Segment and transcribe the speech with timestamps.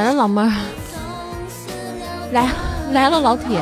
[0.00, 0.50] 来了，老妹儿，
[2.32, 2.48] 来
[2.90, 3.60] 来了，老铁，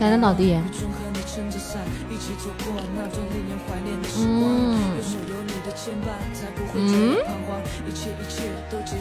[0.00, 0.58] 来了，老弟，
[4.16, 4.78] 嗯。
[6.74, 7.16] 嗯。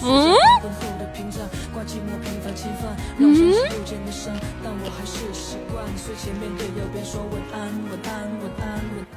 [0.03, 0.35] 嗯。
[3.19, 3.53] 嗯。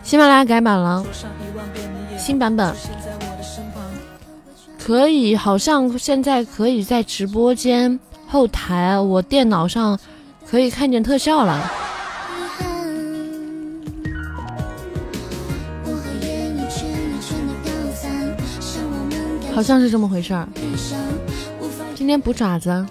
[0.05, 1.05] 喜马拉雅改版了，
[2.17, 2.73] 新版本
[4.91, 7.97] 可以，好像现在可以在直播间
[8.27, 9.97] 后台，我电脑上
[10.45, 11.71] 可以看见特效了，
[19.55, 20.49] 好像是这么回事儿。
[21.95, 22.85] 今天补爪子。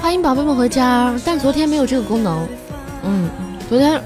[0.00, 2.46] 欢迎宝贝们回家，但昨天没有这个功能。
[3.02, 3.28] 嗯，
[3.68, 4.00] 昨天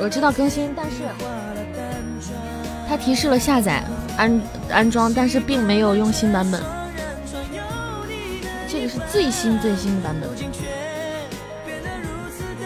[0.00, 1.02] 我知道更新，但是
[2.88, 3.82] 它提示了下载
[4.16, 6.62] 安安装，但是并没有用新版本。
[8.68, 10.30] 这个是最新最新的版本。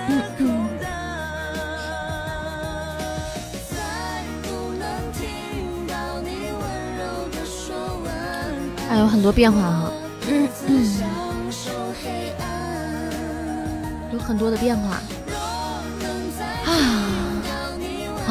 [0.08, 0.68] 嗯嗯。
[8.88, 9.92] 还有很多变化哈。
[10.28, 11.02] 嗯嗯。
[14.12, 15.00] 有很多的变化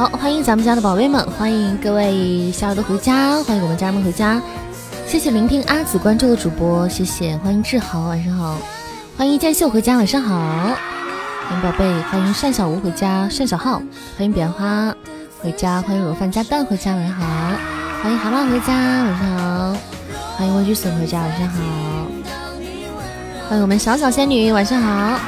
[0.01, 4.41] 好，欢迎咱们家的宝贝们，欢迎各位小耳朵回家，欢迎我们家人们回家。
[5.05, 8.57] 谢谢聆听阿紫关注的主播，谢谢，欢迎志豪，晚上好。
[9.15, 10.39] 欢迎剑秀回家，晚上好。
[11.47, 13.73] 欢迎宝贝，欢迎单小吴回家，单小浩，
[14.17, 14.91] 欢迎彼岸花
[15.39, 17.27] 回家，欢迎肉饭加蛋回家，晚上好。
[18.01, 19.77] 欢迎蛤蟆回家，晚上好。
[20.35, 21.61] 欢迎莴苣笋回家，晚上好。
[23.49, 25.19] 欢迎我们小小仙女，晚上好。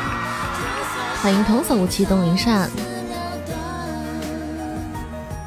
[1.21, 2.67] 欢迎童叟无欺东林善，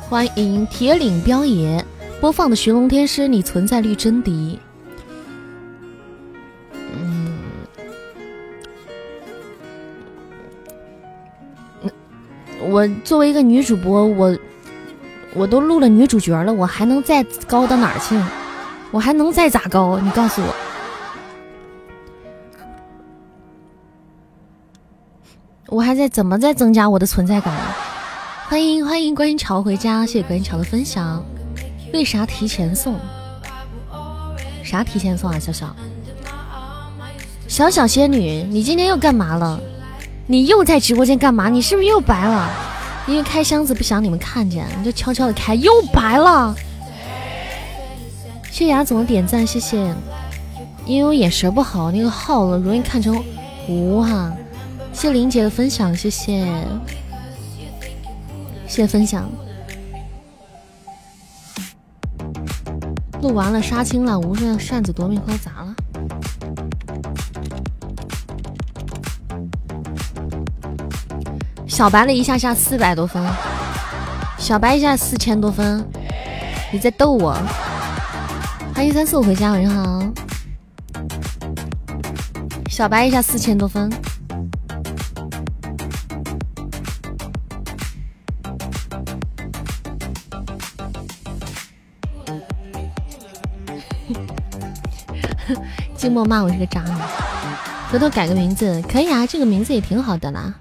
[0.09, 1.85] 欢迎铁岭彪爷
[2.21, 4.57] 播放的《寻龙天师》，你存在率真低。
[6.73, 7.37] 嗯，
[12.61, 14.39] 我作为一个女主播，我
[15.35, 18.17] 我都录了女主角了，我还能再高到哪儿去？
[18.93, 19.99] 我还能再咋高？
[19.99, 20.55] 你告诉我。
[25.67, 27.77] 我还在怎么在增加我的存在感啊？
[28.49, 31.21] 欢迎欢迎观音桥回家，谢谢观音桥的分享。
[31.93, 32.95] 为啥提前送？
[34.63, 35.37] 啥提前送啊？
[35.41, 35.75] 小小
[37.49, 39.61] 小小仙女，你今天又干嘛了？
[40.29, 41.49] 你又在直播间干嘛？
[41.49, 42.49] 你是不是又白了？
[43.09, 46.55] 因为开箱子不想你们看见，你就悄悄的开，又白了。
[48.45, 49.93] 谢谢雅总的点赞，谢谢。
[50.85, 53.21] 因为我眼神不好，那个号容易看成
[53.67, 54.33] 糊哈。
[54.93, 56.47] 谢林姐的分享，谢谢，
[58.69, 59.31] 谢谢分享。
[63.23, 65.75] 录完了，杀青了，无声扇子夺命花砸了。
[71.67, 73.23] 小白了一下下四百多分，
[74.39, 75.85] 小白一下四千多分，
[76.73, 77.37] 你在逗我？
[78.75, 80.07] 欢迎三四五回家，晚上好。
[82.69, 83.91] 小白一下四千多分。
[96.07, 96.97] 静默骂我是个渣男，
[97.91, 100.55] 回头改个名字可以啊，这个名字也挺好的啦。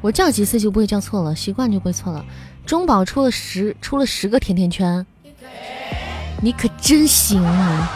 [0.00, 2.24] 我叫几次就不会叫错了，习惯就不会错了。
[2.64, 5.04] 中宝出了十出了十个甜甜圈，
[6.40, 7.90] 你可真行啊！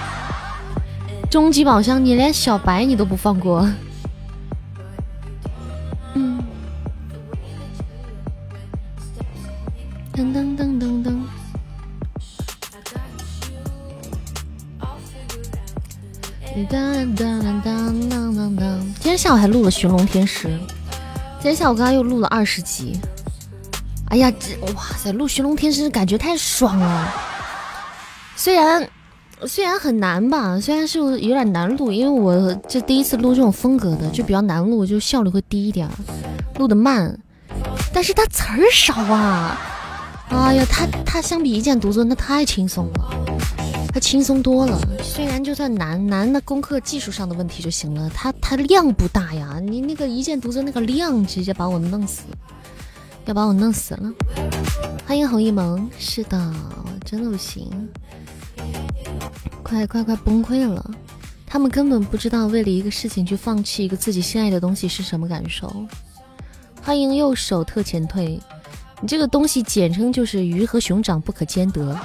[1.31, 3.71] 终极宝箱你连小白你都不放过。
[19.29, 22.99] 下午还录了《寻龙天师》，今天下午刚刚又录了二十集。
[24.07, 27.13] 哎呀，这哇塞，录《寻龙天师》感觉太爽了。
[28.37, 28.89] 虽然
[29.45, 35.87] 虽然很难吧，虽然是有点难录，因为我这第一次录这种风格的，就比较难录，就效率会低一点，
[36.57, 37.15] 录的慢。
[37.93, 39.59] 但是它词儿少啊！
[40.31, 43.11] 哎呀，它它相比一剑独尊，那太轻松了，
[43.99, 44.81] 轻松多了。
[45.03, 49.59] 虽然就算难，难的功课技术上的问题就行了，它它量不大呀。
[49.61, 52.23] 你那个一剑独尊那个量，直接把我弄死，
[53.27, 54.13] 要把我弄死了。
[55.07, 56.55] 欢迎红一萌，是的，
[57.05, 57.89] 真的不行。
[59.63, 60.91] 快快快崩溃了！
[61.47, 65.87] 他们根本不知道为了一个事情去放弃一个自己心爱的东西是什么感受。
[66.83, 68.39] 欢迎右手特前退，
[69.01, 71.99] 你这个东西简称就是鱼和熊掌不可兼得。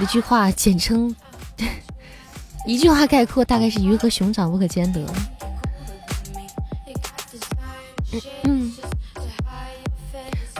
[0.00, 1.14] 一句话简称，
[2.66, 5.00] 一句话概括大概是鱼和熊掌不可兼得。
[8.42, 8.72] 嗯，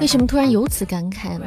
[0.01, 1.47] 为什么突然由此感慨呢？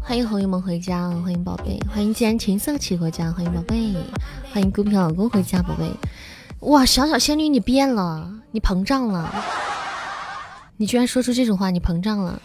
[0.00, 3.94] 欢迎红友们回家，欢迎宝贝，欢迎既然情色起回家，欢迎宝贝，
[4.52, 5.90] 欢迎孤僻老公回家，宝贝。
[6.60, 9.32] 哇，小小仙女你变了，你膨胀了，
[10.76, 12.42] 你居然说出这种话，你膨胀了。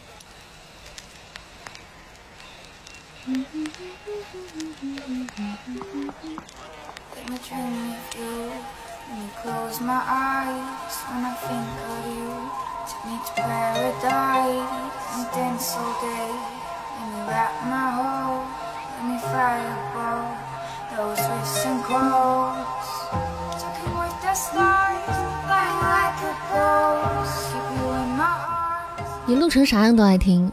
[29.26, 30.52] 你录成啥样都爱听，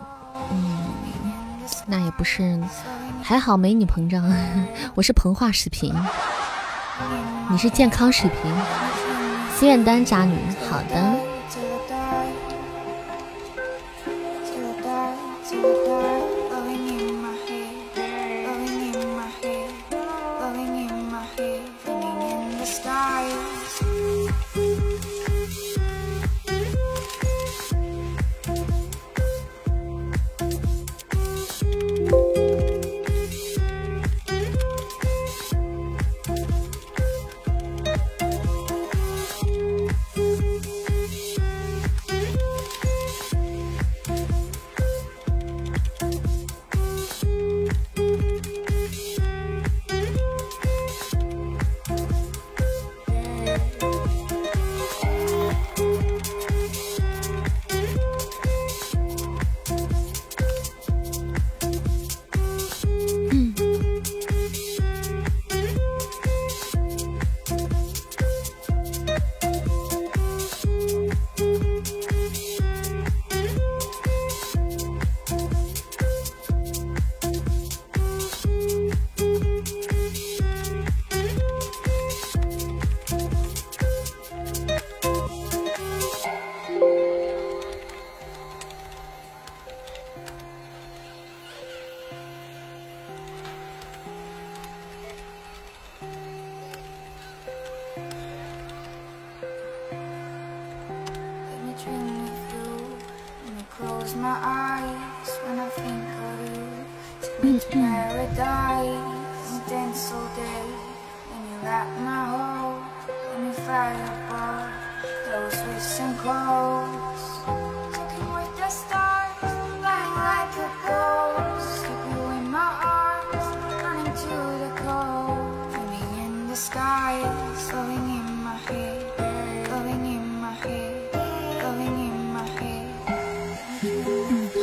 [0.51, 0.87] 嗯，
[1.87, 2.63] 那也不是，
[3.23, 4.23] 还好没你膨胀，
[4.95, 5.93] 我是膨化水平，
[7.51, 8.96] 你是健康水平。
[9.59, 10.37] 心愿单渣女，
[10.69, 11.17] 好的。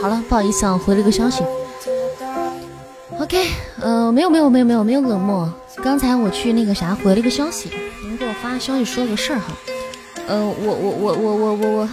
[0.03, 1.41] 好了不好意思啊，回了个消息。
[3.17, 3.47] OK，
[3.79, 5.49] 呃，没有没有没有没有没有冷漠。
[5.81, 7.69] 刚才我去那个啥，回了个消息，
[8.03, 9.53] 您给我发消息说了个事儿哈。
[10.27, 11.89] 呃，我我我我我我我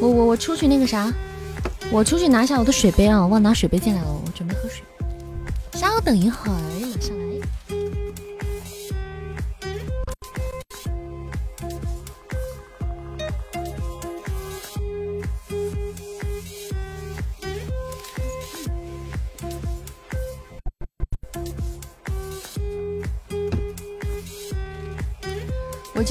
[0.00, 1.12] 我我我出去那个啥，
[1.90, 4.82] 我出去拿下我的水杯啊，忘拿水杯进来了，我准备喝水。
[5.74, 6.56] 稍等一会儿。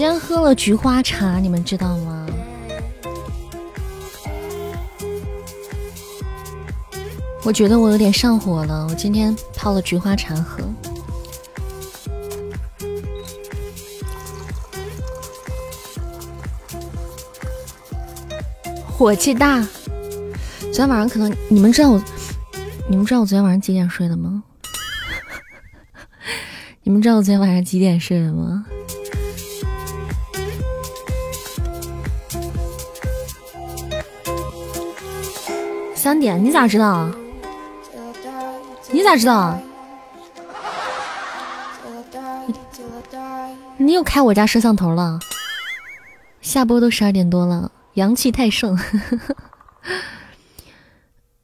[0.01, 2.25] 今天喝了菊花茶，你们知道吗？
[7.43, 8.87] 我觉得我有点上火了。
[8.89, 10.63] 我今天泡了菊花茶喝，
[18.87, 19.61] 火气大。
[19.61, 22.03] 昨天晚上可能你们知道我，
[22.89, 24.41] 你们知道我昨天晚上几点睡的吗？
[26.81, 28.65] 你们知道我昨天晚上几点睡的吗？
[36.21, 36.41] 点？
[36.41, 37.09] 你咋知道？
[38.91, 39.59] 你咋知道？
[43.77, 45.19] 你又开我家摄像头了？
[46.41, 48.77] 下播都十二点多了，阳气太盛。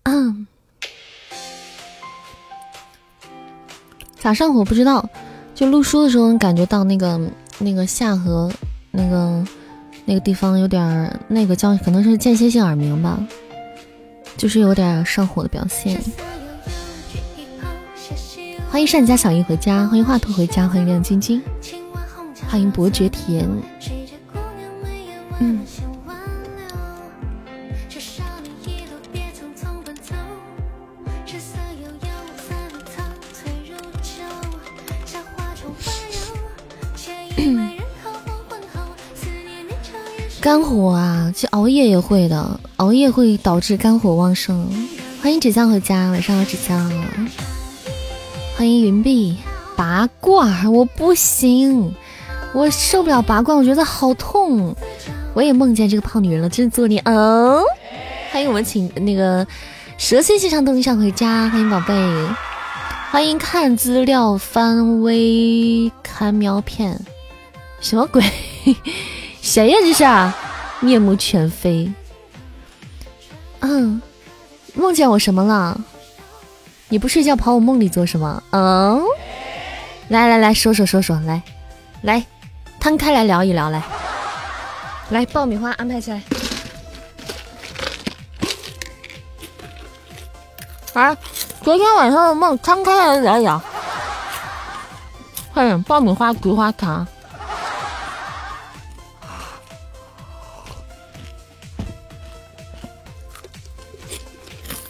[0.03, 0.47] 嗯，
[4.19, 5.09] 咋上火不知道？
[5.55, 7.19] 就录书的时候能，感觉到那个
[7.57, 8.51] 那个下颌
[8.91, 9.43] 那个
[10.05, 13.19] 那个地方有点那个叫可能是间歇性耳鸣吧，
[14.37, 15.99] 就是有点上火的表现。
[18.69, 21.41] 欢迎善家小姨回家，欢迎华佗回家，欢迎亮晶晶，
[22.47, 23.49] 欢迎伯爵甜。
[25.39, 25.59] 嗯。
[40.47, 44.65] 肝火啊，其实熬夜也会的，熬夜会导致肝火旺盛。
[45.21, 46.89] 欢迎纸浆回家，晚上好，纸浆。
[48.55, 49.35] 欢迎云碧
[49.75, 51.93] 拔罐，我不行，
[52.53, 54.73] 我受不了拔罐，我觉得好痛。
[55.33, 57.01] 我也梦见这个胖女人了，真作孽。
[57.03, 57.61] 嗯，
[58.31, 59.45] 欢迎我们请那个
[59.97, 61.93] 蛇蝎系上登上回家，欢迎宝贝，
[63.11, 66.97] 欢迎看资料翻微看喵片，
[67.81, 68.23] 什么鬼？
[69.47, 69.77] 谁呀？
[69.81, 70.05] 这是
[70.85, 71.89] 面目全非。
[73.61, 74.01] 嗯，
[74.73, 75.79] 梦见我什么了？
[76.89, 78.43] 你不睡觉跑我梦里做什么？
[78.51, 79.01] 嗯，
[80.09, 81.41] 来来来说说说说，来
[82.01, 82.25] 来
[82.77, 83.81] 摊开来聊一聊，来。
[85.11, 86.21] 来，爆米花安排起来。
[90.93, 91.15] 啊，
[91.61, 93.61] 昨天晚上的梦，摊开来聊一聊。
[95.53, 97.07] 快点，爆米花、菊花糖。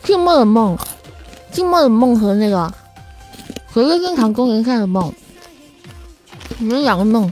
[0.08, 0.78] 静默的梦，
[1.52, 2.74] 静默的梦和那个
[3.70, 5.14] 和个正常公园看的梦，
[6.60, 7.30] 你们两个梦，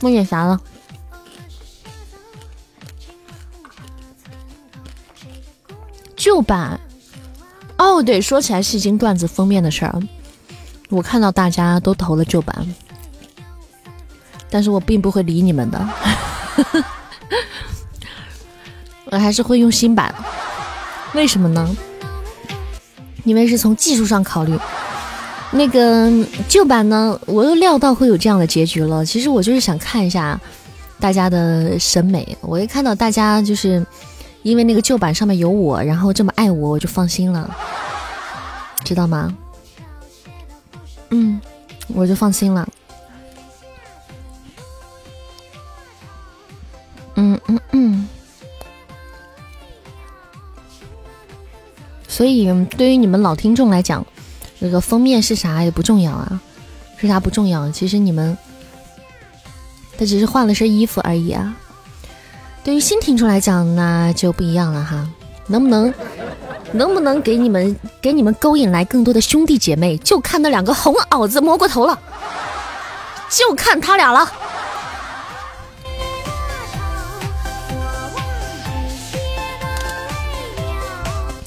[0.00, 0.58] 梦见啥了？
[6.16, 6.80] 旧版。
[7.76, 10.00] 哦，对，说起来戏精段子封面的事儿，
[10.88, 12.66] 我看到大家都投了旧版，
[14.48, 15.88] 但是我并不会理你们的，
[19.12, 20.14] 我还是会用新版，
[21.12, 21.76] 为什么呢？
[23.24, 24.56] 因为是从技术上考虑，
[25.50, 26.08] 那个
[26.48, 29.04] 旧版呢，我都料到会有这样的结局了。
[29.04, 30.40] 其实我就是想看一下
[31.00, 33.84] 大家的审美，我一看到大家就是。
[34.44, 37.48] 因为那个旧版上面有我，然后这么爱我，我就放心了，
[38.84, 39.34] 知道吗？
[41.08, 41.40] 嗯，
[41.94, 42.68] 我就放心了。
[47.14, 48.08] 嗯嗯嗯。
[52.14, 54.06] 所以对于你们老听众来讲，
[54.60, 56.40] 那个封面是啥也不重要啊，
[56.96, 57.68] 是啥不重要？
[57.72, 58.38] 其实你们，
[59.98, 61.56] 他只是换了身衣服而已啊。
[62.62, 65.10] 对于新听众来讲，那就不一样了哈。
[65.48, 65.92] 能不能，
[66.70, 69.98] 能不能给你们给你们勾引来更多的兄弟姐妹？
[69.98, 71.98] 就看那两个红袄子摸过头了，
[73.28, 74.30] 就看他俩了。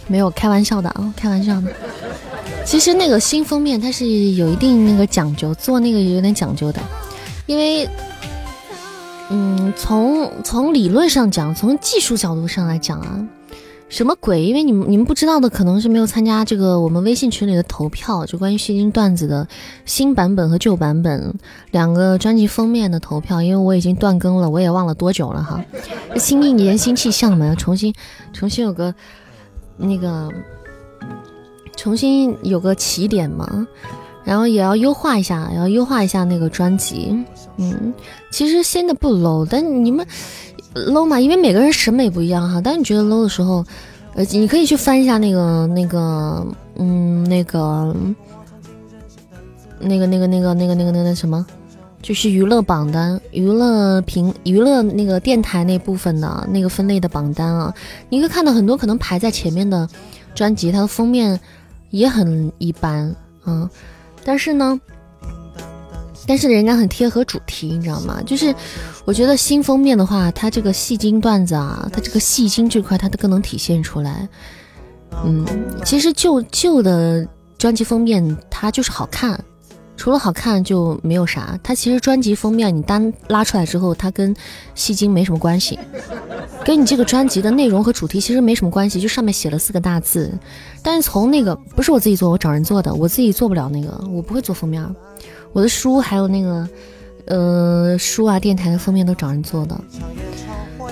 [0.08, 1.72] 没有开玩笑的啊，开玩笑的。
[2.66, 6.82] 其实那个新封面它是有一定那个讲究，做那个有点讲究的，
[7.46, 7.88] 因为。
[9.30, 13.28] 嗯，从从理论上讲，从技术角度上来讲啊，
[13.90, 14.46] 什么鬼？
[14.46, 19.46] 因为你们你们不知道的，可能是没有参加这个我们微信群里的投票，就关于戏精段子的
[19.84, 21.34] 新版本和旧版本
[21.72, 23.42] 两个专辑封面的投票。
[23.42, 25.62] 因为我已经断更了，我也忘了多久了哈。
[26.16, 27.94] 新一年新气象嘛，要重新
[28.32, 28.96] 重新有个
[29.78, 30.30] 那个
[31.76, 33.68] 重新有个起点嘛。
[34.24, 37.18] 然后也要优化一下，要优化一下那个专辑。
[37.56, 37.94] 嗯，
[38.30, 40.06] 其实新的不 low，但你们
[40.74, 42.60] low 嘛，因为每个人审美不一样哈。
[42.60, 43.64] 当你觉得 low 的时候，
[44.16, 47.96] 呃，你可以去翻一下那个、那个，嗯，那个、
[49.80, 51.46] 那个、那个、那个、那个、那个、那个什么，
[52.08, 57.74] 就是娱乐榜单、娱乐评、娱乐那个电台那部分的那个分类的榜单啊。
[58.08, 59.86] 你会看到很多可能排在前面的
[60.34, 61.38] 专辑，它的封面
[61.90, 63.14] 也很一般，
[63.46, 63.70] 嗯。
[64.24, 64.80] 但是呢，
[66.26, 68.22] 但是人家很贴合主题，你知道吗？
[68.26, 68.56] 就是
[69.04, 74.30] 我觉得新封面的话，它这个戏精段子啊，它这个戏精这块，它都更能体现出来。
[75.26, 75.46] 嗯，
[75.84, 79.38] 其实旧旧的专辑封面它就是好看，
[79.98, 81.60] 除了好看就没有啥。
[81.62, 84.34] 它其实专辑封面你单拉出来之后，它跟
[84.76, 85.78] 戏精没什么关系，
[86.64, 90.32] 跟你这个专辑的内容和主题其实没什么关系，就上面写了四个大字。
[90.82, 94.86] 但是从那个不是我自己做，我找人做的，我自己做不了那个，我不会做封面。
[95.52, 96.70] 我的书还有那个
[97.26, 99.80] 呃书啊，电台的封面都找人做的。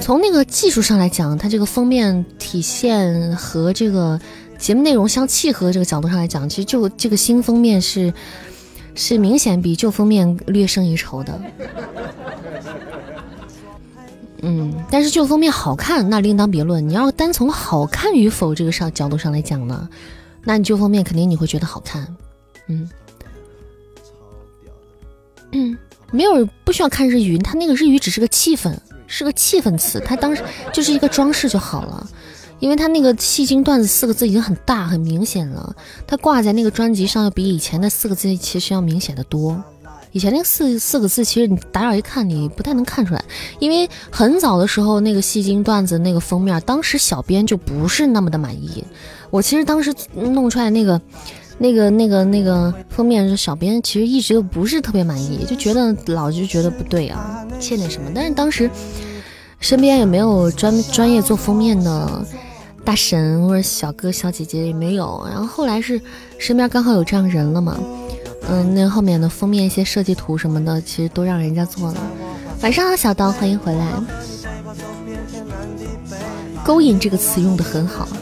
[0.01, 4.19] 从那个技术上来讲，它这个封面体现和这个
[4.57, 8.13] 节目内容相契合这个角度上来讲，其实就这个新封面是
[8.95, 11.39] 是明显比旧封面略胜一筹的。
[14.41, 16.87] 嗯，但是旧封面好看那另当别论。
[16.87, 19.87] 你要单从好看与否这个上角度上来讲呢，
[20.43, 22.15] 那你旧封面肯定你会觉得好看。
[22.67, 22.89] 嗯，
[25.51, 25.77] 嗯，
[26.11, 28.75] 没有不需要看日语，它那个日语只是个气氛。
[29.07, 32.09] 是个气氛词，它当时就是一个装饰就好了，
[32.59, 35.75] 因为他那个戏精段子四个字已经很大很明显了，
[36.07, 39.62] 他挂在那个专辑上要比以前那四个字其实要明显的多。
[40.12, 43.24] 以前那四四个字其实你打扰一看你不太能看出来，
[43.59, 48.83] 因为很早的时候那个戏精段子那个封面，当时小编就不是那么的满意。
[49.29, 51.00] 我其实当时弄出来那个。
[51.57, 58.12] 那个、那个、那个封面是小编，其实一直都不是特别满意，就觉得老就觉得不对啊，欠点什么。
[58.13, 58.69] 但是当时
[59.59, 62.25] 身边也没有专专业做封面的
[62.83, 65.25] 大神或者小哥小姐姐也没有。
[65.29, 66.00] 然后后来是
[66.38, 67.77] 身边刚好有这样人了嘛，
[68.50, 71.97] 嗯，那后面的封面一些设计图什么的，其实都让人家做了。
[72.61, 73.85] 晚上好，小刀，欢迎回来。
[76.63, 78.07] 勾引这个词用的很好。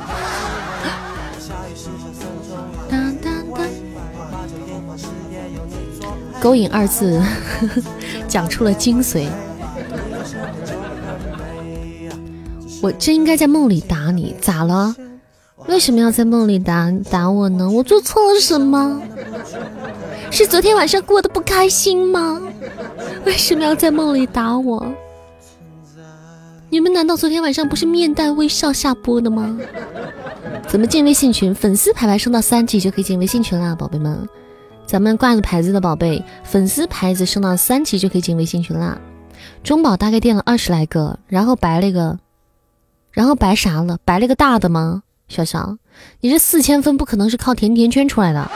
[6.41, 7.22] 勾引二字
[8.28, 9.28] 讲出了精髓。
[12.84, 14.93] 我真应该在梦里打你，咋了？
[15.69, 17.69] 为什么要在梦里打打我呢？
[17.69, 19.02] 我做错了什么？
[20.30, 22.41] 是昨天晚上过得不开心吗？
[23.24, 24.86] 为什么要在梦里打我？
[26.69, 29.58] 你们难道昨天晚上不是面带微笑下播的吗？
[30.67, 31.56] 怎么进微信群？
[31.56, 34.28] 粉丝牌牌升到三级就可以进微信群啦，宝贝们。
[34.86, 39.00] 咱们挂着牌子的宝贝，粉丝牌子升到三级就可以进微信群啦。
[39.63, 42.19] 中宝大概垫了二十来个，然后白了一个，
[43.13, 43.97] 然后白啥了？
[44.04, 45.04] 白了个大的吗？
[45.30, 45.78] 小小，
[46.19, 48.52] 你这四千分不可能是靠甜甜圈出来的。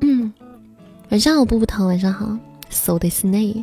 [0.00, 0.32] 嗯，
[1.10, 2.26] 晚上好，布布糖，晚上好。
[2.70, 3.62] So this day，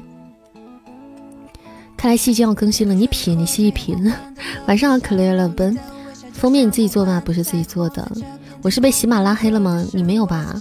[1.97, 4.13] 看来戏精要更新了，你品，你细细品。
[4.67, 5.77] 晚上好，可怜了奔。
[6.33, 8.09] 封面你自己做吧，不是自己做的。
[8.61, 9.83] 我是被喜马拉黑了吗？
[9.93, 10.53] 你没有吧？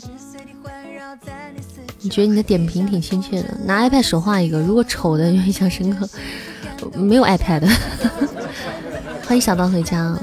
[2.00, 6.08] 你觉得你的点评挺亲切的，拿 iPad 手画一个，如果丑的印象深刻，
[6.94, 7.68] 没有 iPad。
[9.26, 10.16] 欢迎小刀回家，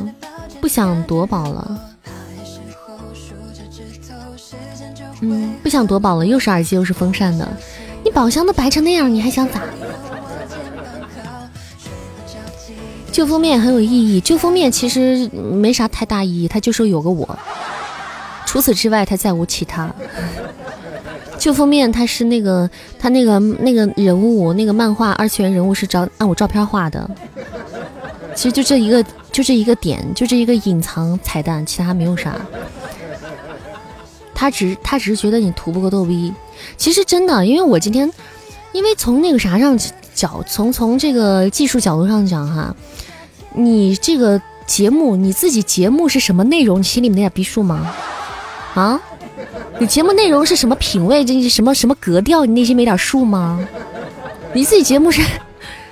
[0.62, 1.80] 不想夺宝了。
[5.22, 7.48] 嗯，不想夺宝了，又是耳机又是风扇的，
[8.04, 9.62] 你宝箱都白成那样，你还想咋？
[13.12, 17.40] 旧封面很有意义，旧封面其实没啥太大意义，它就说有个我，
[18.46, 19.94] 除此之外它再无其他。
[21.44, 27.06] 旧封面他是那个他那个那个人物那个漫画二次元人物是照按我照片画的，
[28.34, 32.34] 其实就这一个就这一个点就这一个隐藏彩蛋，其他没有啥。
[34.34, 36.34] 他只他只是觉得你图不够逗逼，
[36.78, 38.10] 其实真的，因为我今天
[38.72, 39.78] 因为从那个啥上
[40.14, 42.74] 角从从这个技术角度上讲哈。
[43.54, 46.80] 你这个节目，你自己节目是什么内容？
[46.80, 47.94] 你心里没点逼数吗？
[48.76, 49.02] 啊，
[49.80, 51.26] 你节目内容是什么品味？
[51.26, 52.46] 这什么什么格调？
[52.46, 53.60] 你内心没点数吗？
[54.54, 55.22] 你自己节目是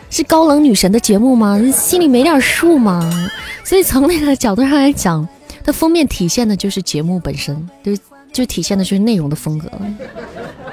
[0.10, 1.58] 是高冷女神的节目吗？
[1.58, 3.30] 你心里没点数吗？
[3.63, 5.28] 所以从那个角度上来讲，
[5.63, 7.91] 它封面体现的就是节目本身，就
[8.32, 9.70] 就体现的就是内容的风格，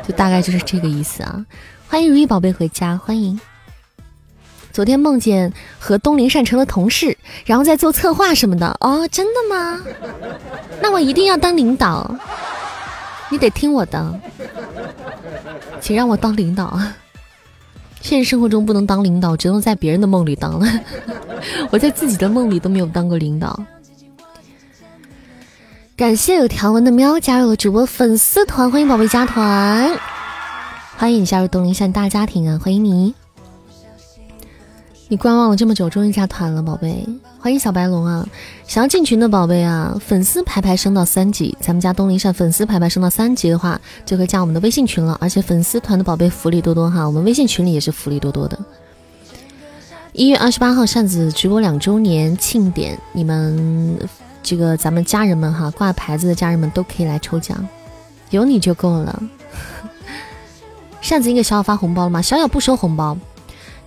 [0.06, 1.44] 就大概就是这个意思啊！
[1.88, 3.40] 欢迎如意宝贝回家，欢迎。
[4.70, 7.16] 昨天梦见和东林善成的同事，
[7.46, 8.76] 然后在做策划什么的。
[8.80, 9.80] 哦，真的吗？
[10.80, 12.14] 那我一定要当领导，
[13.30, 14.20] 你得听我的，
[15.80, 16.78] 请让我当领导。
[18.00, 20.66] 现实生活中不能当领导，只能在别人的梦里当了。
[21.70, 23.58] 我在自己的梦里都没有当过领导。
[25.96, 29.98] 感谢有条纹的喵加入了主播粉丝团，欢迎宝贝加团，
[30.96, 32.58] 欢迎你加入东林善大家庭啊！
[32.62, 33.14] 欢迎你。
[35.10, 37.02] 你观望了这么久，终于加团了，宝贝，
[37.38, 38.28] 欢迎小白龙啊！
[38.66, 45.16] 想要进群的宝贝啊，粉丝排排升到三级，咱们家东林善粉丝排排升到三级的话，就可以加我们的微信群了。
[45.18, 48.58] 而且粉丝团的宝贝福利多多哈，我们微信群里也是福利多多的。
[50.12, 53.98] 一月二十八号扇子直播两周年庆典，你们
[54.42, 57.66] 这个咱们家人们哈，挂牌子的家人们都可以来抽奖，
[58.28, 59.22] 有你就够了。
[61.00, 62.20] 扇子，你给小小发红包了吗？
[62.20, 63.16] 小小不收红包。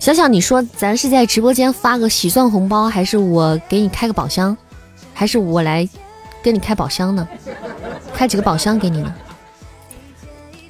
[0.02, 4.56] 小小，你说咱是在直播间发个喜算红包，还是我给你开个宝箱，
[5.14, 5.88] 还是我来
[6.42, 7.28] 跟你开宝箱呢？
[8.12, 9.14] 开几个宝箱给你呢？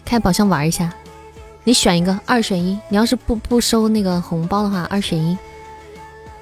[0.05, 0.93] 开宝箱玩一下，
[1.65, 2.79] 你选一个，二选一。
[2.91, 5.35] 你要是不不收那个红包的话，二选一。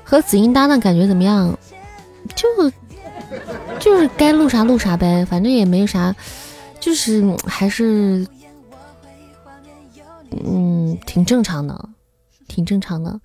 [0.02, 1.56] 和紫英搭档感觉怎么样？
[2.34, 2.48] 就
[3.78, 6.12] 就是该录啥录啥呗，反正也没啥，
[6.80, 8.26] 就是还是
[10.44, 11.88] 嗯挺正常的，
[12.50, 13.20] 挺正常的。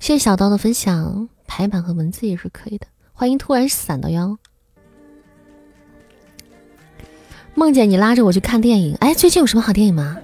[0.00, 2.86] 谢谢小刀的分享，排版和文字也是可以的。
[3.12, 4.36] 欢迎突然散到腰。
[7.54, 10.18] 梦见你拉着我去看电影，哎，最近有什么好电影吗？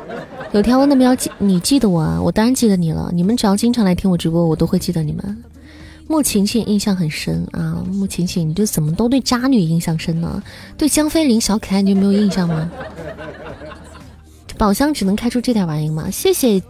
[0.52, 2.20] 有条纹的喵记，你记得我啊？
[2.20, 3.10] 我当然记得你了。
[3.12, 5.44] 你们只要经常来听我直播，我都会记得你们。
[6.06, 10.42] 穆晴晴印象很深啊，穆晴晴，你就怎么都对渣女印象深呢？
[10.76, 12.70] 对江飞林小可爱你就没有印象吗？
[14.58, 16.10] 宝箱只能开出这点玩意吗？
[16.10, 16.62] 谢谢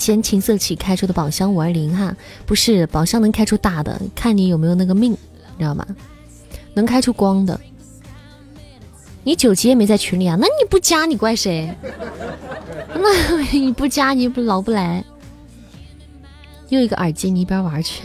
[0.00, 5.86] 前情色起开出的宝箱五二零哈，不是宝箱能开出大的，看你有没有那个命，你知道吗？
[6.72, 7.60] 能开出光的。
[9.22, 10.38] 你九级也没在群里啊？
[10.40, 11.76] 那你不加你怪谁？
[12.94, 15.04] 那你不加你不老不来？
[16.70, 18.04] 又一个耳机，你一边玩去。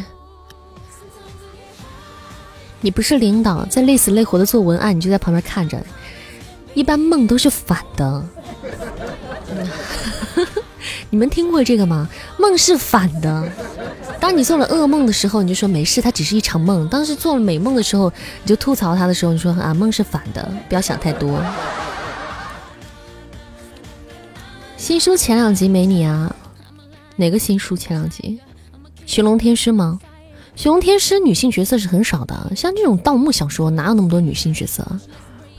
[2.82, 5.82] 你不是领导，在累死累活的做文案，你就在旁边看着。
[6.74, 8.26] 一般梦都是反的。
[11.10, 12.10] 你们听过这个吗？
[12.38, 13.48] 梦是反的。
[14.20, 18.12] 当你做了噩梦的时候，你就说没事，它只是一场梦；当时做了美梦的时候，
[18.44, 21.40] 你就吐槽它的时候，你说啊，梦是反的，不要想太多。
[24.78, 26.36] 新书前两集没你啊？
[27.16, 28.40] 哪个新书前两集？
[29.06, 30.00] 寻龙天师吗？
[30.56, 34.86] 寻龙天师女性角色是很少的，像这种盗墓小说哪有那么多女性角色？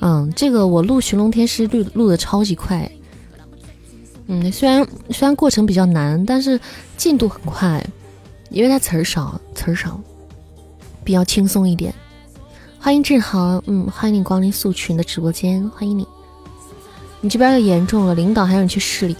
[0.00, 2.90] 嗯，这个我录寻龙天师录录的超级快。
[4.28, 6.60] 嗯，虽然虽然过程比较难，但是
[6.96, 7.84] 进度很快。
[8.48, 10.00] 因为它词儿少，词儿少，
[11.02, 11.92] 比较轻松一点。
[12.78, 16.06] 欢迎志豪，嗯，欢迎你光临素群的直播间，欢迎你。
[17.20, 19.16] 你这边要严重了，领导还让你去市里。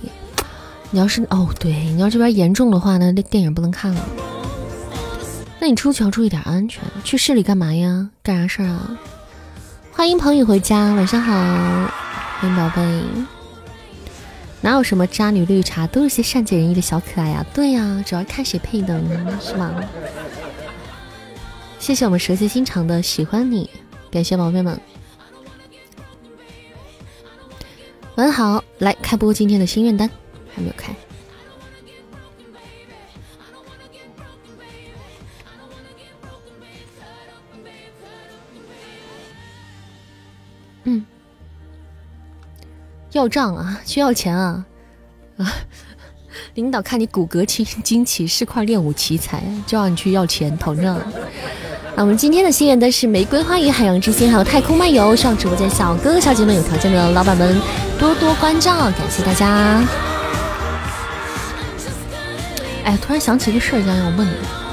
[0.93, 4.01] 你要是哦，对，你要这边严重的话呢，那电影不能看了。
[5.59, 6.85] 那你出去要注意点安全。
[7.03, 8.09] 去市里干嘛呀？
[8.23, 8.97] 干啥事儿啊？
[9.91, 11.33] 欢迎彭宇回家，晚上好，
[12.39, 13.36] 欢迎宝贝。
[14.63, 17.47] 哪有什么渣女绿茶，都是些善解人意的小可爱呀！
[17.55, 19.01] 对呀，主要看谁配的，
[19.41, 19.73] 是吗？
[21.79, 23.71] 谢谢我们蛇蝎心肠的喜欢你，
[24.11, 24.81] 感谢宝贝们。
[28.17, 30.11] 晚好，来开播今天的心愿单，
[30.53, 30.93] 还没有开。
[43.17, 43.81] 要账啊！
[43.85, 44.65] 需要钱啊！
[45.39, 45.53] 啊！
[46.55, 51.01] 领导看你骨骼清惊奇，是块练武奇才，就让你去要钱讨账。
[51.95, 55.17] 那我们今天的心愿灯是玫瑰花语、海洋之心，还有太空漫游。
[55.17, 57.59] 希望直播间小哥哥、小姐们、有条件的老板们
[57.99, 59.83] 多多关照，感谢大家。
[62.85, 64.66] 哎，突然想起一个事儿，想要问你。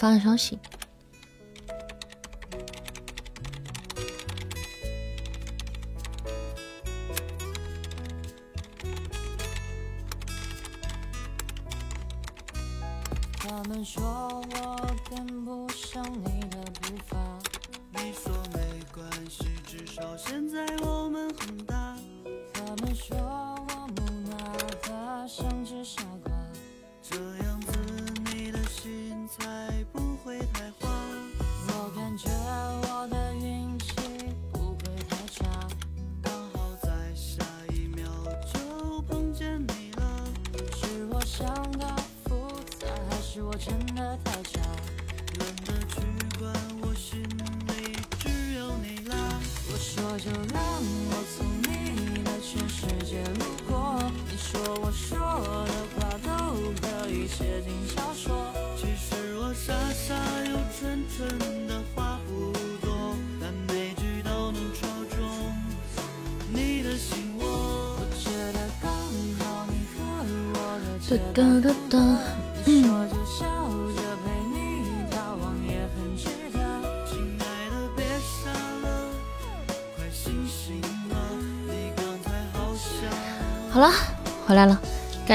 [0.00, 0.58] 发个消息。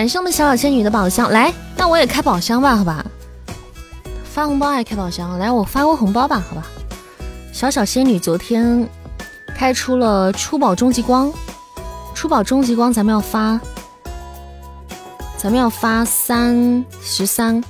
[0.06, 3.04] 感谢我们小小仙女的宝箱，来，那我也开宝箱吧，好吧？
[4.24, 6.64] 发红包还是开宝箱，来，我发个红包吧，好吧？
[7.52, 8.88] 小小仙女昨天
[9.56, 11.34] 开出了出宝终极光，
[12.14, 13.60] 出宝终极光，咱们要发。
[15.38, 17.64] 咱们要发三十三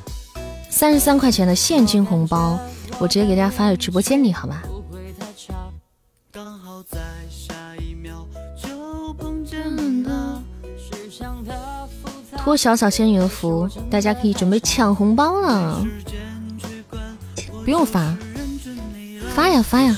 [0.69, 2.59] 三十三块钱的现金红包，
[2.99, 4.61] 我直接给大家发在直播间里，好吧？
[12.45, 15.83] 托小小仙女的福，大家可以准备抢红包了。
[17.63, 18.15] 不用发，
[19.33, 19.97] 发呀发呀。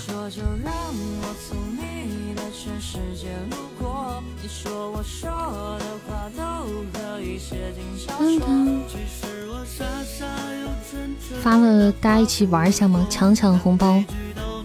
[11.41, 13.05] 发了，大家一起玩一下吗？
[13.09, 14.01] 抢抢红包，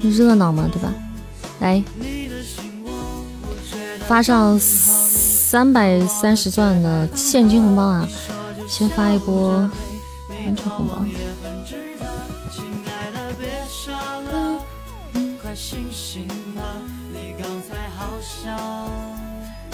[0.01, 0.95] 热闹嘛，对吧？
[1.59, 1.83] 来，
[4.07, 4.57] 发上
[5.53, 8.09] 三百三十钻的现金红包啊！
[8.67, 9.71] 先发一波
[10.31, 11.05] 完成红包。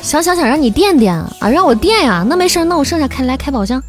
[0.02, 3.80] 小小想让你垫垫啊，让我垫呀，那没事，那我剩下开来开宝箱，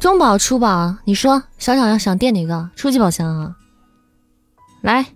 [0.00, 3.54] 中宝出宝，你说小小要想垫哪个初级宝箱啊？
[4.80, 5.06] 来，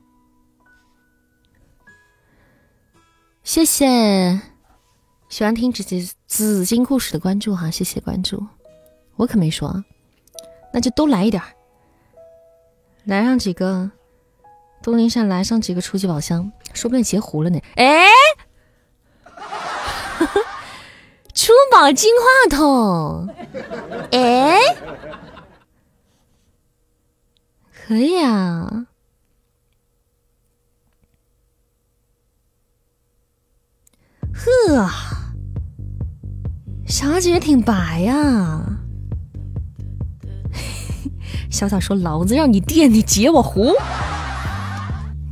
[3.42, 4.40] 谢谢
[5.28, 8.46] 喜欢听紫金紫金故事的关注哈，谢谢关注，
[9.16, 9.84] 我可没说啊，
[10.72, 11.48] 那就都来一点儿，
[13.04, 13.90] 来上几个，
[14.82, 18.06] 东林山来上几个初级宝箱，说不定截胡了呢，哎。
[21.34, 23.28] 出宝金话筒，
[24.10, 24.58] 哎，
[27.70, 28.86] 可以啊，
[34.32, 34.88] 呵，
[36.86, 38.78] 小姐挺白呀。
[41.50, 43.72] 小小说：“老子让你垫，你截我胡，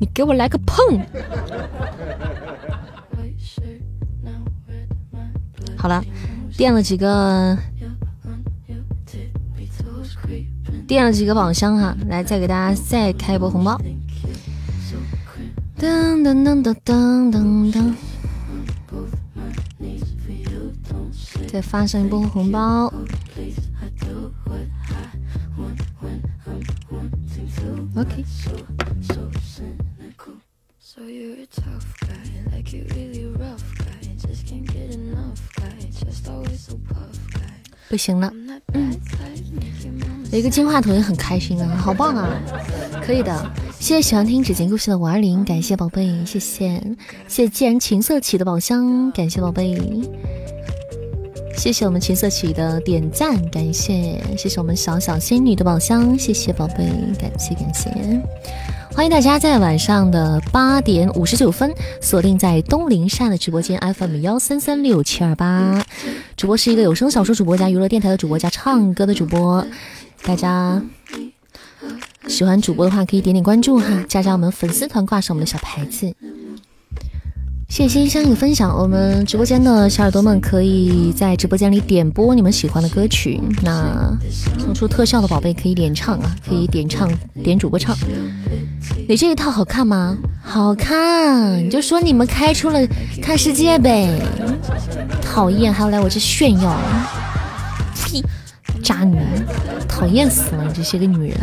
[0.00, 0.76] 你给我来个碰。”
[5.76, 6.02] 好了，
[6.56, 7.58] 垫了几个，
[10.86, 13.78] 垫了几个宝箱哈，来再给大家再开一波红包，
[15.78, 17.94] 噔噔噔噔噔噔噔，
[21.54, 22.92] 再发上一波红包
[27.94, 28.34] ，OK。
[37.88, 38.32] 不行了，
[38.72, 38.92] 嗯，
[40.32, 42.28] 有一个金话筒也很开心啊，好棒啊，
[43.00, 46.82] 可以的，谢谢喜欢听指尖故事的五二零，感谢宝贝，谢谢，
[47.28, 49.78] 谢谢既然情色起的宝箱，感谢宝贝，
[51.56, 56.84] 谢谢我们情色曲的点赞，感谢，谢谢我们小小仙女的宝箱，谢谢宝贝，
[57.18, 57.90] 感谢感谢。
[58.92, 65.84] 欢迎大家在晚上的八点五十九分锁定在东林善的直播间 FM 幺三三六七二八，
[66.36, 69.66] 主播是一个有声小说主播加娱乐电台的主播加唱歌的主播，
[70.22, 70.82] 大家
[72.28, 76.14] 喜欢主播的话可以点点关注哈，加加我们粉丝团，挂上我们的小牌子。
[77.68, 84.16] 谢谢心香的分享，我们直播间的小耳朵们可以在直播间里点播你们喜欢的歌曲，那
[84.58, 87.10] 送出特效的宝贝可以点唱啊，可以点唱
[87.42, 87.96] 点主播唱。
[89.08, 90.16] 你这一套好看吗？
[90.40, 92.78] 好看，你就说你们开出了
[93.20, 94.20] 看世界呗。
[95.20, 96.78] 讨厌，还要来我这炫耀，
[97.96, 98.22] 呸，
[98.82, 99.18] 渣女，
[99.88, 101.38] 讨厌死了，你这些个女人。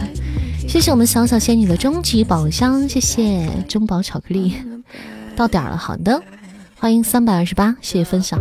[0.68, 4.54] 谢谢我们小小仙女的终极宝箱，谢谢中宝巧克力。
[5.42, 6.22] 到点了，好的，
[6.80, 8.40] 欢迎三百二十八，谢谢分享。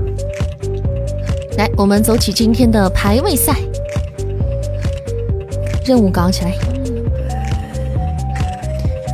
[1.56, 3.54] 来，我们走起今天的排位赛，
[5.86, 6.52] 任务搞起来。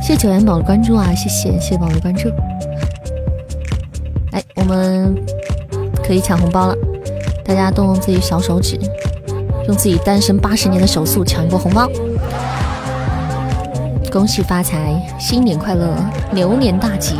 [0.01, 2.27] 谢谢九元宝的关注啊，谢谢谢谢宝的关注。
[4.33, 5.15] 来，我们
[6.05, 6.75] 可以抢红包了，
[7.45, 8.77] 大家动动自己小手指，
[9.65, 11.89] 用自己单身八十年的手速抢一波红包。
[14.11, 15.95] 恭喜发财，新年快乐，
[16.33, 17.15] 牛年大吉。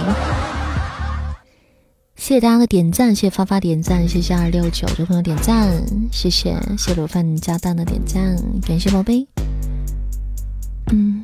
[2.27, 8.35] 谢谢大家的点赞，谢谢发发点赞，谢谢二六九的朋友点赞，谢谢谢谢卤饭加蛋的点赞，
[8.67, 9.25] 感谢宝贝，
[10.91, 11.23] 嗯，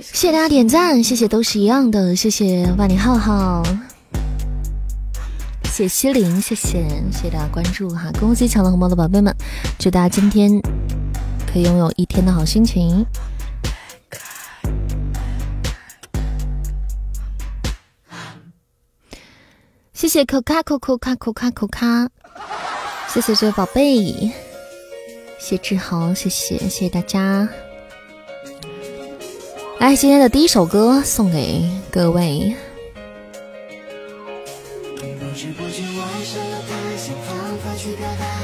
[0.00, 3.62] 谢谢大家点赞，谢谢都是一样的，谢谢万里浩浩。
[5.74, 9.34] 谢西林，谢谢谢谢大家关注哈，恭喜抢到红包的宝贝们，
[9.76, 10.48] 祝大家今天
[11.52, 13.04] 可以拥有一天的好心情。
[19.92, 22.08] 谢谢扣卡扣扣卡扣卡扣卡，
[23.08, 24.30] 谢谢这位宝贝，
[25.40, 27.48] 谢志豪，谢谢谢谢大家。
[29.80, 32.54] 来，今天的第一首歌送给各位。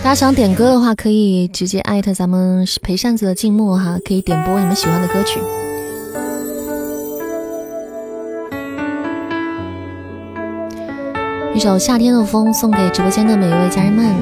[0.03, 5.39] 大家想点歌的话，可以直接艾特咱们陪扇子的静默哈，可以点播你们喜欢的歌曲。
[11.55, 14.13] 一首《夏天的风》送给直播间的每一位家人们。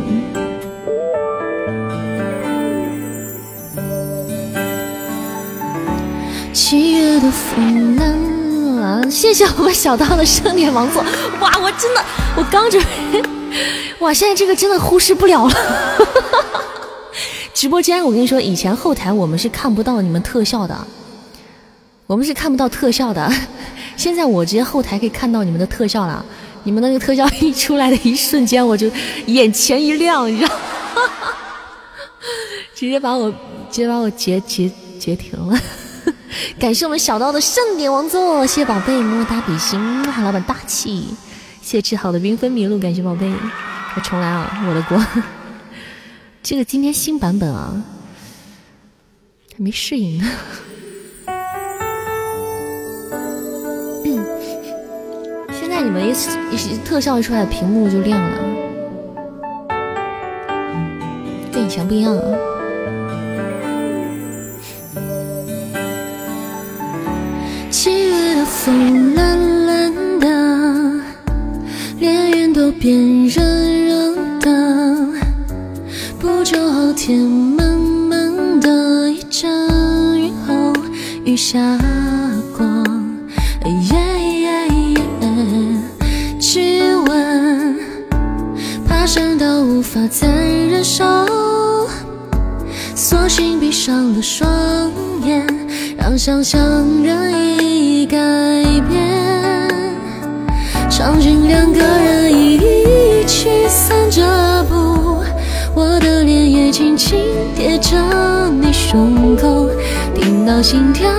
[6.52, 7.96] 七月的风
[9.11, 11.03] 谢谢我们小刀的盛典王座。
[11.40, 12.05] 哇，我真的，
[12.37, 13.22] 我刚准备，
[14.01, 15.55] 哇，现在这个真的忽视不了了。
[17.55, 20.77] 直播间，我跟你说，以前后台我们是看不到你们特效的，
[22.07, 23.33] 我们是看不到特效的。
[23.96, 26.24] 现在我直接后台可以看到你们的特效了。
[26.64, 28.90] 你们那个特效一出来的一瞬间，我就
[29.27, 30.53] 眼前一亮，你知道，
[32.74, 33.37] 直接把我直
[33.70, 35.59] 接把我截截截停了。
[36.59, 41.14] 感谢我们小刀的盛典王座，谢谢宝贝，么么哒比心，喊老板大气，
[41.61, 43.33] 谢谢志豪的缤纷迷路，感谢宝贝，
[43.94, 44.98] 我重来啊，我的锅，
[46.42, 47.83] 这个今天新版本啊，
[49.57, 50.18] 还没适应。
[50.18, 50.31] 呢。
[55.53, 56.11] 现在你们一
[56.55, 58.38] 一特效一出来，屏幕就亮了，
[61.53, 62.47] 跟以前不一样了。
[68.68, 70.26] 月的风蓝蓝的，
[71.98, 75.09] 连云都变热热的，
[76.20, 79.50] 不久后天闷闷的，一阵
[80.20, 80.72] 雨后
[81.24, 81.59] 雨下
[82.57, 82.66] 过。
[86.40, 87.76] 气温
[88.87, 89.59] 爬升到。
[89.61, 91.04] 无法再忍受，
[92.96, 94.90] 索性闭上了双
[95.24, 95.46] 眼，
[96.08, 96.58] 让想象
[97.02, 97.30] 任
[97.62, 98.16] 意改
[98.88, 99.68] 变。
[100.88, 104.22] 场景两个人一起散着
[104.70, 105.22] 步，
[105.74, 107.18] 我的脸也轻轻
[107.54, 107.94] 贴着
[108.58, 109.68] 你胸口，
[110.14, 111.10] 听到心跳，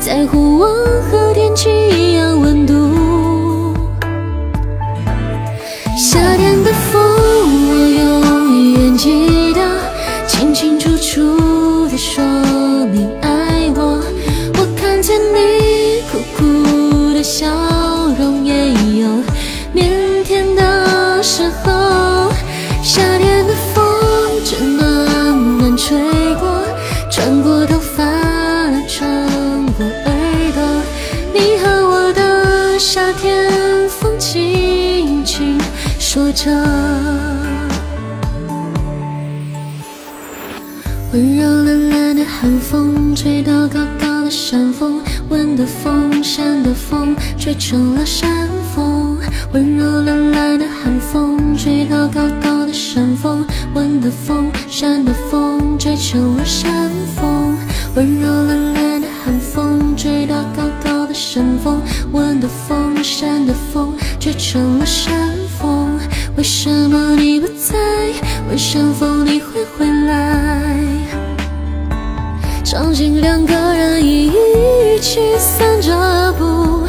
[0.00, 0.66] 在乎我
[1.10, 2.74] 和天气一样温度。
[5.96, 7.02] 夏天的风。
[7.70, 9.62] 我永远记得
[10.26, 12.22] 清清楚楚地说
[36.36, 36.52] 着。
[41.12, 49.16] 温柔懒懒的寒风，吹到高高的山峰，温的风，山的风，吹成了山风。
[49.54, 57.56] 温柔懒懒的寒风，吹到高高的山峰，温的风，山的风，吹成了山风。
[57.94, 61.80] 温柔懒懒的寒风，吹到高高的山峰，
[62.12, 65.45] 温的风，山的风，吹成了山风。
[66.46, 67.76] 为什么你不在？
[68.48, 70.76] 为什么你会回来？
[72.62, 74.30] 场景两个人一
[75.00, 76.86] 起散着步，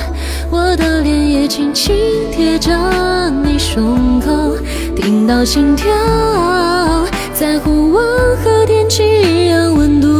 [0.51, 1.95] 我的脸也轻轻
[2.31, 2.71] 贴着
[3.43, 4.55] 你胸口，
[4.95, 5.87] 听到心跳，
[7.33, 7.99] 在乎我
[8.43, 10.16] 和天气一样温度。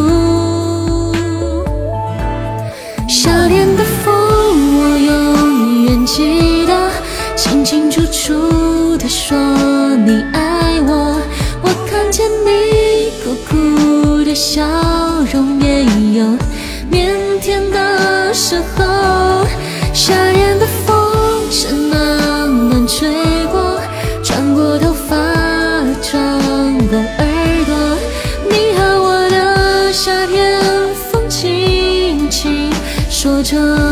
[12.08, 14.64] 看见你苦苦的笑
[15.30, 15.84] 容，也
[16.18, 16.24] 有
[16.90, 19.46] 腼腆的时候。
[19.94, 23.10] 夏天的风是暖暖吹
[23.52, 23.78] 过，
[24.24, 25.18] 穿过头发，
[26.02, 26.40] 穿
[26.88, 27.76] 过耳朵。
[28.50, 30.62] 你和我的夏天
[31.12, 32.72] 风，轻轻
[33.10, 33.87] 说着。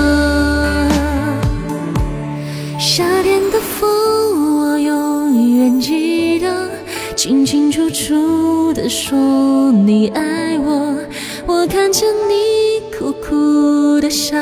[9.07, 10.97] 说你爱我，
[11.45, 14.35] 我看着你苦苦的笑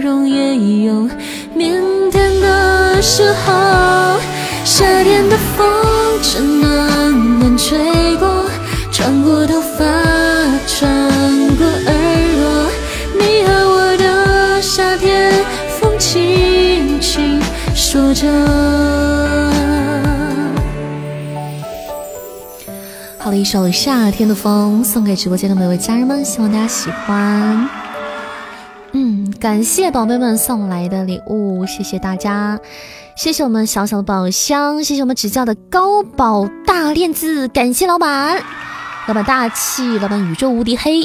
[0.00, 0.92] 容，也有
[1.56, 4.20] 腼腆的时候。
[4.64, 5.66] 夏天的风
[6.22, 7.76] 正暖暖吹
[8.18, 8.44] 过，
[8.92, 9.84] 穿过头发，
[10.68, 10.88] 穿
[11.56, 11.92] 过耳
[12.38, 12.70] 朵，
[13.18, 15.32] 你和我的夏天，
[15.80, 17.42] 风轻轻
[17.74, 18.87] 说着。
[23.38, 27.70] 一首《夏天的风》，送给直播间的每位家人们，希望大家喜欢。
[28.90, 32.58] 嗯，感谢宝贝们送来的礼物，谢谢大家，
[33.16, 38.42] 谢谢我们小小的宝箱，谢谢我们指教的高宝大链子，感谢老板，
[39.06, 41.04] 老板大气，老板宇宙无敌黑，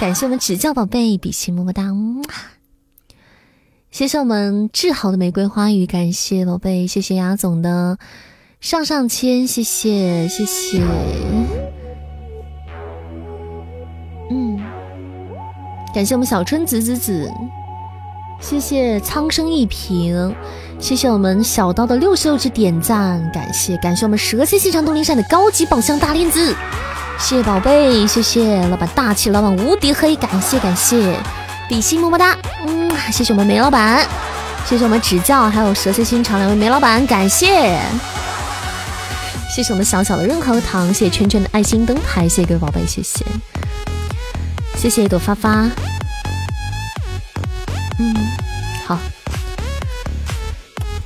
[0.00, 1.84] 感谢我们指教宝贝，比心么么哒，
[3.92, 7.96] 谢谢我们治好的玫瑰花语，感谢宝贝，谢谢雅总的。
[8.60, 10.82] 上上签，谢谢谢谢，
[14.30, 14.60] 嗯，
[15.94, 17.30] 感谢我们小春子子子，
[18.40, 20.34] 谢谢苍生一品，
[20.80, 26.52] 谢谢我们小刀的六十六只点赞，感谢感谢我们蛇蝎心肠东林山的高级宝箱大链子，
[27.16, 31.14] 谢谢宝贝，谢谢老板大气，老板无敌黑，感谢感谢，
[31.68, 32.36] 比心么么哒，
[32.66, 34.04] 嗯，谢谢我们梅老板，
[34.66, 37.78] 谢谢我们指教，还有蛇蝎心肠两位梅老板，感谢。
[39.58, 43.24] 谢谢我们小小的润喉糖，谢谢圈圈的爱心灯牌，谢谢各位宝贝，谢谢，
[44.76, 45.68] 谢谢一朵发发，
[47.98, 48.14] 嗯，
[48.86, 48.96] 好，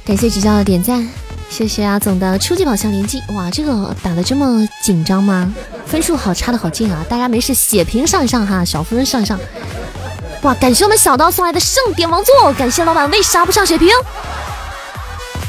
[0.04, 1.08] 感谢指教的点赞，
[1.48, 5.50] 谢谢阿总的初级宝箱连击，哇，这个打的这么紧张吗？
[5.86, 7.02] 分数好差的好近啊！
[7.08, 9.40] 大家没事血瓶上一上哈，小夫人上一上，
[10.42, 13.88] 哇，感谢我们小刀送来的盛典王座，感谢老板为啥不上血瓶？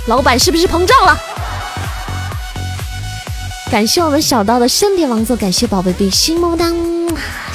[0.08, 1.20] 老板是不是膨胀了？
[3.74, 6.72] 感谢我们小刀的圣殿王座，感谢宝贝比心么么哒，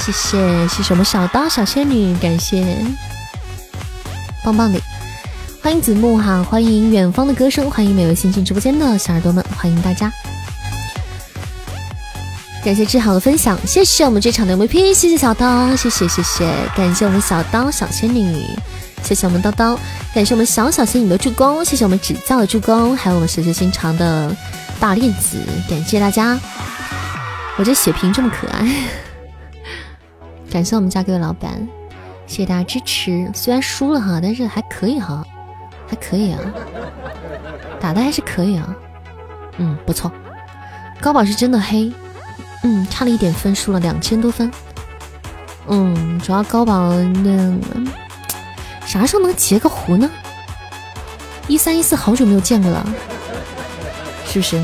[0.01, 2.77] 谢谢谢谢我们小刀小仙女，感谢。
[4.43, 4.81] 棒棒的，
[5.62, 10.11] 欢迎子木哈，欢迎远方的歌声，欢迎每位新进直播间的小耳朵们，欢迎大家，
[12.64, 18.45] 感谢志豪的分享，谢谢我们这场的 MVP，谢谢小刀，谢谢谢谢，感谢我们小刀小仙女，
[19.05, 19.79] 谢谢我们叨叨，
[20.12, 24.35] 感谢我们小小仙女的助攻，谢谢我们指教的助攻，还有我们蛇蝎心肠的。
[24.81, 26.39] 大链子，感谢大家！
[27.57, 28.64] 我这血瓶这么可爱，
[30.49, 31.66] 感谢我们家各位老板，
[32.29, 33.29] 谢谢大家支持。
[33.35, 35.26] 虽然输了哈，但是还可以哈，
[35.89, 36.41] 还可以啊，
[37.81, 38.76] 打的还是可以啊，
[39.57, 40.12] 嗯，不错。
[41.01, 41.93] 高宝是真的黑，
[42.62, 44.49] 嗯，差了一点分，输了两千多分。
[45.66, 47.53] 嗯，主要高宝那
[48.87, 50.09] 啥时候能截个胡呢？
[51.49, 52.87] 一三一四好久没有见过了。
[54.29, 54.62] 是不是？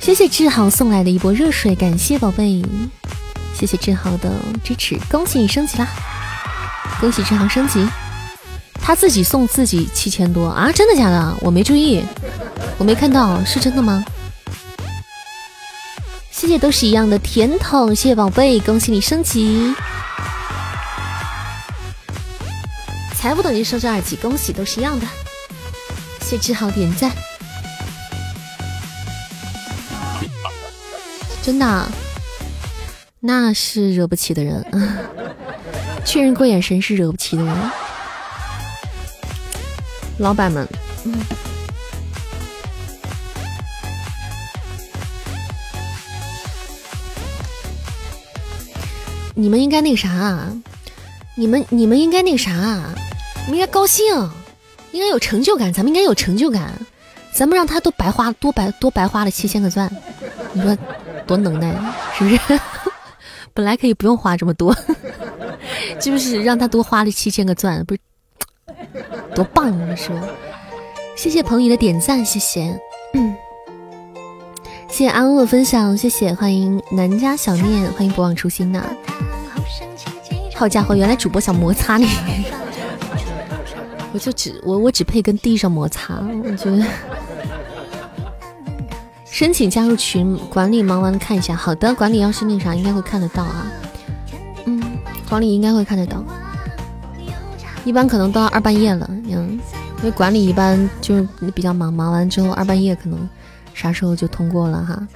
[0.00, 2.62] 谢谢志豪送来的一波热水，感谢宝贝，
[3.58, 4.30] 谢谢志豪的
[4.62, 5.88] 支持，恭喜你升级啦！
[7.00, 7.88] 恭喜志豪升级，
[8.82, 10.70] 他自己送自己七千多啊？
[10.70, 11.34] 真的假的？
[11.40, 12.04] 我没注意，
[12.76, 14.04] 我没看到，是真的吗？
[16.30, 19.74] 谢谢都是一样的甜筒，谢谢宝贝，恭喜你升级，
[23.16, 25.06] 财富等级升至二级，恭喜都是一样的。
[26.34, 27.12] 谢志豪点赞，
[31.40, 31.88] 真的，
[33.20, 34.66] 那是惹不起的人。
[36.04, 37.70] 确认过眼神是惹不起的人。
[40.18, 40.66] 老板们，
[49.36, 50.48] 你们应该那个啥？
[51.36, 52.50] 你们你们应该那个啥？
[53.46, 54.28] 你们应该高兴。
[54.94, 56.72] 应该有成就感，咱们应该有成就感。
[57.32, 59.90] 咱们让他都白花多白多白花了七千个钻，
[60.52, 60.78] 你说
[61.26, 61.74] 多能耐，
[62.16, 62.60] 是不是？
[63.52, 64.72] 本来可以不用花这么多，
[66.00, 68.00] 就是让他多花了七千个钻，不是
[69.34, 69.96] 多棒啊？
[69.96, 70.20] 是吧？
[71.16, 72.80] 谢谢彭宇的点赞，谢谢，
[74.88, 78.86] 谢谢安欧的分享，谢谢，欢迎南家小念，欢迎不忘初心呐。
[80.54, 82.06] 好家伙，原来主播想摩擦你。
[84.14, 86.86] 我就只我我只配跟地上摩擦，我觉得。
[89.24, 91.56] 申请加入群，管理忙完看一下。
[91.56, 93.66] 好的，管理要是那啥，应该会看得到啊。
[94.66, 94.80] 嗯，
[95.28, 96.22] 管理应该会看得到。
[97.84, 99.58] 一般可能到二半夜了，嗯，
[99.98, 103.28] 因为管理一般就是比较忙，忙完之后二半夜可能
[103.74, 105.08] 啥时候就通过了哈。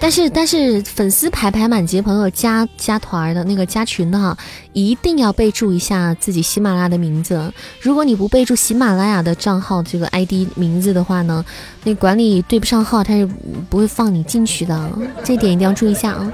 [0.00, 4.36] 但是但是粉丝排排满级朋友加加团的那个加群的哈，
[4.74, 7.50] 一定要备注一下自己喜马拉雅的名字。
[7.80, 11.42] 如果你不备注喜马拉雅的账号这个 ID 名字的话呢，
[11.84, 13.26] 那管理对不上号，他是
[13.70, 14.90] 不会放你进去的。
[15.24, 16.30] 这点一定要注意一下啊！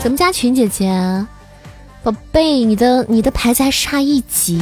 [0.00, 1.26] 怎么加群，姐姐？
[2.02, 4.60] 宝贝，你的你的牌子还差一级，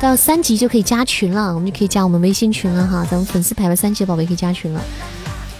[0.00, 3.04] 到三级就可以加群了，我们就可以加我们微信群了哈。
[3.10, 4.80] 咱们粉丝排了三级的宝贝可以加群了。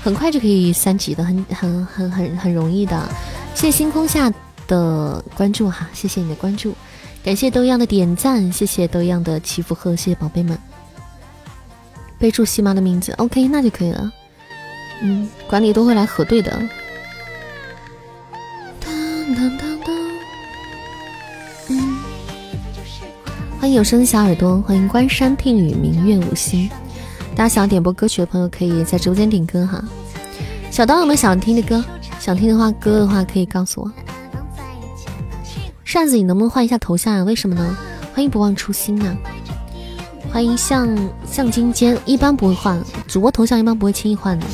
[0.05, 3.09] 很快就可以三级的，很很很很很容易的。
[3.55, 4.31] 谢谢星空下
[4.67, 6.75] 的关注哈，谢谢你的关注，
[7.23, 10.59] 感谢都一样的点赞，谢谢都一样的祈福贺，谢谢宝贝们。
[12.19, 14.13] 备注西妈的名字，OK，那就可以了。
[15.01, 16.53] 嗯，管理都会来核对的。
[21.69, 21.97] 嗯，
[23.59, 26.71] 欢迎有声小耳朵，欢迎关山听雨，明月无心。
[27.37, 29.83] 大家想点播歌曲的朋友，可以在直播间点歌哈。
[30.71, 31.85] 小刀有没有想听的歌？
[32.21, 33.93] 想听的话，歌的话可以告诉我。
[35.85, 37.25] 扇子，你能不能换一下头像啊？
[37.25, 37.77] 为什么呢？
[38.15, 39.17] 欢迎不忘初心啊！
[40.33, 40.89] 欢迎向
[41.29, 44.47] 向金坚，一般不会换主播头像，一般不会轻易换的。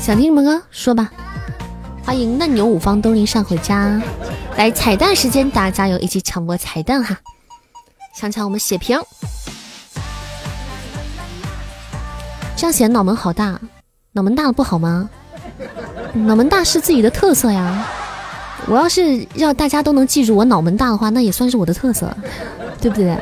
[0.00, 0.60] 想听什么歌？
[0.72, 1.10] 说吧。
[2.04, 4.02] 欢迎嫩牛五方东林上回家，
[4.56, 7.16] 来彩蛋时间，大家加油，一起抢播彩蛋哈！
[8.16, 8.98] 抢抢我们血瓶。
[12.60, 13.58] 这样显得脑门好大，
[14.12, 15.08] 脑门大了不好吗？
[16.12, 17.86] 脑门大是自己的特色呀。
[18.66, 22.14] 我要是让大家都能记住我脑门大的话，那也算是我的特色，
[22.78, 23.16] 对不对？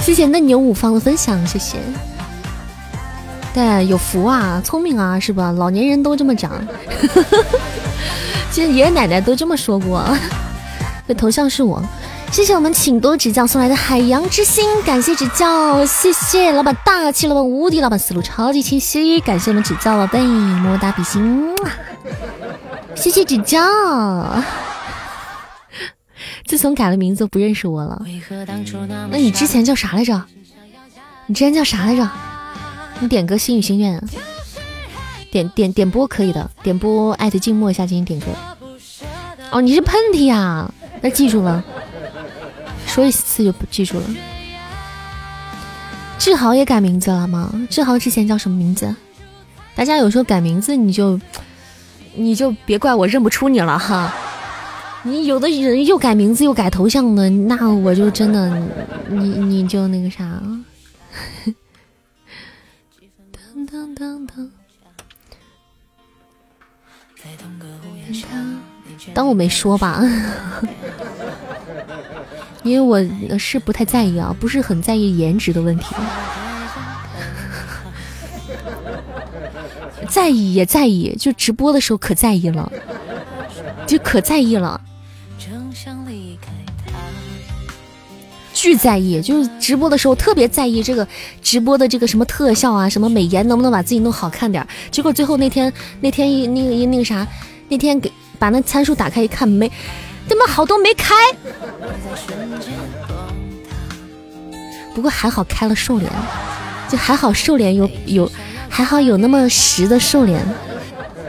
[0.00, 1.78] 谢谢嫩牛五方的分享，谢谢。
[3.52, 5.50] 对，有福啊，聪明啊，是吧？
[5.50, 6.52] 老年人都这么讲，
[8.52, 10.04] 其实爷爷奶奶都这么说过。
[11.08, 11.82] 这头像是我。
[12.32, 21.54] 谢谢我们请多指教送来的海洋之心，感谢指教，谢谢老板大气，老板无敌，老板思路超级清晰，感谢我们指教宝贝，么么哒比心，
[22.94, 23.60] 谢谢指教。
[26.46, 28.00] 自从改了名字，不认识我了。
[29.10, 30.22] 那你之前叫啥来着？
[31.26, 32.08] 你之前叫啥来着？
[33.00, 34.00] 你点歌心语心愿，
[35.32, 38.26] 点点点播可以的，点播艾特静默一下进行点歌。
[39.50, 40.72] 哦，你是喷嚏呀？
[41.02, 41.62] 那记住了。
[42.92, 44.06] 说一次就不记住了。
[46.18, 47.50] 志豪也改名字了吗？
[47.70, 48.94] 志豪之前叫什么名字？
[49.76, 51.18] 大家有时候改名字，你就
[52.16, 54.12] 你就别怪我认不出你了哈。
[55.04, 58.60] 你有的人又改名字又改头像的，那我就真的
[59.08, 60.42] 你你就那个啥。
[69.14, 70.02] 当我没说吧。
[72.62, 75.94] 因为我是不太在意啊，不是很在意颜值的问题，
[80.08, 82.70] 在意也在意，就直播的时候可在意了，
[83.86, 84.80] 就可在意了，
[88.52, 91.08] 巨在意，就是直播的时候特别在意这个
[91.40, 97.26] 直播的这个什么特效啊，什么美颜能不能把自己弄好看点，结果最后那天那天一那个一那个啥，
[97.70, 99.70] 那天给把那参数打开一看没。
[100.30, 101.12] 怎么好多没开，
[104.94, 106.08] 不过还好开了瘦脸，
[106.88, 108.30] 就还好瘦脸有有，
[108.68, 110.40] 还好有那么十的瘦脸，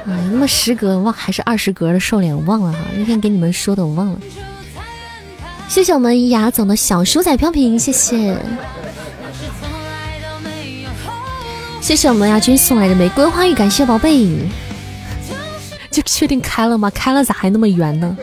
[0.05, 4.19] 啊，那么十格忘还是二十格的瘦脸我忘了哈，那天给你们说的我忘了。
[5.67, 8.37] 谢谢我们雅总的小鼠仔飘屏，谢谢，
[11.81, 14.27] 谢谢我们亚军送来的玫瑰花语，感谢宝贝。
[15.89, 16.87] 就确定开了吗？
[16.91, 18.15] 开了咋还那么圆呢？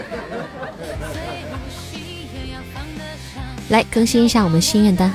[3.68, 5.12] 来更新一下我们心愿单，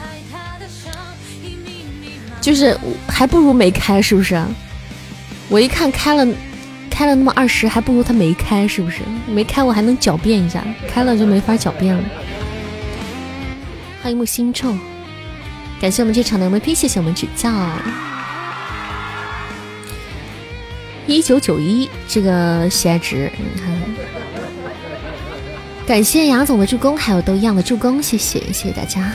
[2.40, 2.78] 就是
[3.08, 4.40] 还不如没开，是不是？
[5.50, 6.26] 我一看开了，
[6.90, 9.00] 开了那么二十，还不如他没开，是不是？
[9.28, 12.04] 没开我还能狡辩一下，开了就没法狡辩了。
[14.02, 14.76] 欢迎木星臭，
[15.82, 17.52] 感谢我们这场的 MVP，谢谢我们指教。
[21.06, 23.83] 一九九一这个喜爱值，你看。
[25.86, 29.12] 感谢雅总的助攻，还有都一样的助攻，谢谢谢谢大家。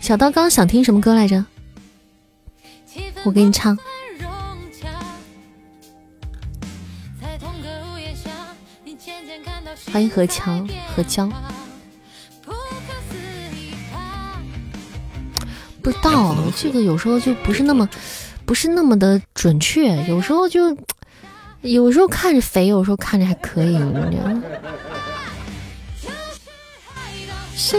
[0.00, 1.44] 小刀刚想听什么歌来着？
[3.24, 3.78] 我给你唱。
[9.92, 11.28] 欢迎何强何娇。
[15.82, 17.88] 不知道这个有时候就不是那么
[18.46, 20.76] 不是那么的准确，有时候就
[21.60, 23.78] 有时候看着肥，有时候看着还可以。
[27.64, 27.78] 谢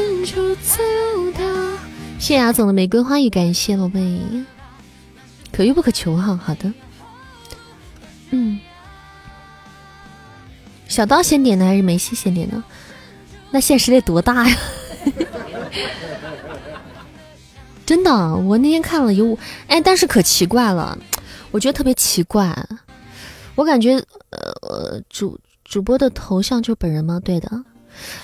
[2.18, 4.18] 谢雅总的玫瑰花语，感谢宝贝。
[5.52, 6.40] 可遇不可求哈。
[6.42, 6.72] 好的，
[8.30, 8.62] 嗯，
[10.88, 12.64] 小刀先点的还是梅西先点的？
[13.52, 14.58] 那现实得多大呀？
[17.86, 20.98] 真的，我那天看了有哎，但是可奇怪了，
[21.52, 22.58] 我觉得特别奇怪。
[23.56, 27.20] 我感觉呃，主主播的头像就本人吗？
[27.20, 27.66] 对的。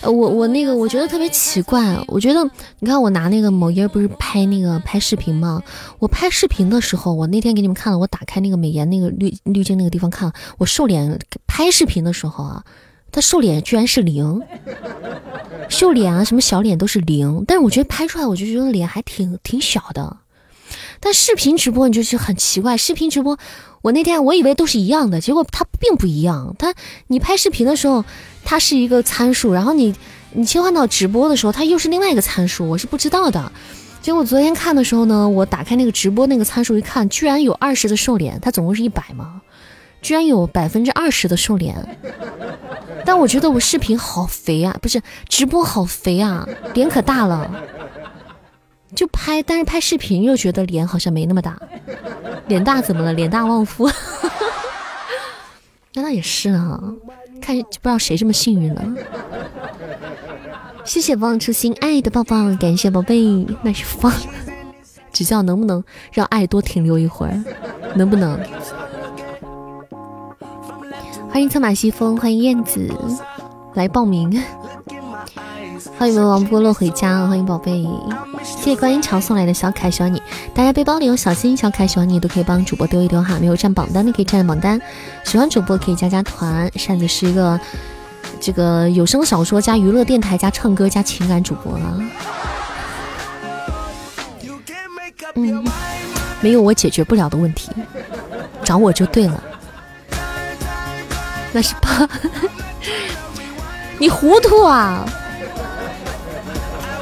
[0.01, 1.97] 呃，我我那个我觉得特别奇怪。
[2.07, 2.43] 我觉得
[2.79, 5.61] 你看我拿那个某音不是拍那个拍视频吗？
[5.99, 12.63] 我拍视频的时候，我那天给你们看了，我打开那个美颜那个滤滤镜那个地方看，我瘦脸拍视频的时候啊。
[13.11, 14.39] 他瘦脸居然是零，
[15.67, 20.17] 瘦脸啊，什么小脸都是零，但是我觉得拍出来我就觉得脸还挺挺小的。
[20.99, 23.39] 但视频直播你就是很奇怪，视频直播
[23.81, 26.55] 我那天我以为都是一样的，结果它并不一样。
[26.59, 26.75] 它
[27.07, 28.05] 你拍视频的时候
[28.49, 29.93] 它是一个参数，然后你
[30.33, 33.51] 你切换到直播的时候它又是另外一个参数，我是不知道的。
[34.01, 39.39] 结果昨天看的时候呢，我打开那个直播那个参数一看，居然有二十的瘦脸，它总共是一百嘛？
[40.01, 41.99] 居然有百分之二十的瘦脸，
[43.05, 47.51] 但我觉得我视频好肥啊，不是直播好肥啊，脸可大了。
[48.95, 51.55] 就拍，但是拍视频又觉得脸好像没那么大。
[52.47, 53.13] 脸大怎么了？
[53.13, 53.87] 脸大旺夫。
[55.93, 56.81] 那倒也是啊，
[57.41, 58.83] 看不知道谁这么幸运了。
[60.85, 64.11] 谢谢忘初心爱的抱抱，感谢宝贝，那是放。
[65.11, 65.83] 只叫能不能
[66.13, 67.43] 让爱多停留一会儿？
[67.95, 68.39] 能不能？
[71.29, 72.89] 欢迎策马西风，欢迎燕子
[73.73, 74.41] 来报名，
[75.99, 77.85] 欢迎我们王波落回家，欢迎宝贝，
[78.41, 80.21] 谢谢观音桥送来的小可爱，喜欢你。
[80.53, 83.37] 大家背包里有小心小可爱，喜欢你都可以帮主播丢一丢哈。
[83.37, 84.79] 没有占榜单的可以占榜单，
[85.25, 86.71] 喜欢主播可以加加团。
[86.77, 87.59] 扇子是一个
[88.39, 91.99] 这个有声小说加娱乐电台加唱歌加情感主播了。
[95.35, 95.65] 嗯，
[96.39, 97.69] 没有我解决不了的问题，
[98.63, 99.43] 找我就对了。
[101.51, 102.07] 那是胖，
[103.99, 105.05] 你糊涂啊？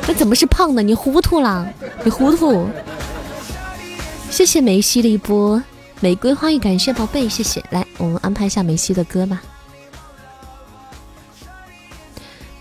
[0.07, 0.81] 那怎么是胖的？
[0.81, 1.67] 你糊涂了？
[2.03, 2.67] 你糊涂？
[4.31, 5.61] 谢谢梅西的一波
[5.99, 7.63] 玫瑰花语，感谢宝贝，谢谢。
[7.71, 9.41] 来，我们安排一下梅西的歌吧。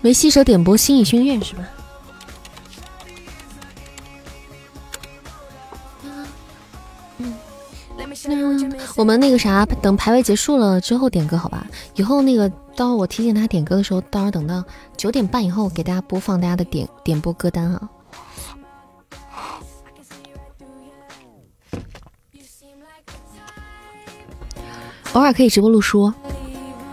[0.01, 1.63] 梅西首点播《心语心愿》是吧？
[8.95, 11.65] 我们那个啥，等排位结束了之后点歌，好吧？
[11.95, 14.63] 以后那个到时我提醒他点歌的时候，到时候等到
[14.95, 17.89] 九点半以后给大家播放大家的点点播歌单啊。
[25.13, 26.13] 偶尔可以直播录书，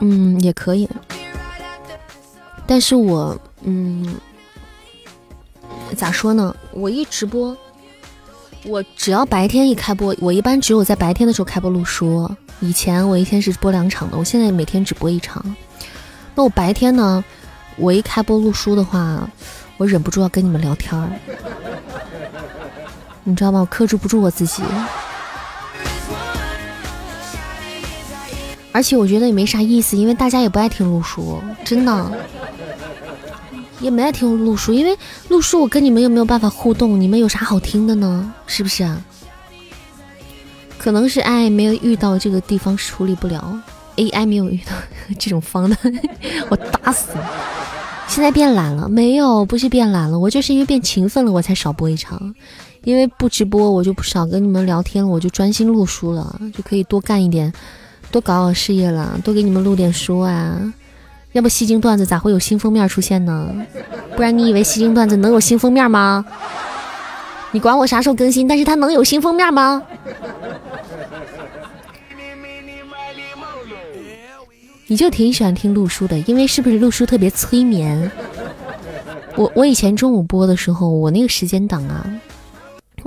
[0.00, 0.88] 嗯，也可以。
[2.66, 4.14] 但是我，嗯，
[5.94, 6.56] 咋说呢？
[6.72, 7.54] 我一直播。
[8.64, 12.26] 我只要白天一开播，我一般只有在白天的时候开播录书。
[12.60, 15.44] 以前我一天是播两场的，我现在每天只播一场。
[16.34, 17.24] 那我白天呢，
[17.76, 19.28] 我一开播录书的话，
[19.76, 21.08] 我忍不住要跟你们聊天儿，
[23.22, 23.60] 你知道吗？
[23.60, 24.62] 我克制不住我自己，
[28.72, 32.10] 而且我觉得也没啥意思，因为大家也不爱听录书，真的。
[33.80, 34.96] 也没爱听录书，因为
[35.28, 38.32] 录书我跟你们又没有办法互动，你们有啥好听的呢？
[38.46, 38.88] 是不是？
[40.78, 43.60] 可能是爱没有遇到这个地方处理不了
[43.96, 44.72] ，AI 没有遇到
[45.18, 45.76] 这种方的，
[46.50, 47.20] 我打死你！
[48.06, 48.88] 现在变懒了？
[48.88, 52.34] 没有，不是变懒了，我就是因为变勤奋了，我才少播一场。
[52.82, 57.50] 因为不直播，我就不少跟你们聊天了，我就专心录书了，就可以多干一点，
[58.10, 60.60] 多搞搞事业了，多给你们录点书啊。
[61.32, 63.50] 要不戏精段子咋会有新封面出现呢？
[64.14, 66.24] 不然你以为戏精段子能有新封面吗？
[67.52, 69.82] 你管我啥时候更新，但是它能有新封面吗？
[74.86, 78.10] 你就挺喜欢听录书的，因为是不是录书特别催眠？
[79.36, 82.06] 我我以前中午播的时候，我那个时间档啊，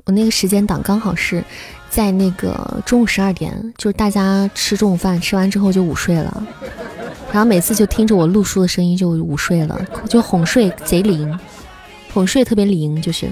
[0.06, 1.44] 我那个时间档刚好是
[1.90, 6.48] 在那个中午十二点，就是大家吃中午饭，吃完之后就午睡了。
[7.32, 11.40] 然后每次就听着我录书的声音就午睡了，就哄睡贼灵，
[12.14, 13.30] 哄睡特别灵，就是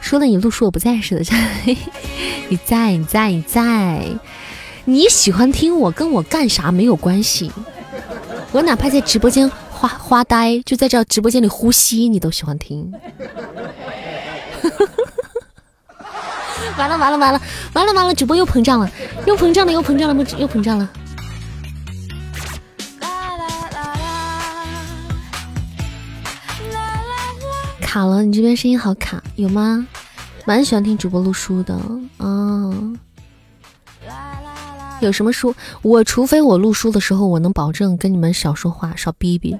[0.00, 1.24] 说的你录书我不 在似的，
[2.48, 4.06] 你在你在你在，
[4.88, 7.50] 你喜欢听我跟我干啥没有关系，
[8.52, 12.92] 我哪怕在直播间花花呆，就在这直播间里呼吸，你都喜欢听。
[16.78, 17.40] 完了完了完了
[17.72, 18.88] 完了完了，主播又膨胀了，
[19.26, 20.88] 又膨胀了又膨胀了又膨胀了。
[27.80, 29.84] 卡了，你这边声音好卡，有吗？
[30.44, 31.74] 蛮喜欢听主播录书的
[32.18, 32.70] 啊。
[35.00, 35.54] 有什么书？
[35.82, 39.56] 我除非我录书的时候，我能保证跟你们少说话，少逼逼。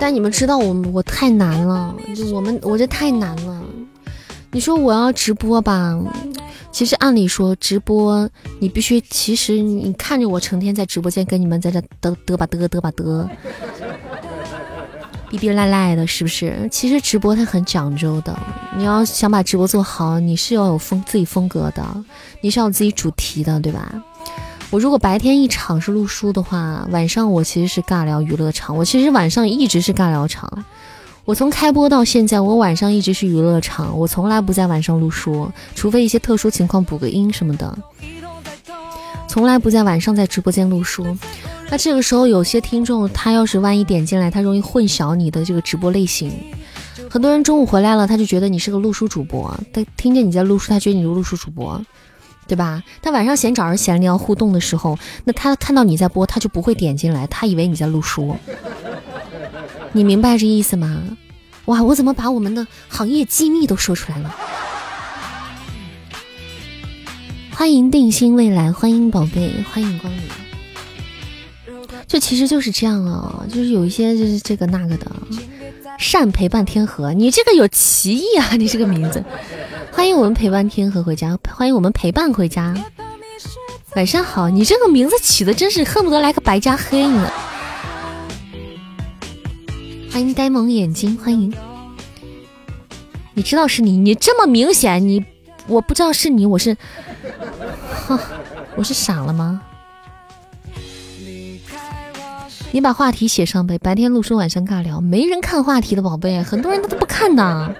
[0.00, 3.62] 但你们知道我我太难了，就我们我这太难了。
[4.50, 5.98] 你说我要直播吧？
[6.70, 8.28] 其实按理说直播，
[8.60, 13.28] 你必须其实你看着我成天在直播间跟你们在这嘚嘚吧嘚嘚吧嘚，
[15.30, 16.68] 逼逼赖赖的，是不是？
[16.70, 18.36] 其实直播它很讲究的，
[18.76, 21.84] 你要想把直播做好，你是要有风自己风格的，
[22.40, 23.92] 你是要自己主题的，对吧？
[24.70, 28.76] 我如果白天一场是录书的话，晚上我其实是尬聊娱乐场。
[28.76, 30.64] 我其实晚上一直是尬聊场。
[31.24, 37.78] 我从开播到现在，我晚上一直是娱乐场，我从来不在晚上录书，除非一些特殊情况补个音什么的，
[39.28, 41.16] 从来不在晚上在直播间录书。
[41.70, 46.32] 那这个时候有些听众他要是万一点进来，他容易混淆你的这个直播类型。
[47.10, 51.80] 很多人中午回来了，他就觉得你是个录书主播，他听见你在录书，他觉得你是录书主播。
[52.46, 52.82] 对吧？
[53.02, 58.34] 他晚上闲找人闲聊互动的时候，那他看到你在播，他就不会点进来，他以为你在录书。
[59.92, 61.02] 你明白这意思吗？
[61.66, 64.34] 哇，我怎么把我们的行业机密都说出来了？
[67.50, 70.47] 欢迎定心未来，欢迎宝贝，欢迎光临。
[72.08, 75.06] 这其实就是这样啊，就是有一些就是这个那个的，
[75.98, 79.22] 善陪伴天河，你这个有歧义啊，你这个名字。
[79.92, 82.74] 欢迎我们陪伴天河回家，欢迎我们陪伴回家。
[83.94, 87.30] 晚上好，你这个名字起的真是恨不得来个白加黑呢。
[90.10, 91.52] 欢迎呆萌眼睛，欢迎。
[93.34, 95.22] 你知道是你，你这么明显，你
[95.66, 96.74] 我不知道是你，我是，
[98.76, 99.60] 我是傻了吗？
[102.70, 107.74] 你把话题写上呗，白天录书，晚上尬聊，没人看话题的宝贝，很多人他都不看的。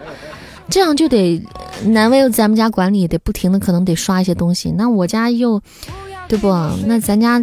[0.70, 1.42] 这样就得
[1.84, 4.70] 难为咱们家管理，得不停的可能得刷一些东西。
[4.72, 5.60] 那我家又，
[6.26, 6.48] 对不？
[6.86, 7.42] 那咱家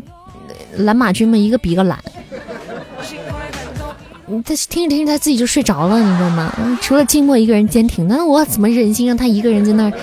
[0.77, 1.99] 蓝马军们一个比一个懒。
[4.43, 6.79] 他听着听着他自己就睡着了，你知道吗？
[6.81, 9.93] 除了静默一个人坚挺，那我怎么忍心让他一个人在那儿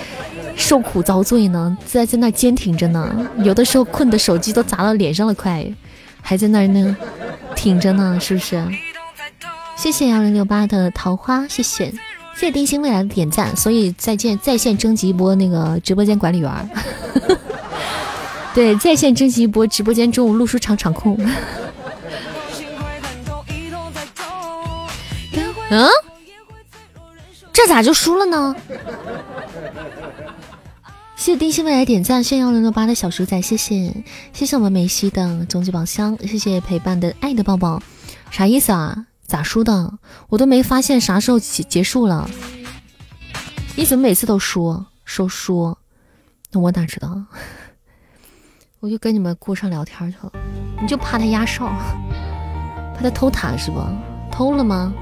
[0.54, 1.76] 受苦遭罪呢？
[1.84, 5.66] 在在那坚挺着呢，有的时候困的手机都砸到脸上了，快
[6.22, 6.96] 还在那儿呢，
[7.54, 8.64] 挺着呢，是不是？
[9.76, 11.92] 谢谢幺零六八的桃花，谢谢。
[12.34, 16.70] 谢谢丁星未来的点赞，所以再见在线征集一波那个直播间管理员
[18.54, 21.18] 对，在线征集一波直播间中午录书场场控。
[25.70, 25.88] 嗯？
[27.52, 28.56] 这咋就输了呢？
[31.22, 33.94] 谢谢丁星未来点赞，谢谢幺零六八的小鼠仔，谢谢
[34.32, 37.80] 谢谢我们梅西的终极宝箱，谢谢陪伴的爱的抱抱，
[38.32, 39.06] 啥意思啊？
[39.24, 40.00] 咋输的？
[40.30, 42.28] 我都没发现啥时候结结束了。
[43.76, 44.84] 你怎么每次都输？
[45.04, 45.76] 说输？
[46.50, 47.24] 那我哪知道？
[48.80, 50.32] 我就跟你们顾上聊天去了。
[50.80, 51.66] 你就怕他压哨，
[52.96, 53.80] 怕他偷塔是不？
[54.32, 54.92] 偷了吗？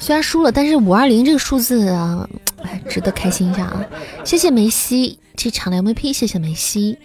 [0.00, 2.26] 虽然输了，但是五二零这个数字啊，
[2.62, 3.84] 哎，值得开心一下啊！
[4.24, 5.18] 谢谢梅西。
[5.36, 6.98] 这场的 MVP，谢谢梅西，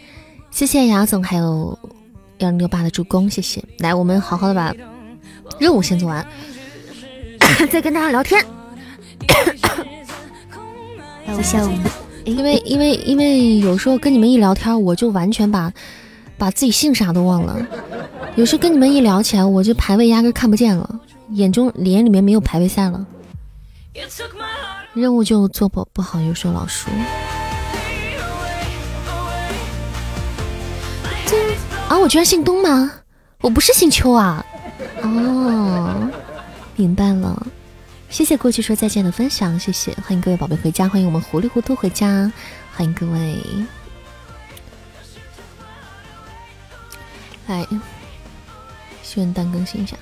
[0.50, 1.78] 谢谢雅总，还有
[2.40, 3.64] 幺零六八的助攻，谢谢。
[3.80, 4.74] 来，我们好好的把
[5.60, 6.26] 任务先做完，
[7.70, 8.44] 再跟大家聊天。
[12.26, 15.72] 因为因为因为有时候跟你们一聊天，我就完全把
[16.38, 17.56] 把自己姓啥都忘了。
[18.36, 21.00] 有时候跟你们一聊起来，我就排位压根看不见了，
[21.30, 23.06] 眼中脸里面没有排位赛了，
[24.94, 26.90] 任务就做不不好，有时候老输。
[31.88, 32.92] 啊，我居然姓东吗？
[33.42, 34.44] 我不是姓邱啊！
[35.02, 36.10] 哦，
[36.76, 37.46] 明白了。
[38.10, 42.32] 谢谢过去说再见的分享，谢谢，欢迎各位宝贝回家，欢迎我们糊里糊涂回家，
[42.74, 43.38] 欢迎各位。
[47.48, 47.68] 来，
[49.16, 49.96] 元旦更新一下。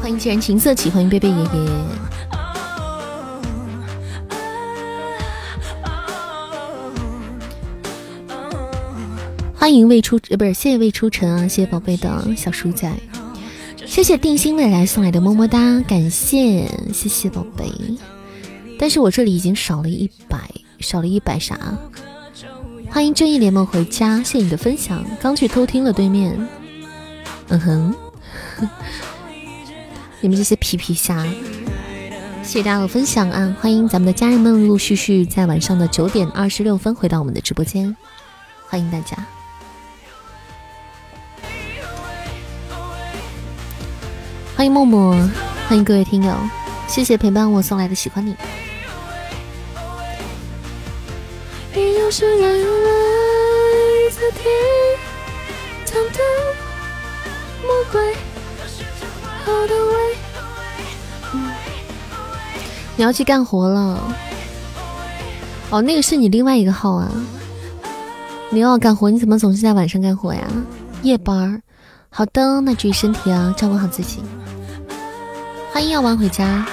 [0.00, 1.48] 欢迎既然情色起，欢迎贝贝爷爷。
[9.54, 12.90] 欢迎未出呃不是谢谢未出尘啊，谢谢宝贝的小鼠仔，
[13.86, 17.66] 谢谢定心未来送来的么么哒，感谢谢谢宝贝。
[18.78, 20.50] 但是我这里已经少了一百，
[20.80, 21.56] 少了一百啥？
[22.92, 26.36] 欢迎正义联盟回家，谢谢你的分享，刚去偷听了对面。
[27.48, 27.94] 嗯哼，
[30.20, 31.24] 你们这些皮皮虾。
[32.42, 33.56] 谢谢大家的分享啊！
[33.60, 37.96] 欢迎咱们的家人们陆陆续续在晚上的九点二十六分回到我们的直播间，
[38.68, 39.16] 欢迎大家，
[44.56, 45.14] 欢迎默默，
[45.68, 46.34] 欢迎各位听友，
[46.88, 48.34] 谢谢陪伴我送来的喜欢你。
[62.96, 64.12] 你要去干活了？
[65.70, 67.08] 哦，那个是你另外一个号啊。
[68.50, 70.42] 你要干活，你怎么总是在晚上干活呀？
[71.02, 71.62] 夜班儿。
[72.08, 74.18] 好的，那注意身体啊，照顾好自己。
[75.72, 76.66] 欢迎药丸回家。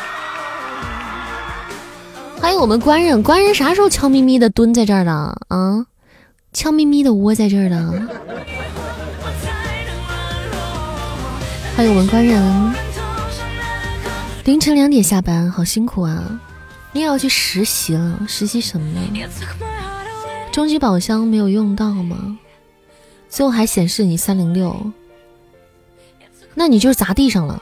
[2.39, 5.11] 欢迎我们官人，官人啥时候悄咪咪的蹲在这儿的
[5.47, 5.85] 啊？
[6.53, 7.77] 悄咪咪的窝在这儿的。
[11.75, 12.73] 欢迎我们官人，
[14.45, 16.39] 凌晨两点下班，好辛苦啊！
[16.91, 19.01] 你也要去实习了，实习什么呢？
[20.51, 22.38] 终极宝箱没有用到吗？
[23.29, 24.75] 最后还显示你三零六，
[26.55, 27.61] 那你就是砸地上了。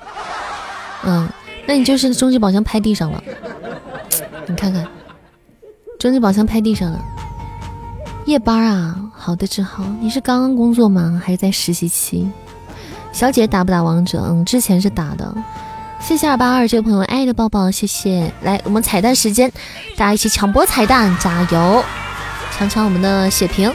[1.03, 1.27] 嗯，
[1.65, 3.21] 那你就是终极宝箱拍地上了。
[4.47, 4.87] 你看看，
[5.99, 7.03] 终极宝箱拍地上了。
[8.25, 11.21] 夜班啊，好的，志豪，你是刚刚工作吗？
[11.23, 12.27] 还是在实习期？
[13.11, 14.23] 小姐打不打王者？
[14.29, 15.33] 嗯，之前是打的。
[15.99, 18.31] 谢谢二八二这位朋友爱的抱抱，谢谢。
[18.43, 19.51] 来，我们彩蛋时间，
[19.95, 21.83] 大家一起抢播彩蛋，加油！
[22.51, 23.73] 抢抢我们的血瓶。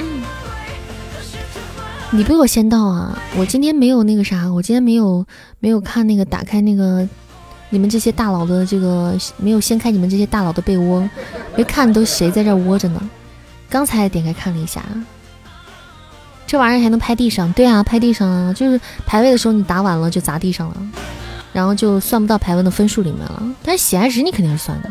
[0.00, 0.22] 嗯，
[2.10, 3.16] 你比我先到啊！
[3.36, 5.24] 我今天没有那个啥，我今天没有
[5.60, 7.08] 没有看那个打开那个
[7.70, 11.08] 你们这些大佬的这个，没有掀开你们这些大佬的被窝，
[11.56, 13.10] 没看都谁在这窝着呢？
[13.68, 14.82] 刚才点开看了一下。
[16.46, 17.52] 这玩意儿还能拍地上？
[17.52, 20.76] 对啊，拍地上啊，就是排位的时候你打晚了就砸地上了，
[21.52, 23.42] 然后就算不到排位的分数里面了。
[23.62, 24.90] 但是喜爱值你肯定是算的，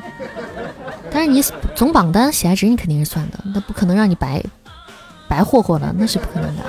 [1.09, 1.43] 但是你
[1.75, 4.43] 总榜单喜爱值你肯定是算的，那不可能让你白
[5.28, 6.61] 白霍霍的，那是不可能的。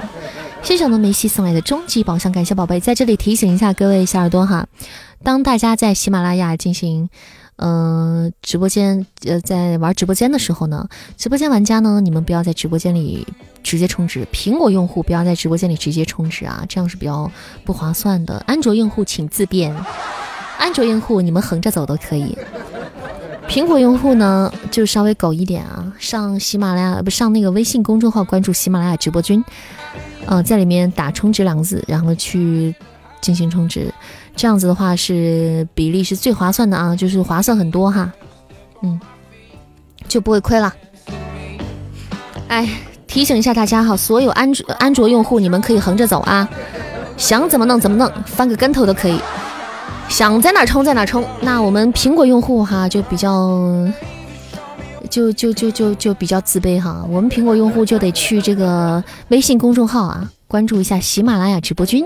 [0.62, 4.66] 谢谢我们梅西送来的终极宝箱，感谢宝贝，在这里提醒一下各位小耳朵哈，
[5.22, 7.08] 当大家在喜马拉雅进行。
[7.60, 13.26] 嗯，直播间呃，在玩直播间的时候呢，直播间玩家呢，你们不要在直播间里
[13.64, 14.24] 直接充值。
[14.32, 17.28] 苹果用户不要在直播间里直接充值啊，这样是比较
[17.64, 18.38] 不划算的。
[18.46, 19.74] 安卓用户请自便，
[20.56, 22.38] 安卓用户你们横着走都可以。
[23.48, 29.44] 苹果用户呢，就稍微狗一点啊，上喜马拉雅不上那个微信公众号关注喜马拉雅直播君，
[30.26, 32.72] 嗯，在里面打充值两个字，然后去
[33.20, 33.92] 进行充值。
[34.38, 38.12] 这样子的话是比例是最划算的啊，就是划算很多哈，
[38.82, 39.00] 嗯，
[40.06, 40.72] 就不会亏了。
[42.46, 42.70] 哎，
[43.08, 46.48] 提醒一下大家哈，所有安卓安卓用户，你们可以横着走啊，
[47.16, 49.18] 想怎么弄怎么弄，翻个跟头都可以，
[50.08, 51.24] 想在哪冲在哪冲。
[51.40, 53.60] 那我们苹果用户哈就比较，
[55.10, 62.04] 就就就就就比较自卑哈，我们苹果用户就得去这个微信公众号啊，关注一下喜马拉雅直播君。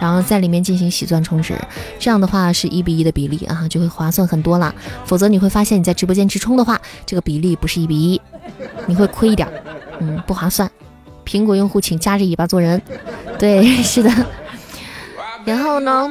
[0.00, 1.58] 然后在里面进行洗钻充值，
[1.98, 4.72] 这样的话是一比一的比例啊，就会划算很多了。
[5.04, 8.20] 否则你会发现你在直播间直充的话，这个比例不是一比一，
[8.86, 9.48] 你会亏一点，
[9.98, 10.70] 嗯，不划算。
[11.26, 12.80] 苹果用户请夹着尾巴做人，
[13.40, 14.10] 对，是的。
[15.44, 16.08] 然后呢？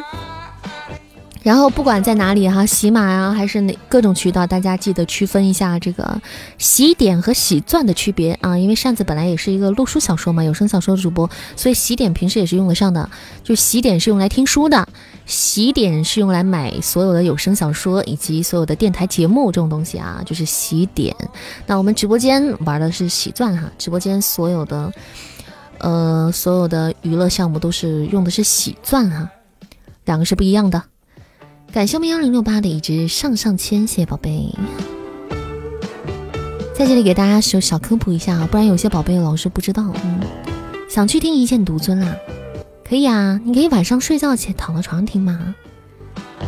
[1.47, 6.21] 然后不管在哪里哈，喜马呀还是哪各种渠道，大家记得区分一下这个
[6.57, 8.57] 洗点和洗钻的区别啊。
[8.57, 13.09] 因为扇子本来也是一个录书小说嘛，有声小说的主播，所以洗点平时也是用得上的。
[13.45, 14.85] 就洗点是用来听书的，
[15.25, 21.15] 洗点是用来买所有的有声小说以及所有的电台节目这种东西啊，就是洗点。
[21.65, 24.91] 那我们直播间玩的是洗钻哈，直播间所有的
[25.77, 29.31] 呃所有的娱乐项目都是用的是洗钻哈，
[30.03, 30.83] 两个是不一样的。
[31.71, 34.51] 感谢我们幺零六八的一只上上签，谢谢宝贝。
[36.73, 39.93] 在这里给大家小小科普一下啊，不然有些宝贝老是不知道。
[40.03, 40.19] 嗯，
[40.89, 42.15] 想去听一剑独尊啦？
[42.87, 45.55] 可以啊，你可以晚上睡觉前躺到床上听嘛。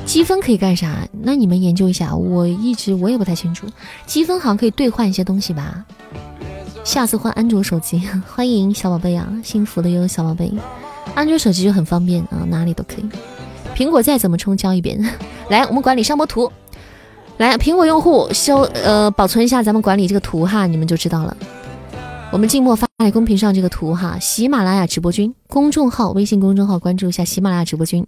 [0.06, 1.08] 积分可以干啥？
[1.22, 3.68] 那你们研究一下，我一直我也不太清楚。
[4.08, 5.86] 积分好像可以兑换一些东西吧？
[6.84, 10.52] 下次换安卓手机， 欢迎小宝贝啊，幸福的哟小宝贝。
[11.14, 13.06] 安卓手机就很方便啊，哪里都可以。
[13.80, 15.00] 苹果再怎么充交一遍，
[15.48, 16.52] 来，我们管理上播图，
[17.38, 21.38] 来，苹果用户修呃保存一下咱们管理这个图哈，你们就知道了。
[22.30, 28.06] 我们静默发在公屏上这个图哈，喜马拉雅直播君公众号微信公众号关注一下喜马拉雅直播君，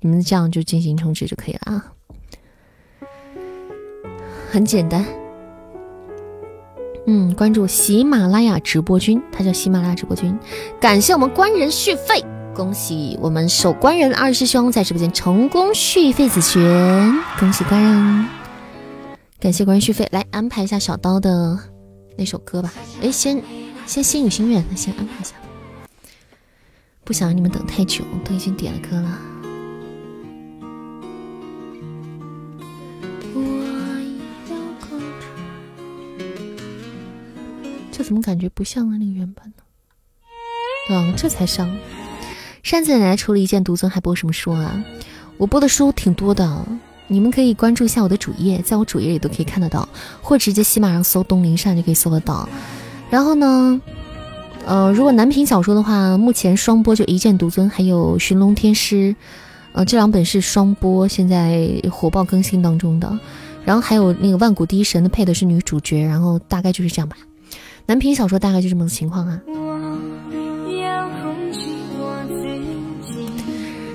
[0.00, 1.84] 你们这样就进行充值就可以了啊，
[4.50, 5.06] 很简单。
[7.06, 10.36] 嗯，关注喜马拉雅直播君，他叫喜马拉雅直播君，
[10.80, 12.20] 感谢我们官人续费。
[12.54, 18.28] 恭喜我们守关人二师兄在直播间成功续费子权，恭喜官人，
[19.40, 21.58] 感谢官人续费，来安排一下小刀的
[22.16, 22.72] 那首歌吧。
[23.02, 23.42] 哎，先
[23.86, 25.34] 先心语心愿，先安排一下，
[27.02, 29.18] 不想让你们等太久，都已经点了歌了。
[37.90, 39.62] 这怎么感觉不像那个原版呢？
[40.90, 41.68] 嗯，这才像。
[42.64, 44.82] 扇子奶奶除了一剑独尊还播什么书啊？
[45.36, 46.64] 我播的书挺多的，
[47.08, 49.86] 你们可以关注一下我的主页，在我主页里都可以看得到，
[50.22, 52.48] 或直接喜马上搜东林扇就可以搜得到。
[53.10, 53.78] 然后呢，
[54.64, 59.14] 呃，如果男频小说的话，目前双播就一剑独尊还有寻龙天师，
[59.72, 63.18] 呃，这两本是双播，现在火爆更新当中的。
[63.66, 67.14] 然后还有那个万古第一神的配的是女主角，然后大概就是这样吧。
[67.84, 69.38] 男频小说大概就这么个情况啊。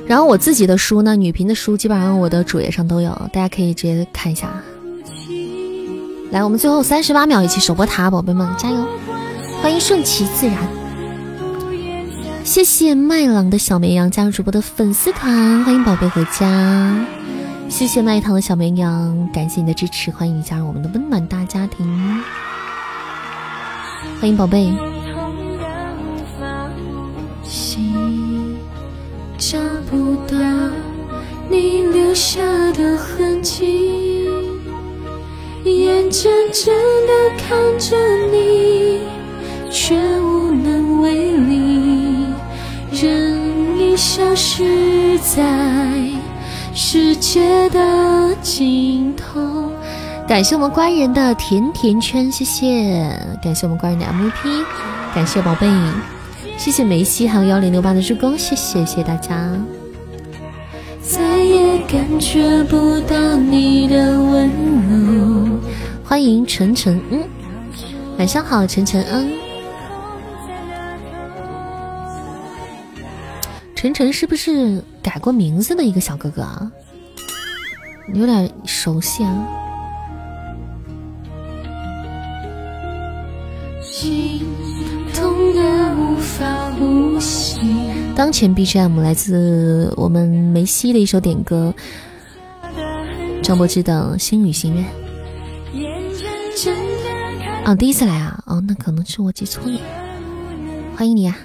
[0.09, 4.49] 然后我自己的书呢，女频的书基本上我的主页上都有，大家可以直接看一下。
[6.31, 8.83] 来，我们最后三十八秒一起守波塔，宝贝们加油！
[9.61, 10.57] 欢迎顺其自然，
[12.43, 17.05] 谢谢麦朗的小绵羊加入主播的粉丝团，欢迎宝贝回家，
[17.69, 21.85] 谢谢麦糖的小绵羊，感谢你的支持，欢迎你加入我们的温暖大家庭，
[24.19, 24.73] 欢迎宝贝。
[29.89, 30.37] 不到
[31.49, 32.39] 你留下
[32.73, 34.27] 的痕迹，
[35.65, 36.73] 眼睁睁
[37.07, 37.97] 地看着
[38.31, 39.01] 你，
[39.71, 42.27] 却无能为力，
[42.91, 45.43] 任你消失在
[46.73, 49.71] 世界的尽头。
[50.27, 53.11] 感谢我们官人的甜甜圈，谢谢！
[53.41, 54.63] 感谢我们官人的 MVP，
[55.15, 55.67] 感谢宝贝。
[56.57, 59.49] 谢谢梅西，还有幺零六八的助攻，谢谢谢谢大家。
[61.09, 65.59] 再也感觉不到你的温柔。
[66.03, 67.27] 欢迎晨晨，嗯，
[68.19, 69.31] 晚上好，晨晨，嗯。
[73.73, 76.71] 晨晨是不是改过名字的一个小哥哥啊？
[78.13, 79.47] 有点熟悉啊。
[83.81, 84.45] 心
[85.15, 86.45] 痛的无法
[86.77, 87.59] 呼吸。
[88.19, 91.73] 当前 BGM 来自我们梅西的一首点歌，
[93.41, 94.85] 张柏芝的《心语心愿》。
[97.63, 98.43] 啊，第一次来啊？
[98.45, 99.79] 哦，那可能是我记错了。
[100.97, 101.37] 欢迎你啊！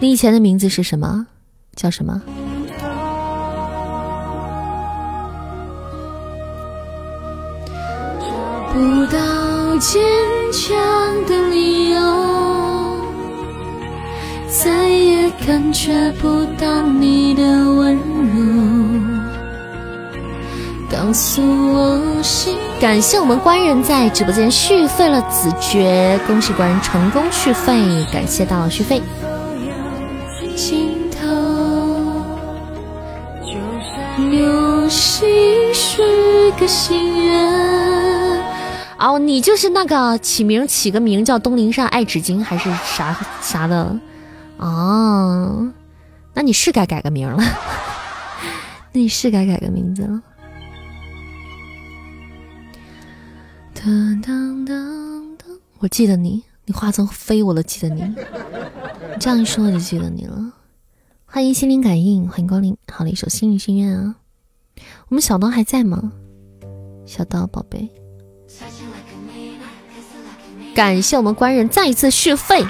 [0.00, 1.26] 你以前的名字是什么？
[1.76, 2.22] 叫什么？
[8.72, 9.47] 不到
[9.78, 10.02] 坚
[10.52, 10.76] 强
[11.26, 12.00] 的理由，
[14.48, 18.00] 再也感觉不到你的温柔。
[20.90, 21.40] 告诉
[21.72, 22.56] 我心。
[22.80, 29.00] 感谢我们官人在直播间续费了子爵，恭喜官人成功续费，感谢大佬续费。
[30.56, 31.28] 尽头，
[34.28, 35.28] 流星
[35.72, 38.17] 是个新人。
[38.98, 43.98] 哦，你就是那个起名起个名叫东林善爱纸巾还是啥啥的？
[44.56, 45.72] 哦，
[46.34, 47.40] 那你是该改个名了，
[48.92, 50.20] 那 你是该改个名字了。
[53.72, 58.02] 当当当当，我记得你，你化成飞我都记得你。
[58.02, 58.16] 你
[59.20, 60.52] 这样一说我就记得你了。
[61.24, 62.76] 欢迎心灵感应，欢迎光临。
[62.90, 64.16] 好了一首心语心愿啊。
[65.08, 66.10] 我们小刀还在吗？
[67.06, 67.88] 小刀宝贝。
[70.78, 72.64] 感谢我们官人再一次续费，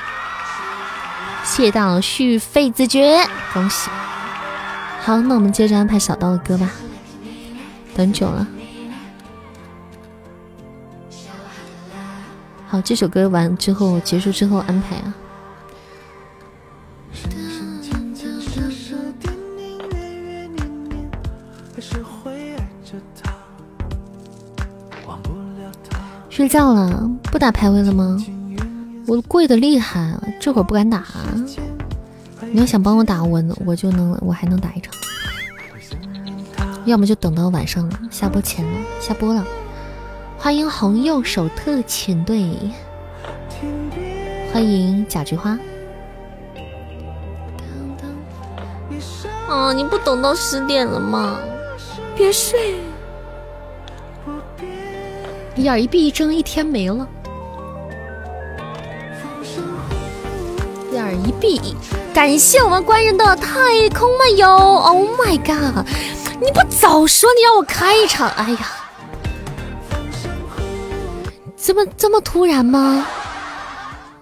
[1.44, 3.90] 谢大佬续费自觉，恭喜！
[5.02, 6.70] 好，那我们接着安排小刀的歌吧。
[7.94, 8.46] 等久了，
[12.66, 15.14] 好，这首歌完之后结束之后安排啊。
[26.30, 28.24] 睡觉了，不打排位了吗？
[29.06, 31.04] 我跪的厉害，这会儿不敢打。
[32.50, 34.92] 你要想帮我打，我我就能，我还能打一场。
[36.84, 39.46] 要么就等到晚上了，下播前了，下播了。
[40.38, 42.50] 欢迎红右手特遣队，
[44.52, 45.58] 欢迎假菊花。
[49.48, 51.38] 啊，你不等到十点了吗？
[52.16, 52.76] 别睡。
[55.56, 57.06] 眼一闭一睁，一天没了。
[61.12, 61.60] 一闭。
[62.14, 65.86] 感谢我们官人的太空漫游，Oh my god！
[66.40, 68.58] 你不早说，你让我开一场，哎呀，
[71.56, 73.06] 这么这么突然吗？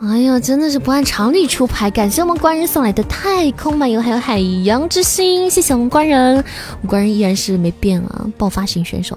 [0.03, 1.91] 哎呀，真的是不按常理出牌。
[1.91, 9.17] 感谢我们官人送来的太空漫游，还有海洋之心，谢谢我们官人，我们官人依然是没变啊，爆发型选手。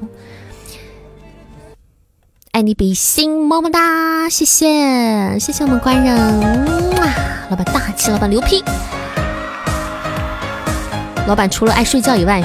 [2.52, 7.06] 爱你比心，么么哒，谢谢，谢谢我们官人，哇
[7.52, 8.64] 老板大气，老板牛批，
[11.28, 12.44] 老板除了爱睡觉以外，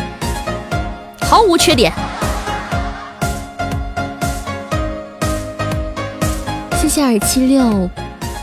[1.23, 1.91] 毫无缺点。
[6.77, 7.91] 谢谢二七六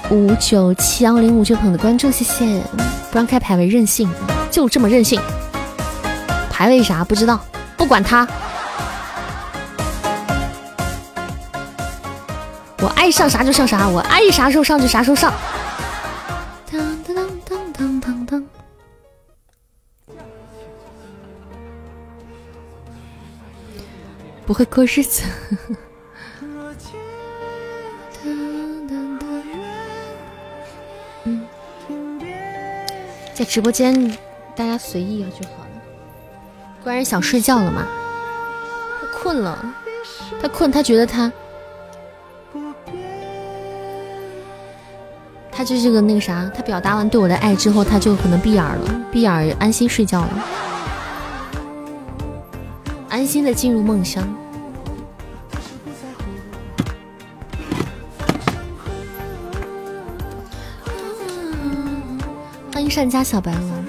[0.09, 2.59] 五九七幺零五九朋友的关注，谢谢。
[3.11, 4.09] 不让开排位任性，
[4.49, 5.21] 就这么任性。
[6.49, 7.39] 排位啥不知道，
[7.77, 8.27] 不管他。
[12.81, 15.31] 我爱上啥就上啥，我爱啥时候上就啥时候上。
[16.71, 17.15] 当当
[17.45, 18.43] 当当当当。
[24.47, 25.23] 不会过日子。
[31.25, 31.47] 嗯，
[33.35, 34.17] 在直播间
[34.55, 35.69] 大家随意就好了。
[36.83, 37.85] 官人想睡觉了吗？
[38.99, 39.63] 他困了，
[40.41, 41.31] 他困，他觉得他。
[45.51, 50.45] 他就是个那个啥，他表达完对我的爱之后，他就可能闭眼了，闭眼安心睡觉了，
[53.09, 54.27] 安心的进入梦乡。
[62.73, 63.80] 欢迎善家小白龙。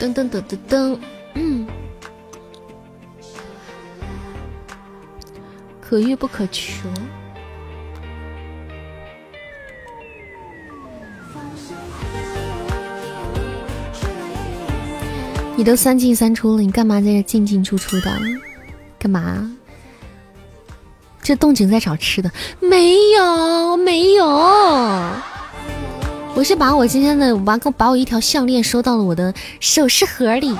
[0.00, 0.98] 噔噔噔噔噔，
[1.34, 1.66] 嗯，
[5.78, 6.88] 可遇不可求。
[15.54, 18.10] 你都三进三出了，你干嘛在这进进出出的？
[18.98, 19.54] 干嘛？
[21.20, 22.32] 这动静在找吃的？
[22.60, 24.26] 没有，没有。
[26.34, 30.56] 我是把我今天的把把我一条项链收到了我的首饰盒里，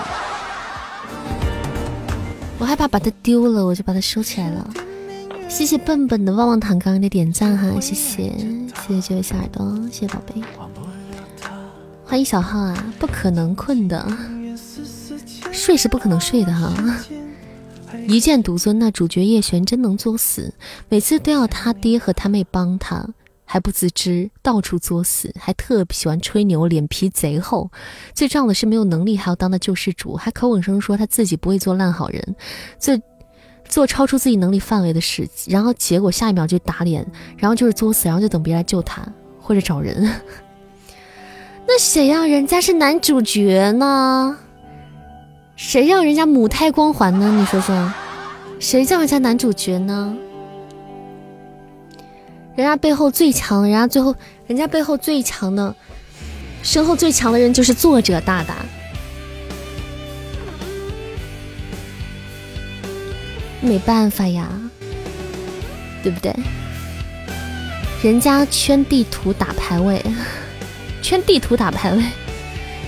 [2.58, 4.68] 我害怕把它丢了，我就把它收起来了。
[5.48, 8.34] 谢谢笨笨的旺旺糖刚刚的点赞哈，谢谢
[8.86, 10.42] 谢谢这位小耳朵，谢谢宝贝，
[12.04, 14.06] 欢迎小号啊，不可能困的，
[15.50, 16.72] 睡是不可能睡的哈。
[18.06, 20.52] 一剑独尊，那主角叶璇真能作死，
[20.88, 23.06] 每次都要他爹和他妹帮他。
[23.52, 27.68] 还不自知，到处作死，还特喜欢吹牛，脸皮贼厚。
[28.14, 32.36] 最重要的是没有能力，还要当的救世主，还口口声声说他自己不会做烂好人，
[32.78, 32.96] 做
[33.68, 37.04] 做超出自己能力范围的事，然后结果下一秒就打脸，
[37.36, 39.04] 然后就是作死，然后就等别人来救他
[39.40, 40.08] 或者找人。
[41.66, 44.38] 那谁让人家是男主角呢？
[45.56, 47.34] 谁让人家母胎光环呢？
[47.36, 47.92] 你说说，
[48.60, 50.16] 谁叫人家男主角呢？
[52.56, 54.14] 人家背后最强，人家最后，
[54.46, 55.74] 人家背后最强的，
[56.62, 58.56] 身后最强的人就是作者大大。
[63.62, 64.48] 没办法呀，
[66.02, 66.34] 对不对？
[68.02, 70.02] 人家圈地图打排位，
[71.02, 72.02] 圈地图打排位。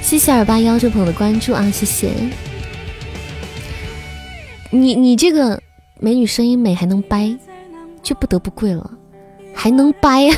[0.00, 2.10] 谢谢二八幺这朋友的关注啊，谢谢。
[4.70, 5.62] 你你这个
[6.00, 7.38] 美女声音美还能掰，
[8.02, 8.90] 就不得不跪了。
[9.54, 10.28] 还能掰？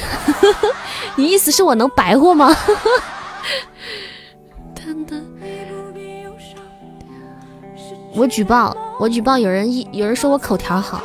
[1.16, 2.54] 你意思是我能白活吗？
[8.16, 11.02] 我举报，我举报，有人一有人说我口条好。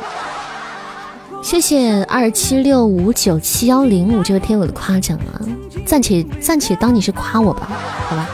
[1.42, 5.40] 谢谢二七六五九七幺零五这位天友的夸奖啊，
[5.86, 7.66] 暂且暂且当你是夸我吧，
[8.08, 8.28] 好吧。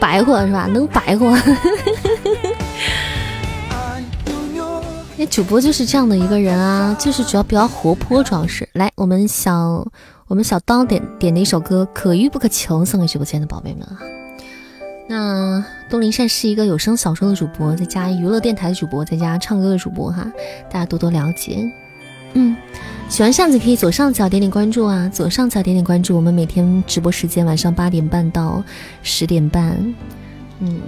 [0.00, 0.66] 白活是吧？
[0.70, 1.34] 能白活。
[5.16, 9.86] 那主播就是这样的一个人啊，就是主要比较活泼，主要是来我们小
[10.26, 13.98] 我们小刀点点的一首歌，可遇不可求，送给直播间的宝贝们啊。
[15.08, 20.26] 那东林善是一个有声小说的主播，在加娱乐电台的主播，在加唱歌的主播哈，
[20.70, 21.70] 大家多多了解。
[22.32, 22.56] 嗯，
[23.10, 28.64] 喜欢扇子可以左上角点点关注啊，左上角点点关注，我们每天直播时间晚上八点半到
[29.02, 29.76] 十点半，
[30.60, 30.80] 嗯，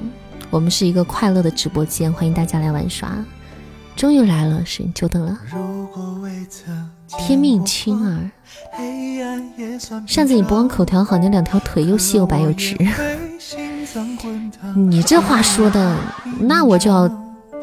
[0.49, 3.23] 我们是一个快乐的直播间，欢迎大家来玩耍。
[3.97, 5.39] 终于来了，是你久等了。
[7.19, 8.31] 天命青儿，
[10.07, 12.77] 上次，你不光口条好，你两条腿又细又白又直。
[14.75, 15.97] 你这话说的，
[16.41, 17.09] 那我就要，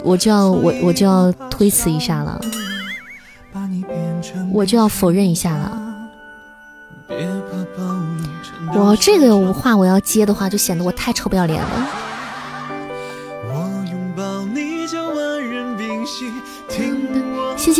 [0.03, 2.39] 我就要，我我就要推辞一下了，
[4.53, 5.77] 我就要否认一下了。
[8.73, 11.87] 我这个话我要接的话，就显得我太臭不要脸了。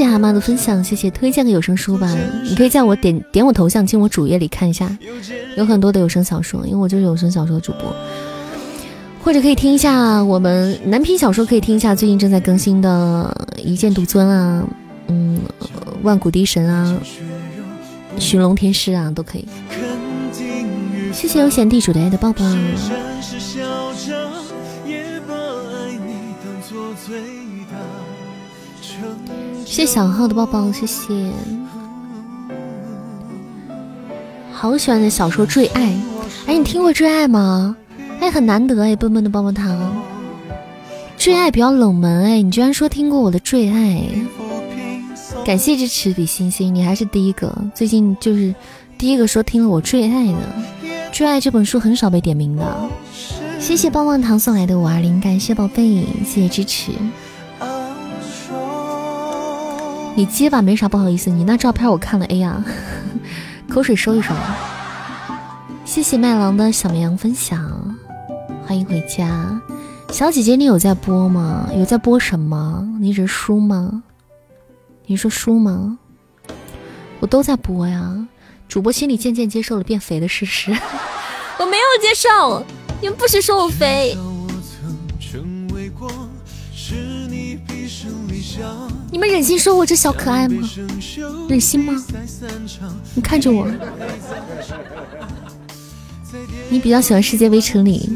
[0.02, 2.11] 谢谢蛤蟆的分享，谢谢推荐个有声书吧。
[2.44, 4.98] 你可以叫我点点我头像进我主页里看一下，
[5.56, 7.95] 有很多的有声小说，因为我就是有声小说主播。
[9.23, 14.64] 或者可以听一下我们男频小说，可以听一下最近正在更新的《一剑独尊》啊，
[15.06, 15.40] 嗯，
[16.02, 16.99] 《万古笛神》啊，
[18.19, 19.48] 《寻龙天师》啊，都可以。
[21.14, 22.44] 谢谢悠闲地主的爱的抱抱。
[29.72, 31.31] 谢谢小号的抱抱，谢谢。
[34.52, 35.84] 好喜欢的小说《最爱》，
[36.45, 37.77] 哎，你听过《最爱》吗？
[38.19, 39.73] 哎，很难得哎，笨笨的棒棒糖。
[41.15, 44.03] 《最爱》比较冷门哎，你居然说听过我的《最爱》？
[45.45, 48.53] 感谢支持比星星，你还是第一个，最近就是
[48.98, 50.38] 第一个说听了我《最爱》的。
[51.14, 52.89] 《最爱》这本书很少被点名的。
[53.57, 56.91] 谢谢棒棒糖送来的五二零，感谢宝贝，谢谢支持。
[60.15, 61.29] 你接吧，没啥不好意思。
[61.29, 62.63] 你那照片我看了，哎呀，
[63.69, 64.33] 口水收一收。
[65.85, 67.97] 谢谢麦郎的小绵羊分享，
[68.65, 69.59] 欢迎回家，
[70.11, 71.69] 小姐姐，你有在播吗？
[71.73, 72.88] 有在播什么？
[72.99, 74.03] 你是书吗？
[75.05, 75.97] 你说书吗？
[77.19, 78.27] 我都在播呀。
[78.67, 80.71] 主播心里渐渐接受了变肥的事实，
[81.59, 82.63] 我没有接受，
[83.01, 84.17] 你们不许说我肥。
[89.11, 90.67] 你们忍心说我这小可爱吗？
[91.49, 91.93] 忍心吗？
[93.13, 93.67] 你看着我，
[96.69, 98.09] 你比较喜欢《世界围城》里，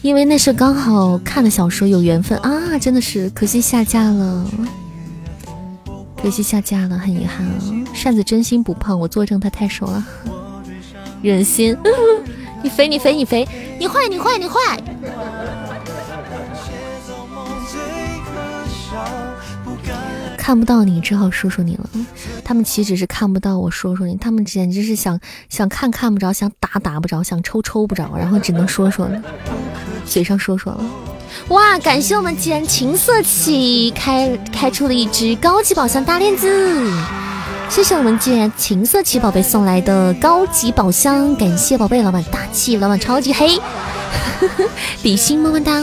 [0.00, 2.78] 因为那是刚好看的小说，有缘分啊！
[2.78, 4.50] 真的是可惜下架了，
[6.22, 7.60] 可惜下架了，很遗憾啊！
[7.92, 10.02] 扇子真心不胖，我作证他太瘦了，
[11.20, 11.76] 忍心？
[12.64, 13.46] 你肥你肥你肥，
[13.78, 14.82] 你坏你坏你坏！
[20.48, 21.86] 看不到你，只好说说你了。
[22.42, 25.20] 他们岂止是看不到我说说你，他们简直是想
[25.50, 29.22] 想看看不着，想打打不着，想抽抽不着，然后只能说说了，
[30.06, 30.82] 嘴上说说了。
[31.48, 36.48] 哇，感谢我们既然情色起开开出了一只高级宝箱大链子，
[37.68, 43.60] 谢谢我们既然情色起宝贝送来的高级宝箱，感谢宝贝老板大气，老板超级黑，
[45.02, 45.74] 比心么么哒，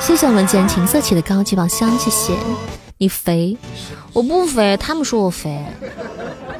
[0.00, 2.32] 谢谢我们既然情色起的高级宝箱，谢谢。
[3.02, 3.56] 你肥，
[4.12, 5.64] 我不肥，他们说我肥，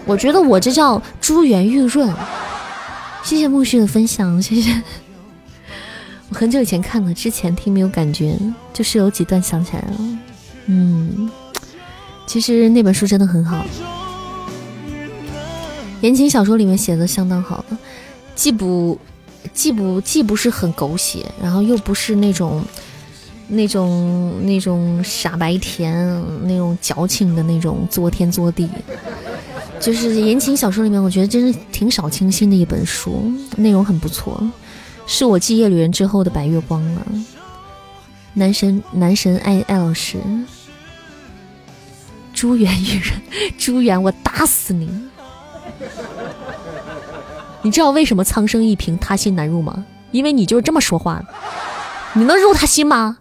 [0.07, 2.11] 我觉得我这叫珠圆玉润。
[3.23, 4.83] 谢谢木须的分享，谢谢。
[6.31, 8.39] 我很久以前看了，之前听没有感觉，
[8.73, 10.19] 就是有几段想起来了。
[10.65, 11.31] 嗯，
[12.27, 13.63] 其实那本书真的很好，
[16.01, 17.77] 言情小说里面写的相当好的，
[18.35, 18.99] 既不
[19.53, 22.65] 既不既不是很狗血，然后又不是那种。
[23.51, 25.93] 那种那种傻白甜，
[26.45, 28.69] 那种矫情的那种作天作地，
[29.81, 34.41] 就是言情小说里面，我觉得真是挺少清新的一本书，内容很不错，
[35.07, 37.07] 是我继《夜旅人》之后的白月光了。
[38.35, 40.19] 男神男神艾艾老师，
[42.33, 43.21] 朱元玉润，
[43.59, 44.89] 珠圆我打死你！
[47.63, 49.85] 你知道为什么苍生一平他心难入吗？
[50.13, 51.27] 因为你就是这么说话的，
[52.15, 53.19] 你能入他心吗？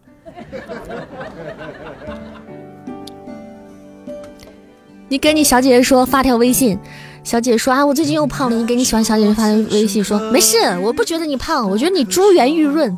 [5.09, 6.77] 你给你小姐姐说发条微信，
[7.23, 8.55] 小姐姐说啊，我最近又胖了。
[8.55, 12.95] 你给你喜欢小姐姐发条微信说， 没事，我不觉得你胖，我觉得你珠圆玉润。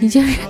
[0.00, 0.40] 你就是。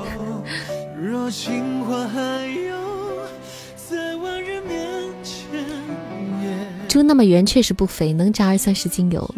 [6.88, 9.32] 猪那么圆，确实不肥，能炸二三十斤油。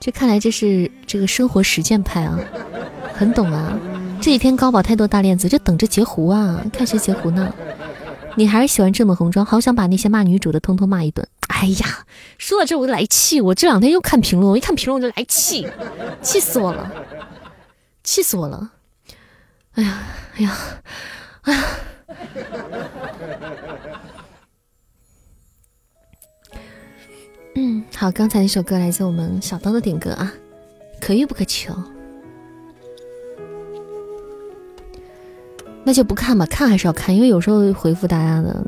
[0.00, 2.38] 这看来这是这个生活实践派啊，
[3.12, 3.78] 很懂啊。
[4.18, 7.54] 这几天高宝太多大链子，就等着截胡啊，看谁截胡呢？
[8.36, 11.26] 你还是喜欢这么红妆，好想把那些骂女主的通通骂一顿。
[11.48, 12.06] 哎呀，
[12.38, 15.68] 说到这我就来气，我这两天又看评论，我一看评论我就来气，
[16.22, 16.90] 气死我了，
[18.02, 18.70] 气死我了。
[19.74, 19.98] 哎呀，
[20.36, 20.58] 哎呀，
[21.42, 21.64] 哎呀。
[27.62, 30.32] 嗯，好，刚才那首歌来自我们小刀的点歌啊，
[31.06, 31.74] 《可遇不可求。
[35.84, 38.64] 那就不看吧，看还是要看，因为有时候回复大家的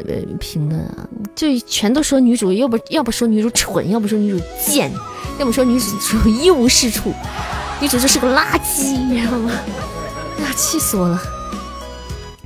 [0.00, 4.92] 呃评论啊，就全都说女主，要不要不说女主蠢，要不说女主贱，
[5.38, 7.10] 要不说女主一无是处，
[7.80, 9.50] 女主就是个垃圾，你知道吗？
[10.44, 11.18] 呀，气死我了！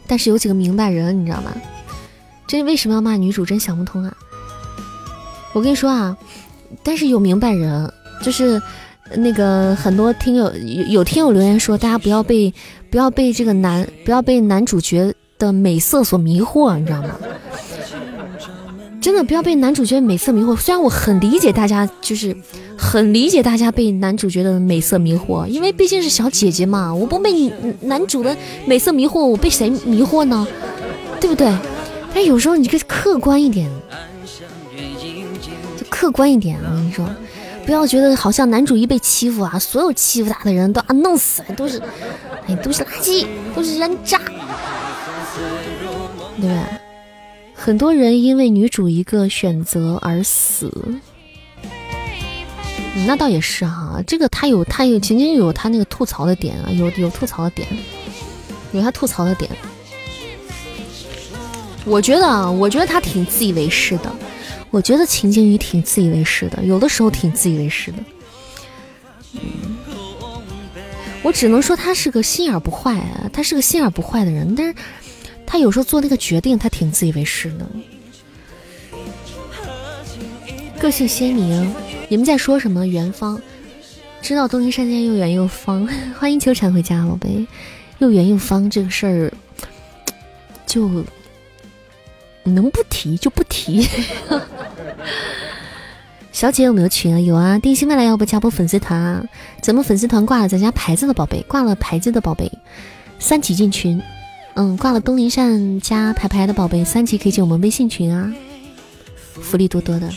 [0.06, 1.50] 但是有几个明白人，你知道吗？
[2.46, 3.44] 这为什么要骂女主？
[3.44, 4.16] 真想不通啊！
[5.52, 6.16] 我跟你说啊，
[6.82, 7.90] 但是有明白人，
[8.22, 8.60] 就是
[9.16, 12.52] 那个很多听友有有听友留言说，大家不要被
[12.90, 17.10] 不要被这个男不要被男主角的美色所迷惑，你知道吗？
[19.00, 20.56] 真的不要被男主角美色迷惑。
[20.56, 22.36] 虽然我很理解大家，就是
[22.76, 27.50] 很理解大家被男主角的美色迷惑，因为毕竟是小姐姐嘛，我不被
[27.82, 30.46] 男主的美色迷惑，我被谁迷惑呢？
[31.20, 31.56] 对不对？
[32.12, 33.70] 但有时候你可以客观一点。
[35.98, 37.04] 客观一点，我跟你说，
[37.66, 41.82] 不要觉得好像男主一被欺负啊，所有欺负他的人都啊弄死了，都是，
[42.46, 44.20] 哎，都是垃圾，都是人渣，
[46.40, 46.68] 对吧？
[47.52, 50.72] 很多人因为女主一个选择而死，
[53.04, 54.00] 那倒也是哈。
[54.06, 57.66] 这个他有他有，仅仅有他那个吐槽的点啊，有有吐槽的点，
[58.70, 59.50] 有他吐槽的点。
[61.84, 64.14] 我觉得啊，我觉得他挺自以为是的。
[64.70, 67.98] 我觉得秦景宇挺自以为是的，有的时候挺自以为是的。
[71.22, 74.74] 我只能说他是个心眼不坏啊，他是个心眼不坏的人，但是
[75.46, 77.66] 他有时候做那个决定，他挺自以为是的。
[80.78, 81.74] 个性鲜明，
[82.08, 82.86] 你们在说什么？
[82.86, 83.40] 元芳
[84.22, 85.88] 知道东林山间又远又方，
[86.18, 87.46] 欢迎秋蝉回家，宝贝。
[87.98, 89.32] 又圆又方这个事儿，
[90.66, 90.88] 就。
[92.44, 93.88] 能不提就不提。
[96.32, 97.18] 小姐有没有群啊？
[97.18, 99.24] 有啊，定心未来要不加波粉丝团啊？
[99.60, 102.50] 咱们粉丝团挂了咱家牌子的宝贝，挂了牌子的宝贝，
[103.18, 104.00] 三级进群。
[104.54, 108.32] 嗯，挂了东林善加牌牌的宝贝，三级可以进我们微信群啊，
[109.40, 110.08] 福利多多的。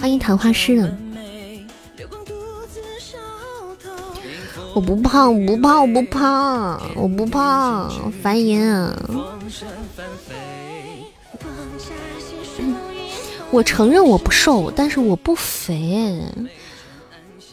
[0.00, 0.98] 欢迎昙花诗人。
[4.74, 8.96] 我不胖，我不胖，我不胖，我不胖，烦人。
[13.52, 16.18] 我承认我不瘦，但是我不肥。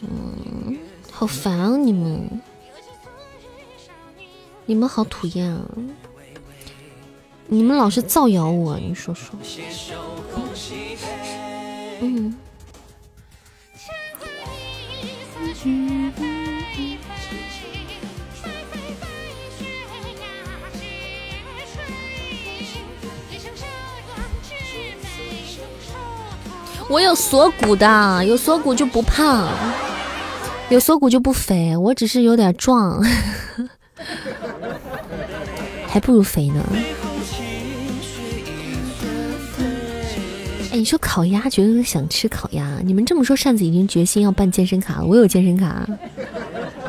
[0.00, 0.78] 嗯，
[1.10, 1.76] 好烦啊！
[1.76, 2.40] 你们，
[4.64, 5.60] 你们好讨厌啊！
[7.48, 9.38] 你们老是造谣我，你说说。
[12.00, 12.34] 嗯。
[26.90, 29.48] 我有锁骨的，有锁骨就不胖，
[30.70, 31.76] 有锁骨就不肥。
[31.76, 33.00] 我只是有点壮，
[35.86, 36.66] 还不如肥呢。
[40.72, 42.80] 哎，你说烤鸭，觉得想吃烤鸭。
[42.84, 45.04] 你们这么说，扇子已经决心要办健身卡了。
[45.04, 45.86] 我有健身卡，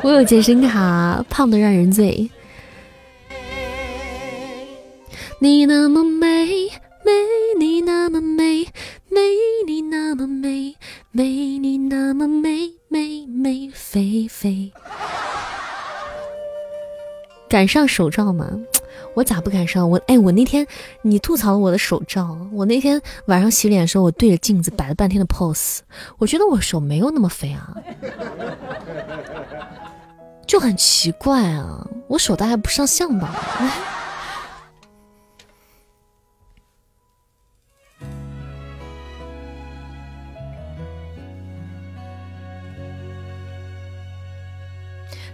[0.02, 2.28] 我有健身卡，胖的让人醉。
[5.38, 6.68] 你那么美，
[7.04, 7.12] 美，
[7.58, 8.66] 你那么美。
[9.08, 9.20] 美
[9.66, 10.76] 你那么美，
[11.10, 11.24] 美
[11.58, 14.72] 你那么美，美美肥肥。
[17.48, 18.48] 敢上手照吗？
[19.14, 19.90] 我咋不敢上？
[19.90, 20.66] 我哎，我那天
[21.02, 25.80] 你吐槽了我的手照，我那天晚上洗脸的时候，我对着镜子摆了半天的 pose，
[26.16, 27.76] 我觉得我手没有那么肥啊，
[30.46, 33.36] 就很奇怪啊，我手大还不上相吧？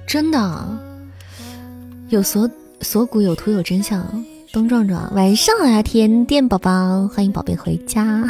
[0.08, 0.66] 真的，
[2.08, 4.24] 有锁锁骨有图有真相。
[4.50, 8.26] 东壮壮，晚上好呀，甜甜宝宝，欢迎宝贝回家。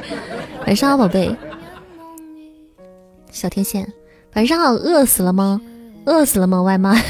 [0.66, 1.34] 晚上好，宝贝。
[3.30, 3.90] 小天线，
[4.34, 5.58] 晚上好，饿死了吗？
[6.04, 6.60] 饿死了吗？
[6.60, 7.02] 外卖。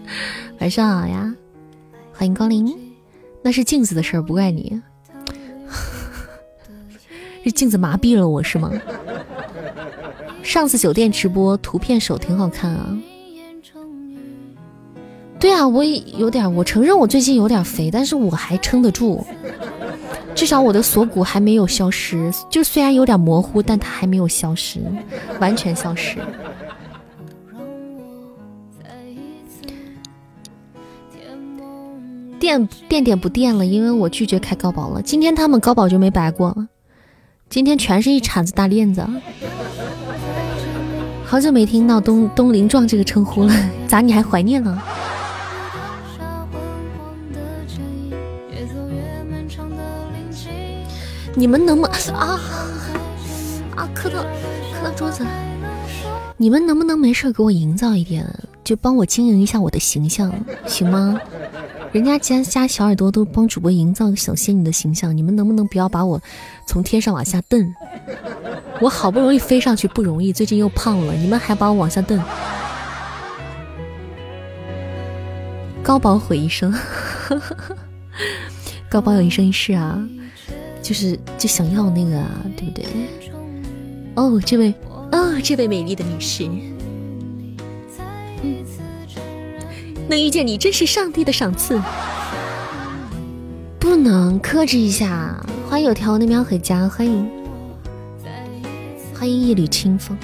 [0.60, 1.34] 晚上好呀，
[2.14, 2.74] 欢迎光临。
[3.42, 4.80] 那是镜子的事儿，不怪你。
[7.44, 8.72] 是镜子麻痹了我是吗？
[10.42, 12.98] 上次酒店直播图片手挺好看啊。
[15.40, 19.24] 对啊，我也有点，我承认我最近有点肥，但是我还撑得住，
[20.34, 24.80] 至少我的锁骨还没有消失，就虽然有点模糊，但它还没有消失，
[25.38, 26.18] 完全消失。
[32.40, 35.02] 电电点不电了，因为我拒绝开高保了。
[35.02, 36.68] 今天他们高保就没白过，
[37.48, 39.06] 今天全是一铲子大链子。
[41.24, 43.52] 好久没听到东东林壮这个称呼了，
[43.86, 44.82] 咋你还怀念了？
[51.38, 52.40] 你们能不能啊
[53.76, 54.24] 啊磕到
[54.74, 55.24] 磕到桌子？
[56.36, 58.26] 你们能不能没事给我营造一点，
[58.64, 60.34] 就帮我经营一下我的形象，
[60.66, 61.16] 行吗？
[61.92, 66.20] 人家家家小耳朵都帮主播营造小仙女的形象，你们能不能不要把我
[66.66, 67.72] 从天上往下蹬？
[68.80, 72.20] 我好不容易飞上去不容易，最近又胖了，你们还把我往下蹬？
[75.84, 76.74] 高宝毁一生，
[78.90, 80.04] 高宝有一生一世啊。
[80.88, 82.86] 就是就想要那个啊，对不对？
[84.14, 84.72] 哦，这位
[85.12, 86.48] 哦，这位美丽的女士，
[88.42, 88.64] 嗯，
[90.08, 91.78] 能遇见你真是上帝的赏赐。
[93.78, 95.44] 不能克制一下。
[95.68, 97.28] 欢迎有条的喵回家，欢迎
[99.14, 100.16] 欢迎一缕清风。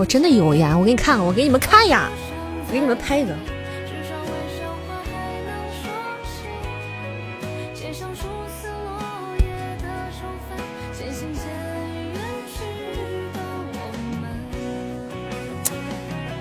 [0.00, 2.08] 我真的有呀，我给你看，我给你们看呀，
[2.66, 3.36] 我给你们拍一个。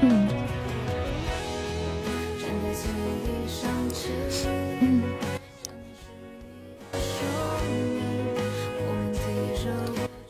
[0.01, 0.29] 嗯。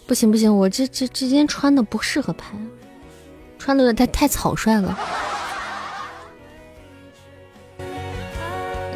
[0.07, 2.57] 不行不行，我这这这今天穿的不适合拍。
[3.60, 4.98] 穿的太太草率了，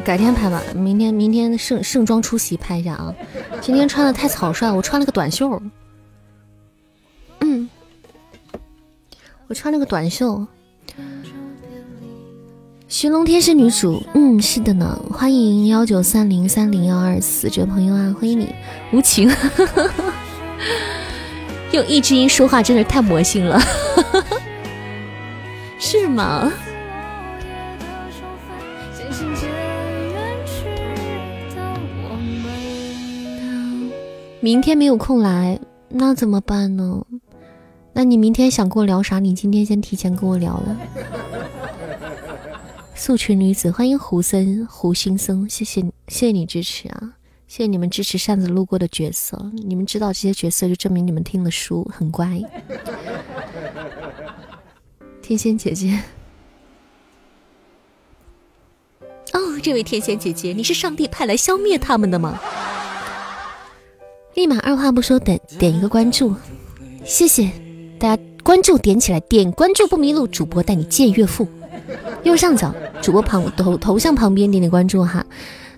[0.03, 0.59] 改天拍吧。
[0.73, 3.13] 明天明天盛盛装出席拍一下啊！
[3.61, 5.61] 今天穿的太草率，我穿了个短袖。
[7.41, 7.69] 嗯，
[9.47, 10.47] 我穿了个短袖。
[12.87, 14.99] 寻龙天是女主，嗯，是的呢。
[15.11, 18.55] 欢迎幺九三零三零幺二四这位朋友啊，欢迎你。
[18.91, 19.29] 无情，
[21.71, 23.59] 用一只音说话真的太魔性了。
[25.95, 26.51] 是吗？
[34.41, 35.59] 明天没有空来，
[35.89, 37.05] 那怎么办呢？
[37.93, 39.19] 那你明天想跟我聊啥？
[39.19, 40.75] 你今天先提前跟我聊了。
[42.95, 47.13] 素裙女子，欢迎胡森胡新森，谢谢谢谢你支持啊！
[47.45, 52.41] 谢谢你们支持扇子路过的角色，你们知道这些角色就证明你们听了书很乖。
[55.23, 55.97] 天仙姐姐，
[59.31, 62.37] 哦，这位天仙姐姐，你是上帝派来消灭他们的吗？
[64.33, 66.35] 立马二话不说点点一个关注，
[67.05, 67.49] 谢谢
[67.97, 71.47] 大家关注点起来，点关注不迷路，主播带你见岳父。
[72.23, 75.25] 右上角主播旁头头像旁边点点关注哈，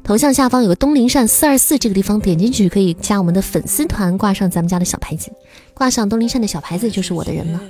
[0.03, 5.31] 头像下方有个东林扇四二四这个地方点进去可以加我们的粉丝团，挂上咱们家的小牌子，
[5.75, 7.61] 挂上东林扇的小牌子就是我的人了。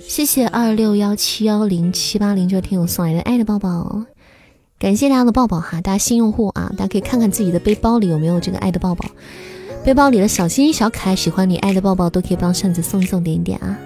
[0.00, 4.04] 谢谢二六幺七幺零七八零这位听友送来的爱的抱抱，
[4.78, 5.82] 感谢大家的抱抱哈！
[5.82, 9.04] 大家新用户啊，大家可以看看自己的背包里有没有这个爱的抱抱，
[9.84, 13.76] 背包里的小心小可爱，喜欢你爱的抱抱都可以帮扇子送一送点一点啊！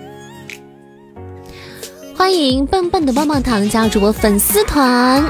[2.14, 5.24] 欢迎笨笨的棒棒糖加入主播粉丝团，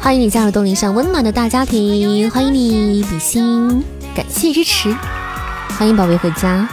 [0.00, 3.82] 欢迎你加入东林上温暖的大家庭，欢迎你比心，
[4.14, 4.94] 感谢支持，
[5.76, 6.68] 欢迎宝贝回家。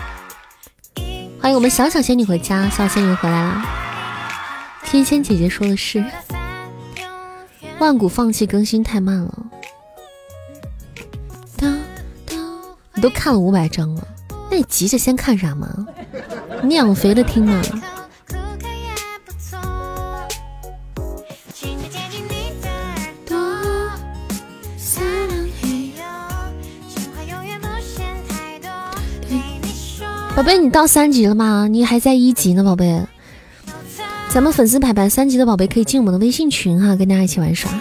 [1.40, 3.64] 欢迎我们小小仙女回家，小小仙女回来了。
[4.84, 6.04] 天仙姐姐说的是，
[7.80, 9.46] 万古放弃更新太慢了。
[11.56, 11.78] 当
[12.26, 12.62] 当
[12.96, 14.08] 你都看了五百章了，
[14.50, 15.86] 那你急着先看啥嘛？
[16.64, 17.62] 你养肥了听吗？
[30.38, 31.68] 宝贝，你到三级了吗？
[31.68, 33.02] 你还在一级呢，宝贝。
[34.30, 37.72] 咱们粉丝排排三级的宝贝可以进我们的微信群哈，跟大家一起玩耍。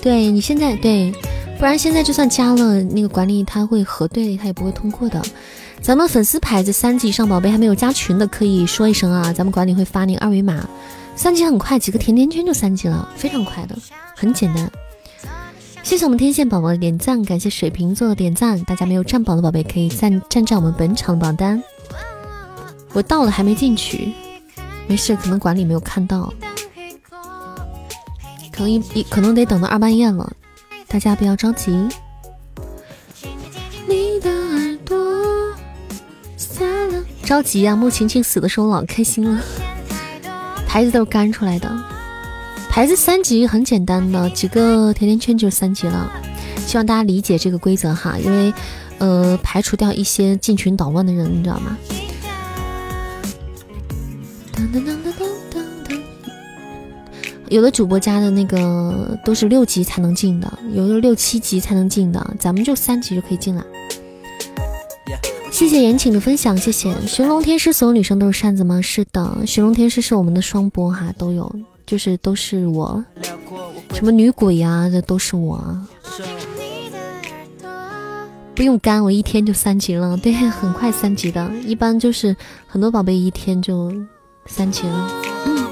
[0.00, 1.12] 对你现在对，
[1.58, 5.20] 不然现在就算加了那个管理，他会核对，他也不会通过的。
[5.82, 10.66] 咱们粉丝牌子三级以上宝贝还没有加群的，可以说一声啊，咱们管理会发那个二维码。
[11.14, 13.76] 三级很快，几个甜甜圈就三级了，非常快的，
[14.16, 14.70] 很简单。
[15.84, 18.58] 谢谢我们天线宝宝的点赞，感谢水瓶座的点赞。
[18.64, 21.62] 大家没有占榜的宝贝可以赞占占我们本场榜单。
[22.94, 24.14] 我到了还没进去，
[24.86, 26.32] 没事，可能管理没有看到，
[28.50, 30.32] 可能一一可能得等到二半夜了，
[30.88, 31.70] 大家不要着急。
[33.86, 34.96] 你的耳朵
[37.24, 37.76] 着急呀！
[37.76, 39.38] 穆晴晴死的时候老开心了。
[40.66, 41.70] 牌子都是干出来的，
[42.74, 46.10] 牌子三级很简单的，几个甜甜圈就三级了。
[46.66, 48.52] 希望大家理解这个规则哈，因为
[48.98, 51.78] 呃排除掉一些进群捣乱的人，你知道吗？
[57.48, 63.64] 有的主播家的那个都是六级才能进的，有的六七级才能进的，咱们就三级就可以进了。
[65.52, 66.92] 谢谢言情的分享，谢谢。
[67.06, 68.82] 寻龙天师，所有女生都是扇子吗？
[68.82, 71.54] 是的，寻龙天师是我们的双播哈，都有，
[71.86, 73.04] 就是都是我，
[73.92, 75.62] 什么女鬼啊，这都是我。
[78.54, 82.36] 不用干，我一天就三级了，对，很快三级的，一般就是
[82.66, 83.92] 很多宝贝一天就
[84.46, 85.10] 三级了。
[85.46, 85.66] 嗯，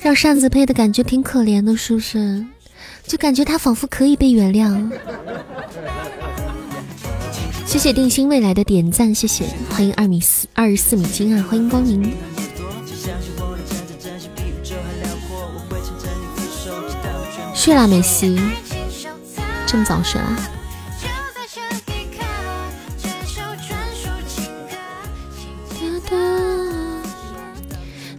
[0.00, 2.44] 让扇子配的感觉挺可怜的，是不是？
[3.06, 4.90] 就感觉他仿佛可以被原谅。
[7.72, 12.12] 谢谢定心未来的点赞，谢谢，欢迎二米四二十四米金啊，欢迎光临。
[17.54, 18.38] 睡啦，美西，
[19.66, 20.50] 这么早睡啊？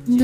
[0.07, 0.17] 嗯，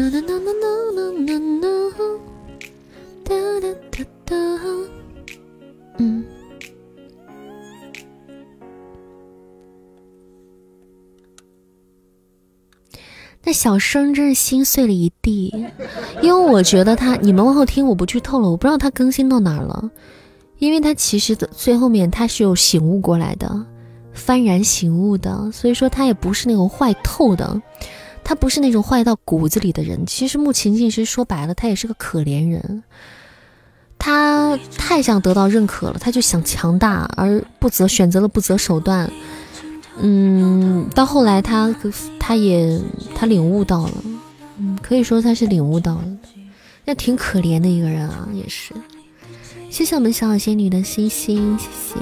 [13.49, 15.51] 那小声真是心碎了一地，
[16.21, 19.89] 因为我觉得他，你们往后听，我不剧透了，我不知道他更新到哪儿了，
[20.59, 23.65] 因为他其实最后面他是有醒悟过来的，
[24.15, 27.59] 幡然醒悟的，所以说他也不是那种坏透的，
[28.23, 30.05] 他不是那种坏到骨子里的人。
[30.05, 32.83] 其实穆晴晴是说白了，他也是个可怜人。
[33.97, 39.11] 他太想得到认可了，他就想强大，而不择选择了不择手段。
[40.01, 41.73] 嗯，到后来他
[42.19, 42.79] 他也
[43.13, 43.93] 他领悟到了，
[44.57, 46.03] 嗯，可以说他是领悟到了，
[46.85, 48.73] 那挺可怜的一个人啊，也是。
[49.69, 51.99] 谢谢我们小小仙女的星星，谢谢。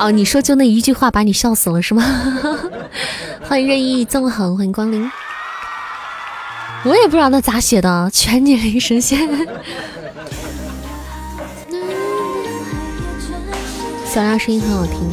[0.00, 2.02] 哦，你说就那一句话把你笑死了是吗？
[3.42, 5.10] 欢迎任意纵横，欢迎光临。
[6.84, 9.28] 我也不知道那咋写的，全年龄神仙。
[14.06, 15.10] 小亮声音很好听。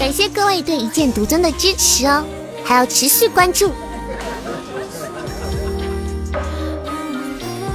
[0.00, 2.24] 感谢各位对一见独尊的支持哦，
[2.64, 3.70] 还要持续关注。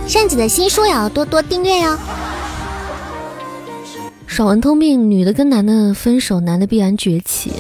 [0.08, 1.98] 扇子的新书也要多多订阅哟。
[4.26, 7.54] 爽文通病，女的跟男的分手，男的必然崛起，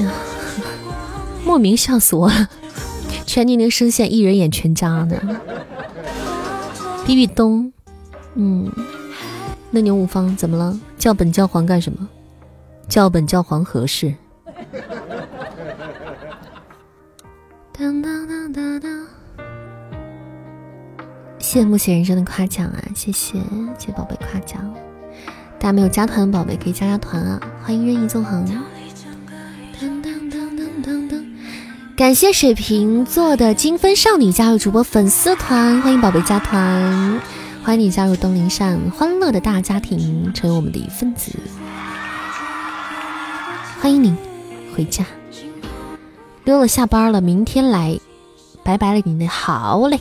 [1.45, 2.49] 莫名笑死我了。
[3.25, 5.17] 全年龄声线一人演全家呢。
[7.05, 7.71] 比比东，
[8.35, 8.71] 嗯，
[9.71, 10.79] 那牛五方怎么了？
[10.97, 12.07] 叫本教皇干什么？
[12.87, 14.13] 叫本教皇合适？
[17.71, 19.07] 当当当当当。
[21.39, 22.81] 羡慕写人生的夸奖啊！
[22.95, 23.37] 谢谢，
[23.77, 24.73] 谢谢宝贝夸奖。
[25.59, 27.41] 大家没有加团的宝贝可以加加团啊！
[27.61, 28.45] 欢迎任意纵横。
[31.95, 37.21] 感谢水瓶座的金分少女加入主播粉丝团，欢迎宝贝加团，
[37.63, 41.31] 欢迎你加入东林善欢乐的大家庭，成为我们的一份子。
[43.79, 44.15] 欢迎你
[44.75, 45.05] 回家，
[46.45, 47.99] 溜了下班了，明天来，
[48.63, 49.99] 拜拜了你的好嘞，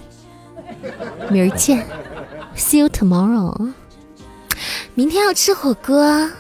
[1.29, 1.87] 明儿见
[2.57, 3.71] ，See you tomorrow。
[4.95, 6.31] 明天要吃火锅，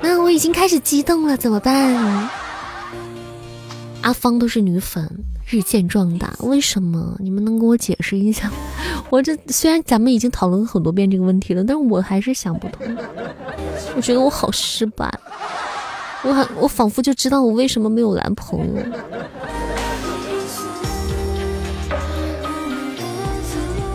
[0.00, 2.30] 那我已经开始激动了，怎么办？
[4.02, 5.08] 阿芳都是女粉，
[5.46, 7.16] 日渐壮大，为什么？
[7.20, 8.50] 你们能给我解释一下？
[9.10, 12.96] 我这虽然咱们已经讨论很多遍这个问题了，但是我还是想不通。
[13.94, 15.12] 我觉得我好失败，
[16.24, 18.82] 我还我仿佛就知道我为什么没有男朋友。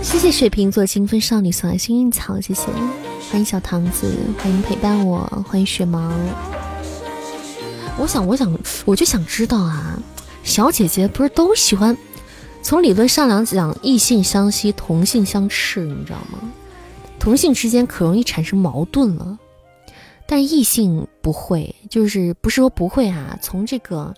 [0.01, 2.71] 谢谢水瓶座金分少女送来幸运草，谢谢，
[3.29, 6.09] 欢迎小唐子，欢迎陪伴我，欢迎雪毛。
[7.99, 9.99] 我想，我想，我就想知道啊，
[10.43, 11.97] 小姐姐不是都喜欢？
[12.61, 16.51] 从理论上来讲，异性相吸，同性相斥，你知道吗？
[17.19, 19.37] 同性之间可容易产生矛盾了，
[20.27, 23.37] 但异性不会，就是不是说不会啊？
[23.41, 24.13] 从这个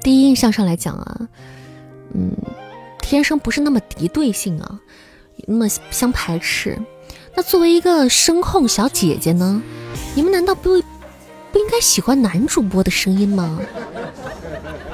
[0.00, 1.28] 第一印象上来讲啊，
[2.14, 2.30] 嗯。
[3.02, 4.80] 天生不是那么敌对性啊，
[5.46, 6.76] 那么相排斥。
[7.36, 9.62] 那作为一个声控小姐姐呢，
[10.16, 10.82] 你们难道不
[11.56, 13.58] 不应该喜欢男主播的声音吗？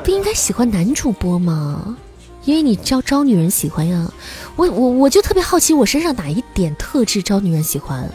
[0.05, 1.99] 不应该喜欢男主播吗？
[2.45, 4.09] 因为你招招女人喜欢呀。
[4.55, 8.09] 我我我就特别好奇，我身上哪一点特质招女人喜欢？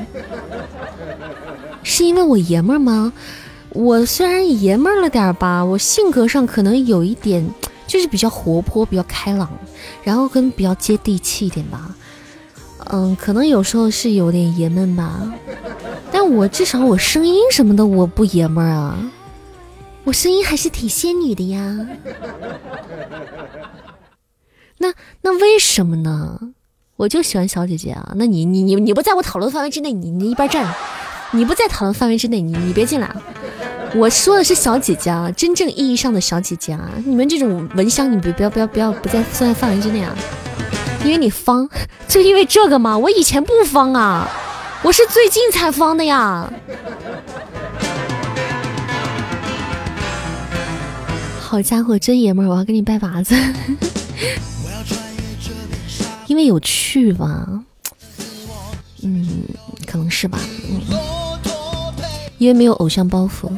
[1.83, 3.11] 是因为我爷们儿吗？
[3.71, 7.45] 我虽然爷们儿了点儿吧，我性格上可能有一点，
[7.85, 9.51] 就是比较活泼，比较开朗，
[10.05, 11.93] 然后跟比较接地气一点吧。
[12.91, 15.33] 嗯，可能有时候是有点爷们吧，
[16.27, 18.97] 我至少我声音什么的我不爷们儿啊，
[20.03, 21.87] 我声音还是挺仙女的呀。
[24.77, 26.39] 那那为什么呢？
[26.97, 28.13] 我就喜欢小姐姐啊。
[28.15, 30.73] 那你你你你不在我讨论范围之内，你你一边站。
[31.31, 33.15] 你不在讨论范围之内，你你别进来。
[33.95, 36.89] 我说的是小姐姐啊，真正意义上的小姐姐啊。
[37.05, 40.15] 你们这种蚊香，你不不要不要不要不在算在范围之内啊。
[41.03, 41.69] 因为你方，
[42.07, 44.29] 就因为这个嘛，我以前不方啊，
[44.83, 46.51] 我是最近才方的呀。
[51.41, 53.35] 好家伙，真爷们儿，我要给你拜把子。
[56.27, 57.47] 因为有趣吧，
[59.01, 59.43] 嗯，
[59.85, 60.37] 可能是吧，
[60.69, 60.81] 嗯，
[62.37, 63.49] 因为没有偶像包袱。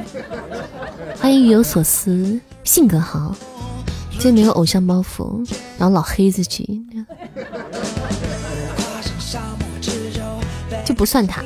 [1.19, 3.35] 欢迎鱼有所思，性格好。
[4.19, 5.47] 就没有偶像包袱，
[5.77, 6.85] 然后老黑自己，
[10.99, 11.41] 不算他。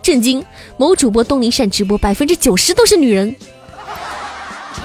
[0.00, 0.44] 震惊！
[0.76, 3.34] 某主播东林善直播，百分之九十都是女人。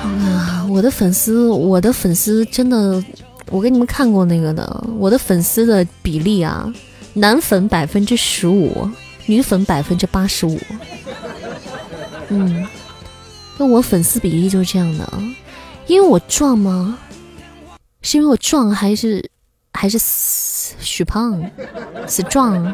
[0.02, 3.04] 啊，我的粉丝，我的粉丝真的，
[3.52, 6.74] 我给你们看过那个的，我的粉丝的比例啊，
[7.14, 8.90] 男粉百分之十五，
[9.28, 10.60] 女粉百分之八十五。
[12.30, 12.68] 嗯，
[13.60, 15.08] 那我粉丝比例就是这样的。
[15.86, 16.98] 因为我壮吗？
[18.02, 19.30] 是因为我壮，还是
[19.72, 20.00] 还是
[20.80, 21.40] 许胖？
[22.08, 22.74] 死壮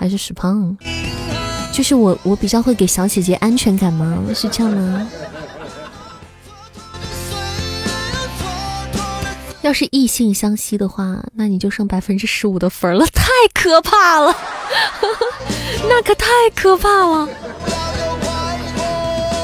[0.00, 0.74] 还是许胖？
[1.70, 4.18] 就是我，我比较会给小姐姐安全感吗？
[4.34, 5.06] 是这样吗？
[9.60, 14.34] 要是异性相吸的话，那你就剩百分之十五的分了，太可怕了！
[15.86, 16.24] 那可太
[16.56, 17.28] 可怕了。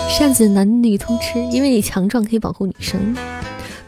[0.08, 3.14] 扇子男女通吃，因为你强壮可以保护女生。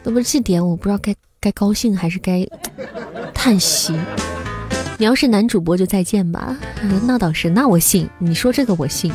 [0.03, 2.47] 那么这点我不知道该该高兴还是该
[3.33, 3.95] 叹息。
[5.01, 6.57] 你要是男主播就再见吧。
[7.07, 8.11] 那倒是，那我信。
[8.19, 9.13] 你说这个我信。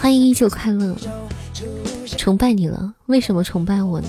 [0.00, 0.96] 欢迎依旧快乐，
[2.16, 2.92] 崇拜你了。
[3.06, 4.08] 为什么崇拜我呢？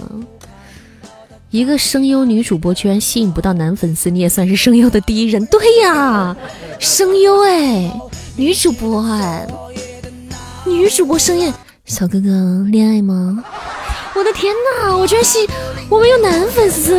[1.49, 5.43] 一个声优女主播居然吸引不到男粉丝，你也算是声优的第一人。
[5.47, 6.35] 对呀，
[6.79, 7.91] 声优哎，
[8.35, 9.47] 女主播哎，
[10.65, 11.51] 女主播声音。
[11.85, 13.43] 小哥哥，恋爱吗？
[14.15, 15.39] 我的天哪，我居然吸
[15.89, 16.95] 我没有男粉丝！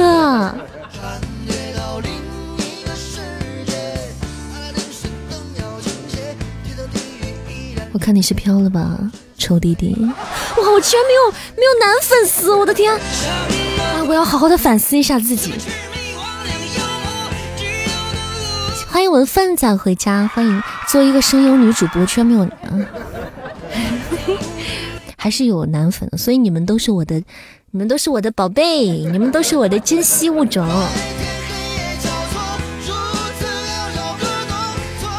[7.94, 8.98] 我看你是飘了吧，
[9.38, 9.96] 臭弟弟！
[10.00, 10.10] 哇，
[10.56, 12.92] 我居然没有没有男粉丝，我的天！
[12.92, 13.00] 啊，
[14.08, 15.52] 我要好好的反思一下自己。
[18.90, 22.48] 欢迎我的饭仔回家，欢迎做一个声优女主播，居然没有。
[25.16, 27.22] 还是有男粉，所以你们都是我的，
[27.70, 30.68] 你们都是我的宝贝，你们都是我的珍稀物种。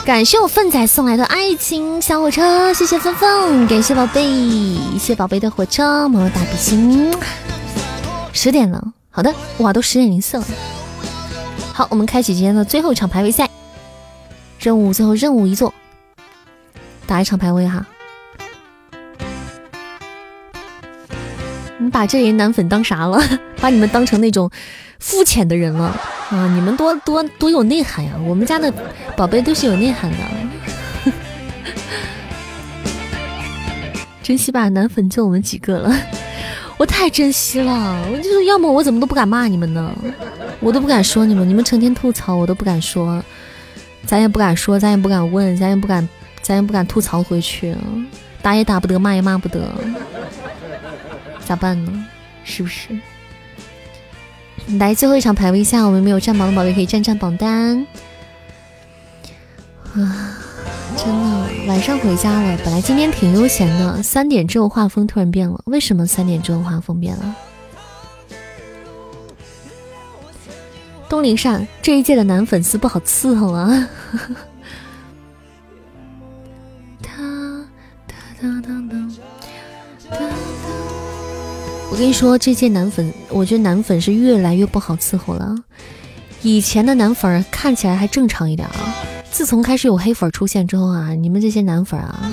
[0.06, 4.22] 感谢我粪仔送来的爱情小火车，谢谢芬芬，感谢宝贝，
[4.94, 7.12] 谢谢宝贝的火车，么么哒，比心。
[8.32, 10.46] 十点了，好的，哇，都十点零四了。
[11.74, 13.50] 好，我们开启今天的最后一场排位赛，
[14.60, 15.74] 任务最后任务一做，
[17.08, 17.84] 打一场排位哈。
[21.80, 23.20] 你把这人男粉当啥了？
[23.60, 24.52] 把你们当成那种
[25.06, 25.96] 肤浅的人了
[26.32, 26.52] 啊！
[26.56, 28.14] 你们多多多有内涵呀！
[28.26, 28.74] 我们家的
[29.16, 30.18] 宝贝都是有内涵的。
[34.24, 35.96] 珍惜吧，男粉就我们几个了，
[36.76, 38.04] 我太珍惜了。
[38.12, 39.94] 我就是，要么我怎么都不敢骂你们呢？
[40.60, 43.24] 我都不敢说你们，你们成天吐槽，我都不敢说。
[44.08, 46.10] 咱也不敢说，咱也不敢问，咱也不敢，
[46.42, 47.76] 咱也不敢吐槽回去。
[48.42, 49.70] 打也打不得，骂也骂不得。
[51.46, 52.06] 咋办呢？
[52.44, 52.90] 是不是？
[54.80, 57.86] 来最后一场排位下，我们没有占榜的宝贝可以占占榜单。
[59.94, 60.38] 啊，
[60.98, 62.58] 真的，晚上回家了。
[62.64, 65.62] 本来今天挺悠闲的，三点之后画风突然变了。
[65.66, 67.36] 为什么三点之后画风变了？
[71.08, 73.88] 东林善这一届的男粉丝不好伺候啊。
[77.02, 77.12] 哒
[78.42, 78.75] 哒哒
[81.96, 85.56] 我跟你说，这届男粉，我觉得男粉是越来越不好伺候了。
[86.42, 88.94] 以前的男粉看起来还正常一点啊，
[89.32, 92.30] 自从开始有黑粉出现之后啊，你们这些男粉啊，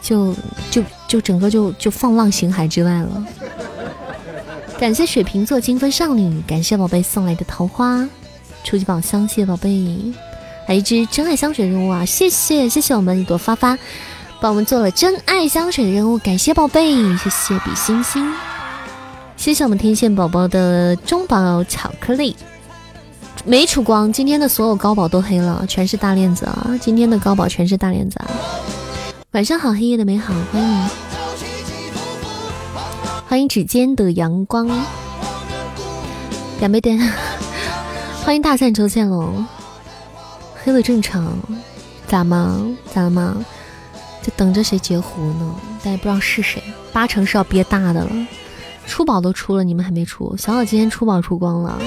[0.00, 0.34] 就
[0.70, 3.26] 就就整个就就放浪形骸之外了。
[4.78, 8.08] 感谢水瓶座金分少女，感谢宝贝送来的桃花，
[8.64, 10.10] 初级宝箱，谢谢宝贝，
[10.66, 13.78] 还一支真爱香水任务啊，谢谢谢谢我们一朵发发，
[14.42, 18.28] 帮我们做了真爱香水的任务，感谢宝贝，谢谢比心心，
[19.36, 22.34] 谢谢我们天线宝宝的中宝巧克力，
[23.44, 28.26] 没出光，今天的所有高宝都黑了，全是大链子啊，今天的高宝全是大链子啊，
[29.30, 30.88] 晚上好，黑夜的美好，欢迎。
[33.28, 34.68] 欢迎指尖的阳光，
[36.58, 36.98] 两杯点。
[38.26, 39.46] 欢迎大散抽线龙，
[40.64, 41.38] 黑了正常，
[42.08, 42.60] 咋吗？
[42.92, 43.36] 咋了吗？
[44.22, 45.54] 就等着谁截胡呢？
[45.82, 46.62] 但也不知道是谁，
[46.92, 48.10] 八成是要憋大的了。
[48.86, 50.36] 出宝都出了，你们还没出。
[50.36, 51.78] 小小今天出宝出光了，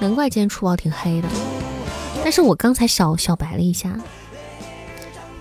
[0.00, 1.28] 难怪今天出宝挺黑的。
[2.22, 3.98] 但是我刚才小小白了一下。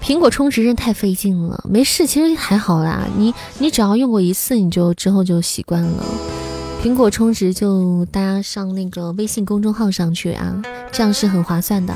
[0.01, 3.05] 苹果充值真太费劲了，没事，其实还好啦。
[3.18, 6.03] 你你只要用过一次，你就之后就习惯了。
[6.81, 10.61] 苹果充值就大家上那个微信公众号上去啊，
[10.91, 11.93] 这样是很划算的。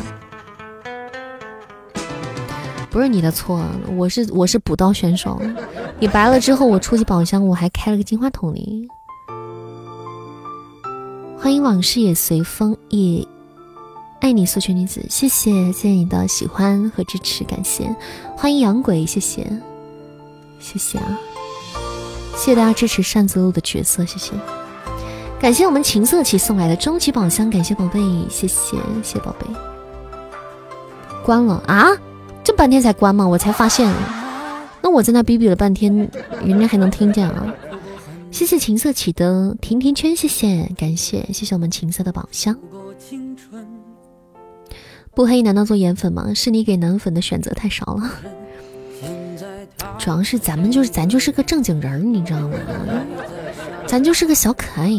[2.91, 3.65] 不是你的错，
[3.95, 5.41] 我是我是补刀选手。
[5.97, 8.87] 你白了之后，我出去宝箱，我还开了个金话筒呢。
[11.39, 13.25] 欢迎往事也随风也。
[14.19, 17.95] 爱你，素裙女子，谢谢，谢谢你的喜欢和支持，感谢，
[18.37, 19.47] 欢迎洋鬼，谢谢，
[20.59, 21.17] 谢谢啊，
[22.35, 24.33] 谢谢大家支持扇子路的角色，谢谢，
[25.39, 27.99] 感谢我们情色起送来的终极宝箱，感谢宝贝，
[28.29, 29.47] 谢谢，谢谢宝贝，
[31.25, 31.87] 关了啊，
[32.43, 33.27] 这半天才关吗？
[33.27, 33.91] 我才发现，
[34.81, 36.09] 那我在那哔哔了半天，
[36.43, 37.53] 人家还能听见啊，
[38.31, 42.57] 谢谢情色起的甜甜圈，谢谢，感谢，谢谢我们情色的宝箱。
[45.13, 46.33] 不黑难道做颜粉吗？
[46.33, 48.09] 是你给男粉的选择太少了。
[49.99, 52.55] 主要是咱们就是咱就是个正经人，你知道吗？
[53.85, 54.89] 咱就是个小可爱，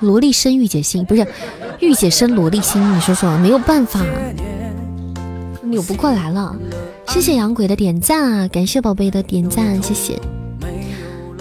[0.00, 1.26] 萝莉深御姐心不是
[1.80, 4.00] 御姐深萝莉心，你说说没有办法，
[5.68, 6.56] 扭不过来了。
[7.06, 8.48] 谢谢洋鬼的点赞啊！
[8.48, 10.18] 感谢宝贝的点赞，谢谢。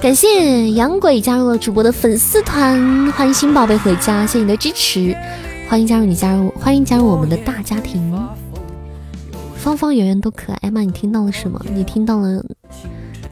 [0.01, 5.15] 感谢洋鬼加入了主播的粉丝团，欢迎新宝贝回家，谢谢你的支持。
[5.69, 8.13] 欢迎加入你加入，欢迎加入我们的大家庭。
[9.55, 10.81] 方方圆圆都可爱吗？
[10.81, 11.59] 你听到了什么？
[11.73, 12.41] 你听到了，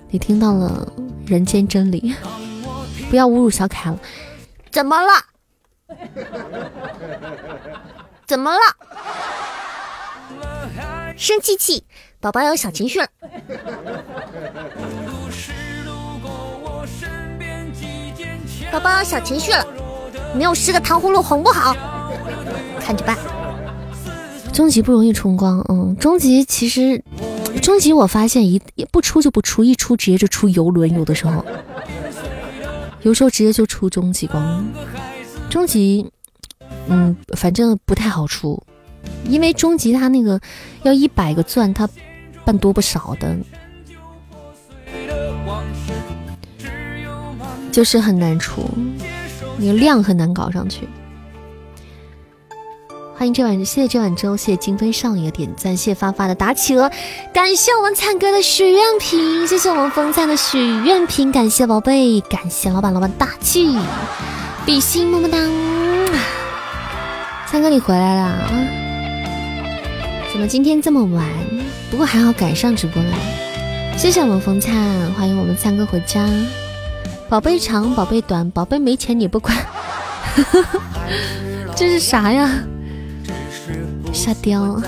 [0.10, 0.92] 你听到了
[1.26, 2.14] 人间真理。
[3.10, 4.00] 不要侮辱小凯了。
[4.72, 5.08] 怎么了？
[8.26, 8.60] 怎么了？
[11.18, 11.84] 生气气，
[12.20, 13.08] 宝宝有小情绪了。
[18.72, 19.66] 宝宝有小情绪了，
[20.36, 21.76] 没有十个糖葫芦哄不好。
[22.80, 23.18] 看着办。
[24.52, 27.04] 终极不容易冲光，嗯，终极其实，
[27.62, 28.62] 终极我发现一
[28.92, 31.46] 不出就不出，一出直接就出游轮，有的时候，
[33.02, 34.66] 有时候直接就出终极光。
[35.50, 36.10] 终极，
[36.88, 38.62] 嗯，反正不太好出，
[39.30, 40.40] 因为终极它那个
[40.84, 41.90] 要一百个钻，它
[42.44, 43.36] 半多不少的，
[47.72, 48.70] 就是很难出，
[49.58, 50.88] 那个量很难搞上去。
[53.18, 56.92] 欢迎这晚，谢谢这晚粥，谢谢金飞少爷的点赞，谢谢发发的打企鹅，
[57.34, 63.80] 感谢我们灿哥的许愿瓶，谢谢我们风灿的许愿瓶，感谢宝贝，感谢老板老板大气，
[64.66, 65.38] 比心么么哒，
[67.48, 68.85] 灿哥你回来了，
[70.36, 71.26] 怎么今天这么晚？
[71.90, 73.18] 不过还好赶上直播了，
[73.98, 76.28] 谢谢我们风灿，欢迎我们灿哥回家，
[77.30, 79.58] 宝贝长，宝贝短，宝贝没钱你不管，
[81.74, 82.52] 这是啥呀？
[84.12, 84.82] 沙雕，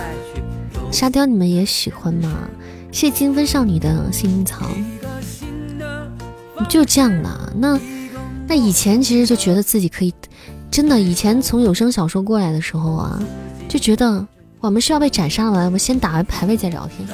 [0.92, 2.30] 沙雕，你们也喜欢吗？
[2.92, 4.70] 谢金分少女的幸运草，
[6.68, 7.54] 就这样的。
[7.56, 7.80] 那
[8.50, 10.14] 那以前其实就觉得自己可以，
[10.70, 13.18] 真的，以前从有声小说过来的时候啊，
[13.70, 14.28] 就觉得
[14.60, 17.08] 我们是要被斩杀了，我们先打完排位再聊天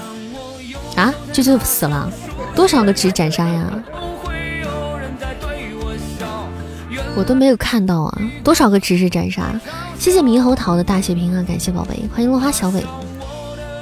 [0.96, 2.10] 啊，这就死了，
[2.56, 3.72] 多少个值斩杀呀？
[7.16, 9.60] 我都没有看到啊，多少个值是斩杀？
[10.00, 11.44] 谢谢猕猴桃的大血瓶啊！
[11.48, 12.84] 感谢宝贝，欢迎落花小伟。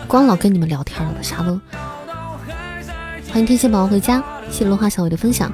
[0.08, 1.60] 光老跟你们聊天了，啥都。
[3.32, 5.52] 欢迎天线宝宝回家，谢谢落花小伟的分享。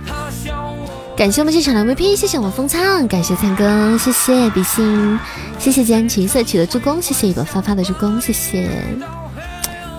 [1.18, 5.20] 感谢我们现场的 VP，谢谢我们风仓，感谢灿哥，谢谢比心，
[5.58, 8.70] 谢谢安情色起的助攻，谢谢一朵发发的助攻，谢谢。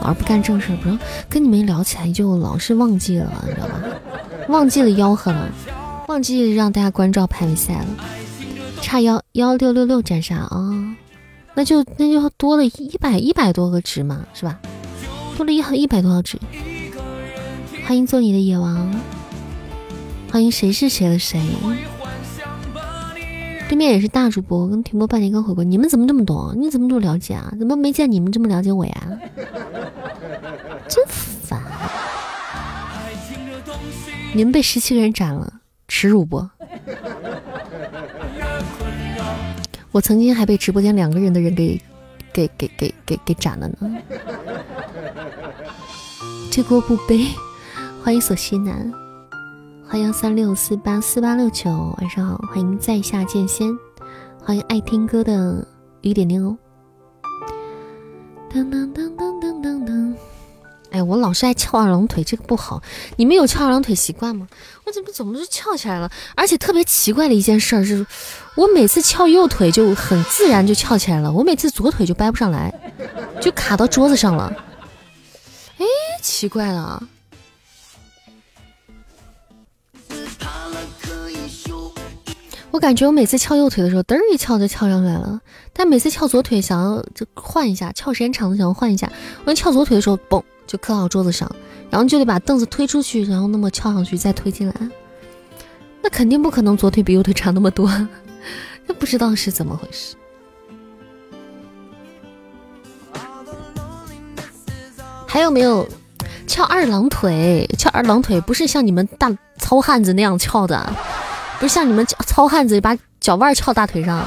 [0.01, 0.97] 老是不干正事，不是
[1.29, 3.83] 跟你们聊起来就老是忘记了，你知道吧？
[4.49, 5.51] 忘记了吆喝了。
[6.07, 7.87] 忘记让大家关照排位赛了，
[8.81, 10.97] 差幺幺六六六斩杀啊，
[11.53, 14.61] 那就那就多了一百一百多个值嘛，是吧？
[15.37, 16.39] 多了一一百多个值。
[17.89, 18.95] 欢迎做你的野王，
[20.31, 21.41] 欢迎谁是谁的谁。
[23.69, 26.55] 对面也是大主播，跟停播半年刚回国，你们怎么这么多？
[26.57, 27.53] 你怎么这么了解啊？
[27.59, 29.19] 怎么没见你们这么了解我呀？
[30.89, 31.61] 真烦！
[34.33, 35.53] 你们被十七个人斩了，
[35.87, 36.49] 耻辱不？
[39.91, 41.81] 我曾经还被直播间两个人的人给
[42.33, 43.77] 给给给给给斩了呢。
[46.51, 47.27] 这锅不背。
[48.03, 48.91] 欢迎索西南。
[49.91, 52.39] 欢迎三六四八四八六九，晚上好！
[52.51, 53.75] 欢迎在下剑仙，
[54.45, 55.67] 欢迎爱听歌的
[56.03, 56.55] 雨点点哦。
[58.53, 60.15] 噔噔噔噔噔噔噔！
[60.91, 62.83] 哎，我老是爱翘二郎腿，这个不好。
[63.17, 64.47] 你们有翘二郎腿习惯吗？
[64.85, 66.11] 我怎么怎么就翘起来了？
[66.37, 68.07] 而且特别奇怪的一件事是，
[68.57, 72.73] 我每次翘右腿就很自然就翘起来了，我每次左腿就掰不上来，
[73.41, 74.55] 就卡到桌子上了。
[75.79, 75.87] 哎，
[76.21, 77.03] 奇怪了。
[82.71, 85.41] 我感觉我每次翘右腿的时候，嘚儿一翘就翘上来了。
[85.73, 89.11] 但每次翘左腿，想要就换一下，翘时间长的想要换一下。
[89.45, 91.51] 我翘左腿的时候，嘣就磕到桌子上，
[91.91, 94.75] 然后就得把凳子推出去，然后那么翘上去再推进来。
[96.03, 97.91] 那肯定不可能左腿比右腿长那么多，
[98.87, 100.15] 那不知道是怎么回事。
[105.27, 105.89] 还有没有
[106.47, 107.69] 翘二郎腿？
[107.79, 110.93] 翘二郎腿不是像你们大糙汉子那样翘的。
[111.59, 114.25] 不是像你们糙汉子把脚腕翘大腿上，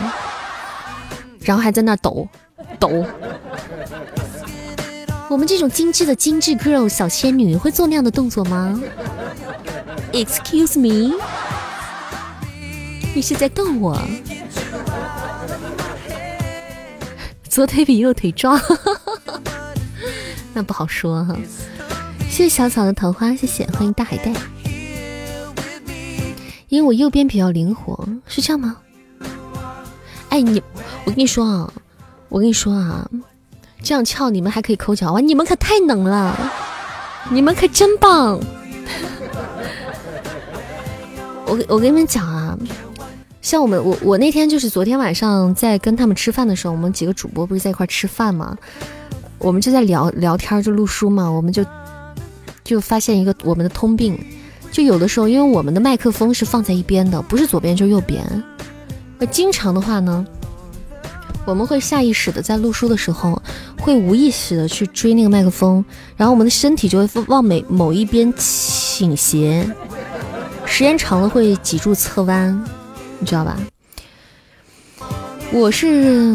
[1.41, 2.27] 然后还在那抖
[2.79, 3.05] 抖。
[5.29, 8.81] 我们这种精致的精致 girl 小仙女会做那样的动作吗
[10.11, 11.15] ？Excuse me，
[13.15, 13.97] 你是在逗我？
[17.47, 18.59] 左腿比右腿壮，
[20.53, 21.33] 那不好说哈。
[22.29, 24.33] 谢谢小草的桃花，谢谢，欢迎大海带。
[26.71, 28.77] 因为我右边比较灵活，是这样吗？
[30.29, 30.63] 哎，你，
[31.03, 31.73] 我跟你说啊，
[32.29, 33.05] 我跟你说啊，
[33.83, 35.19] 这样翘你们还可以抠脚哇！
[35.19, 36.33] 你们可太能了，
[37.29, 38.39] 你们可真棒！
[41.45, 42.57] 我我跟你们讲啊，
[43.41, 48.57] 像我们我我那天就是昨天晚上在跟他们吃饭的时候，我们几个主播不是在一块吃饭吗？
[49.39, 51.65] 我们就在聊聊天就录书嘛，我们就
[52.63, 54.17] 就发现一个我们的通病。
[54.71, 58.23] 就有的时候，因为我们的麦克风是放在一边的，不是左边就右边。
[59.19, 60.25] 那经常的话呢，
[61.45, 63.41] 我们会下意识的在录书的时候，
[63.79, 65.83] 会无意识的去追那个麦克风，
[66.15, 69.69] 然后我们的身体就会往每某一边倾斜，
[70.65, 72.63] 时间长了会脊柱侧弯，
[73.19, 73.59] 你知道吧？
[75.53, 76.33] 我是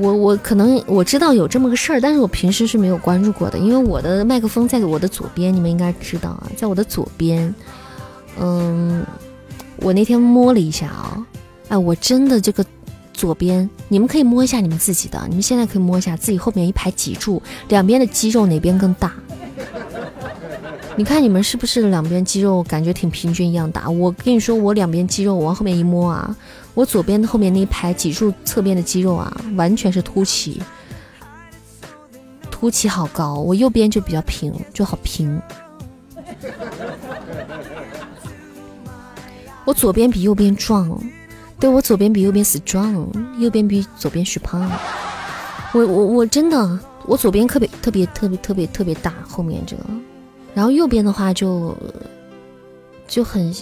[0.00, 7.52] 我我可能我知道有这么个事儿，但是我平时是没有关注过的，因为我的麦克风在我的左边，你们应该知道啊，在我的左边。
[8.38, 9.04] 嗯，
[9.76, 11.26] 我那天摸了一下啊，
[11.68, 12.64] 哎，我真的这个
[13.14, 19.12] 左边，你们可以摸一下你们自己的，你们现在可以摸一下自己后面一排脊柱两边的肌肉哪边更大？
[20.96, 23.88] 你看你们是不是两边肌肉感觉挺平均一样大？
[23.88, 26.36] 我跟你说，我两边肌肉往后面一摸啊。
[26.74, 30.62] 我左边的后面那一排脊柱侧边的肌肉啊，完全是凸起，
[32.50, 33.34] 凸起好高。
[33.34, 35.40] 我右边就比较平，就好平。
[39.64, 40.98] 我左边比右边壮，
[41.58, 43.06] 对我左边比右边 strong，
[43.38, 44.70] 右边比左边虚胖。
[45.72, 49.84] 我我我真的，我左边特别特别特别特别特别大，后面这个，
[50.54, 51.76] 然后右边的话就
[53.06, 53.54] 就很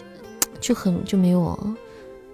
[0.60, 1.58] 就很就没有。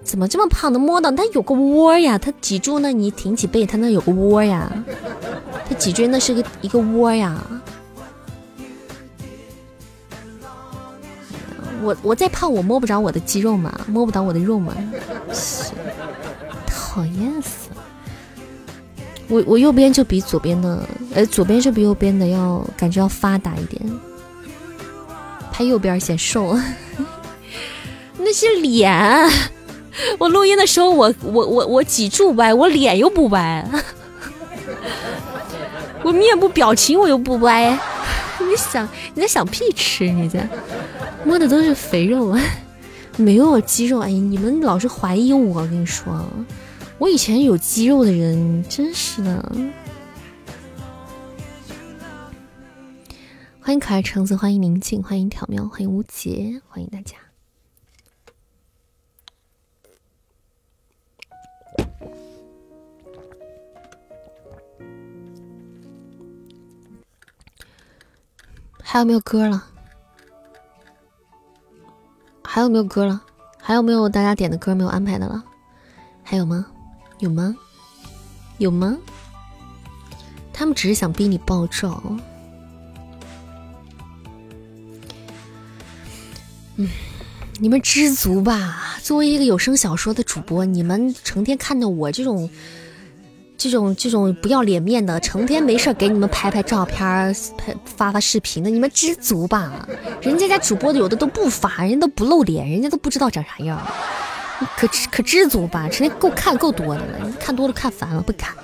[0.04, 0.78] 怎么这么胖的？
[0.78, 4.70] 摸到它有个窝呀，它脊柱那你挺起背，它那有个窝呀，
[5.68, 7.42] 它脊椎那是个一个窝呀。
[11.82, 14.74] 我我再胖，我摸不着我的肌肉嘛，摸不着我的肉嘛，
[16.66, 17.82] 讨厌死了。
[19.28, 23.82] 我我右边就比左边的，呃，左边就比右边的要感觉要发达一点，
[25.50, 26.56] 拍右边显瘦，
[28.18, 29.28] 那是脸。
[30.18, 33.64] 我录音的时候，我我我我脊柱歪，我脸又不歪，
[36.02, 37.70] 我面部表情我又不歪，
[38.40, 40.10] 你想你在想屁吃？
[40.10, 40.48] 你在
[41.24, 42.40] 摸的都是肥肉啊，
[43.16, 44.00] 没有肌肉。
[44.00, 46.24] 哎，你们老是怀疑我，跟你说，
[46.98, 49.52] 我以前有肌肉的人，真是的。
[53.60, 57.23] 欢迎可爱橙子，欢迎宁静，欢迎挑喵，欢迎吴杰，欢迎大家。
[68.86, 69.64] 还有没有歌了？
[72.44, 73.20] 还有没有歌了？
[73.60, 75.42] 还有没有大家点的歌没有安排的了？
[76.22, 76.64] 还有吗？
[77.18, 77.56] 有吗？
[78.58, 78.96] 有吗？
[80.52, 82.00] 他们只是想逼你爆照。
[86.76, 86.88] 嗯，
[87.58, 88.98] 你们知足吧。
[89.02, 92.48] 作为一个有声小说的主播，你们成天看到我这种。
[93.64, 99.88] 这种这种不要脸面的，成天没事给你们拍拍照片、拍发发视频的，你们知足吧？
[100.20, 103.80] 人家家主播的有的都不发，人家都不露脸，人家都不知道长啥样，
[104.76, 105.88] 可可知足吧？
[105.88, 108.54] 成天够看够多的了，看多了看烦了，不看，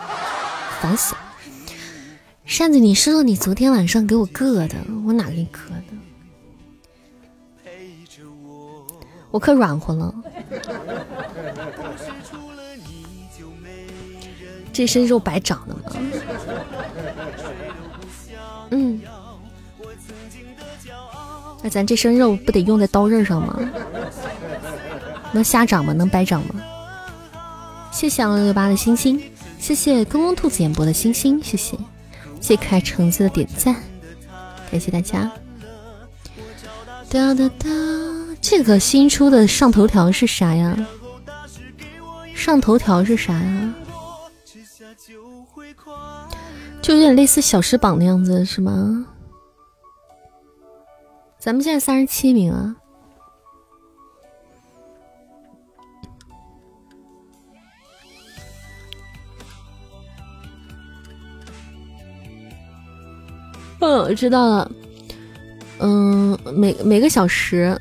[0.83, 1.21] 烦死了。
[2.45, 5.85] 扇子，你说说你昨天晚上给我硌的，我哪给你磕的？
[9.31, 10.15] 我可软和了。
[14.73, 15.83] 这身肉白长的吗？
[18.71, 19.01] 嗯，
[21.63, 23.59] 那咱这身肉不得用在刀刃上吗？
[25.33, 25.93] 能瞎长吗？
[25.93, 26.55] 能白长吗？
[27.93, 29.21] 谢谢二六六八的星星，
[29.59, 31.77] 谢谢公公兔子演播的星星，谢谢，
[32.41, 33.75] 谢谢可爱橙子的点赞，
[34.71, 35.31] 感谢大家。
[37.11, 37.69] 哒哒哒，
[38.41, 40.77] 这个新出的上头条是啥呀？
[42.35, 43.75] 上头条是啥呀？
[46.91, 49.07] 就有点类似小时榜的样子，是吗？
[51.39, 52.75] 咱们现在三十七名啊。
[63.79, 64.73] 嗯，我知道了。
[65.79, 67.81] 嗯，每每个小时，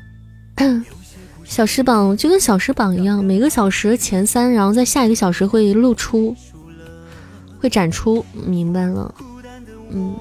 [1.42, 6.32] 小时榜就跟小时榜一样，每个小时前三，然后在下一个小时会露出。
[7.60, 9.14] 会展出，明白了，
[9.90, 10.16] 嗯，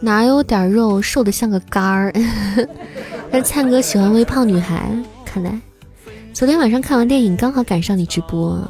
[0.00, 2.12] 哪有点肉，瘦的像个杆儿。
[3.32, 5.60] 但灿哥喜欢微胖女孩，看来
[6.32, 8.62] 昨天晚上看完电影，刚好赶上你直播，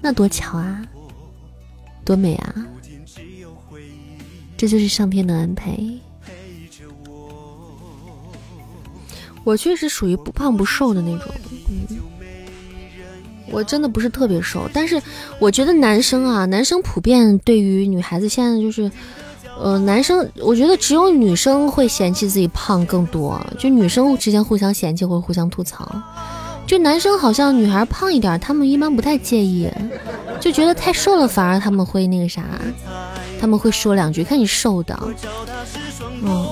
[0.00, 0.80] 那多巧啊，
[2.04, 2.54] 多美啊！
[4.56, 5.76] 这就是上天的安排。
[9.42, 11.34] 我确实属于不胖不瘦的那种，
[11.90, 12.11] 嗯。
[13.52, 15.00] 我真的不是特别瘦，但是
[15.38, 18.90] 我觉得男生啊，男生普遍对于女孩子现在就是，
[19.60, 25.86] 呃，男生我觉得只有女生会嫌弃自己胖更多，就女生之间互相嫌弃或互相吐槽，
[26.66, 29.68] 就男生好像女孩胖一点，他们一般不太介意，
[30.40, 32.42] 就觉得太瘦了反而他们会那个啥，
[33.38, 34.98] 他们会说两句，看你瘦的，
[36.22, 36.46] 嗯。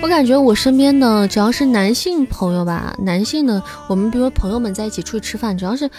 [0.00, 5.90] 我感觉我身边的只要是男性朋友吧，男性的，我们比如朋友们在一起出去吃饭，只要是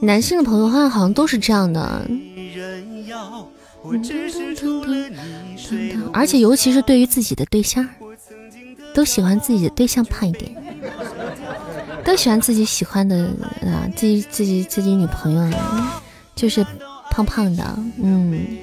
[0.00, 2.02] 男性的朋友，好像好像都是这样的。
[6.12, 7.86] 而且尤其是对于自己的对象，
[8.94, 10.50] 都喜欢自己的对象胖一点，
[12.04, 13.26] 都喜欢自己喜欢的
[13.62, 15.58] 啊，自己自己自己女朋友
[16.34, 16.64] 就是
[17.10, 18.56] 胖胖的，嗯。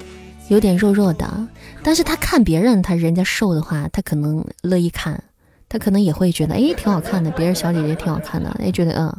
[0.48, 1.48] 有点肉肉的，
[1.82, 5.22] 但是他看别人，他人家瘦的话，他可能乐意看，
[5.68, 9.16] 他可能也会觉得，哎，挺好看的，别人小姐姐挺好看的，哎，觉得嗯，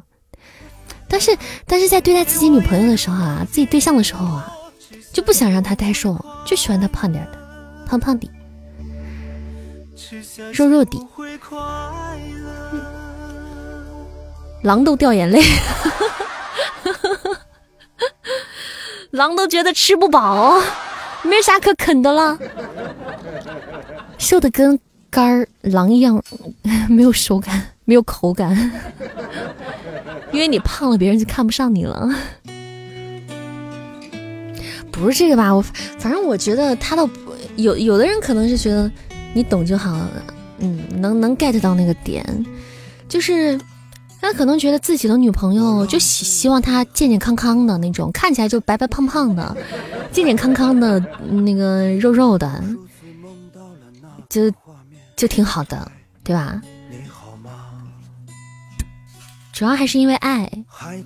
[1.07, 4.53] 但是，但是在对待自己女朋友的时候啊，自己对象的时候啊，
[5.11, 7.37] 就不想让他太瘦，就喜欢他胖点的，
[7.85, 8.29] 胖胖的，
[10.53, 10.97] 肉肉的，
[14.63, 15.41] 狼都掉眼泪。
[19.11, 20.61] 狼都觉得吃不饱。
[21.27, 22.37] 没啥可啃的了，
[24.17, 24.79] 瘦的跟
[25.09, 26.23] 干儿狼一样，
[26.89, 28.55] 没有手感，没有口感，
[30.31, 32.09] 因为你胖了，别人就看不上你了。
[34.91, 35.53] 不是这个吧？
[35.53, 35.61] 我
[35.99, 37.07] 反正我觉得他倒
[37.55, 38.91] 有有的人可能是觉得
[39.33, 40.09] 你懂就好了，
[40.59, 42.25] 嗯，能能 get 到那个点，
[43.07, 43.59] 就是。
[44.19, 49.55] 他可能觉得自己的女朋友就希希望她健健康康的那种，看起来就白白胖胖的，
[50.11, 50.99] 健健康康的
[51.29, 52.63] 那个肉肉的，
[54.29, 54.51] 就
[55.15, 55.91] 就挺好的，
[56.23, 56.61] 对吧？
[59.53, 60.47] 主要还是因为爱，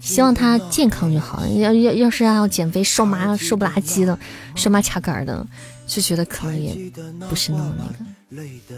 [0.02, 1.46] 希望她健康就好。
[1.48, 4.18] 要要要是要减肥，瘦麻瘦不拉几的，
[4.56, 5.48] 瘦麻掐杆的，
[5.88, 6.76] 就觉得可能也
[7.30, 7.74] 不是那么
[8.28, 8.76] 那个。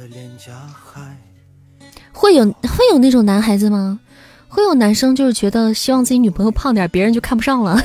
[2.11, 3.99] 会有会有那种男孩子吗？
[4.47, 7.81] 会有男生就是觉得希望自己女朋友胖点，别人就看不上了，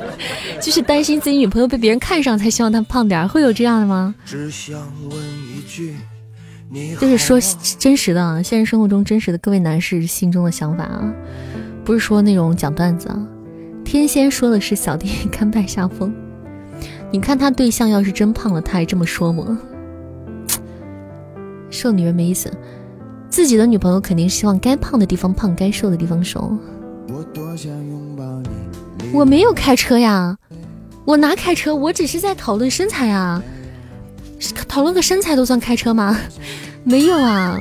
[0.60, 4.14] 就是担心自己女朋友被别人看上才希望她胖点，会有这样的吗？
[7.00, 7.40] 就是说
[7.78, 11.10] 真实的，现实生活中真实的各位男士心中的想法啊，
[11.84, 13.18] 不是说那种讲段子啊。
[13.82, 16.14] 天仙说的是小弟甘拜下风，
[17.10, 19.58] 你看他对象要是真胖了，他还这么说吗？
[21.70, 22.52] 瘦女人没意思。
[23.30, 26.52] 自己的女朋友肯定希望该胖的地方胖，该瘦的地方瘦。
[29.12, 30.36] 我没有开车呀，
[31.04, 31.74] 我哪开车？
[31.74, 33.42] 我只是在讨论身材啊，
[34.68, 36.18] 讨论个身材都算开车吗？
[36.84, 37.58] 没有啊，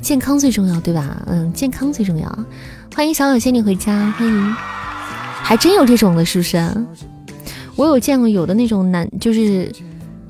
[0.00, 1.22] 健康最重要，对吧？
[1.26, 2.38] 嗯，健康最重要。
[2.94, 4.54] 欢迎小小仙女回家，欢迎。
[5.44, 6.58] 还真有这种的，是不是？
[7.76, 9.70] 我有见过有的那种男，就是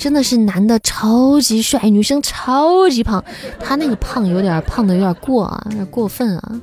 [0.02, 3.22] 真的是男的超级帅，女生超级胖，
[3.60, 6.60] 他那个胖有点胖的有点过啊，有点过分啊，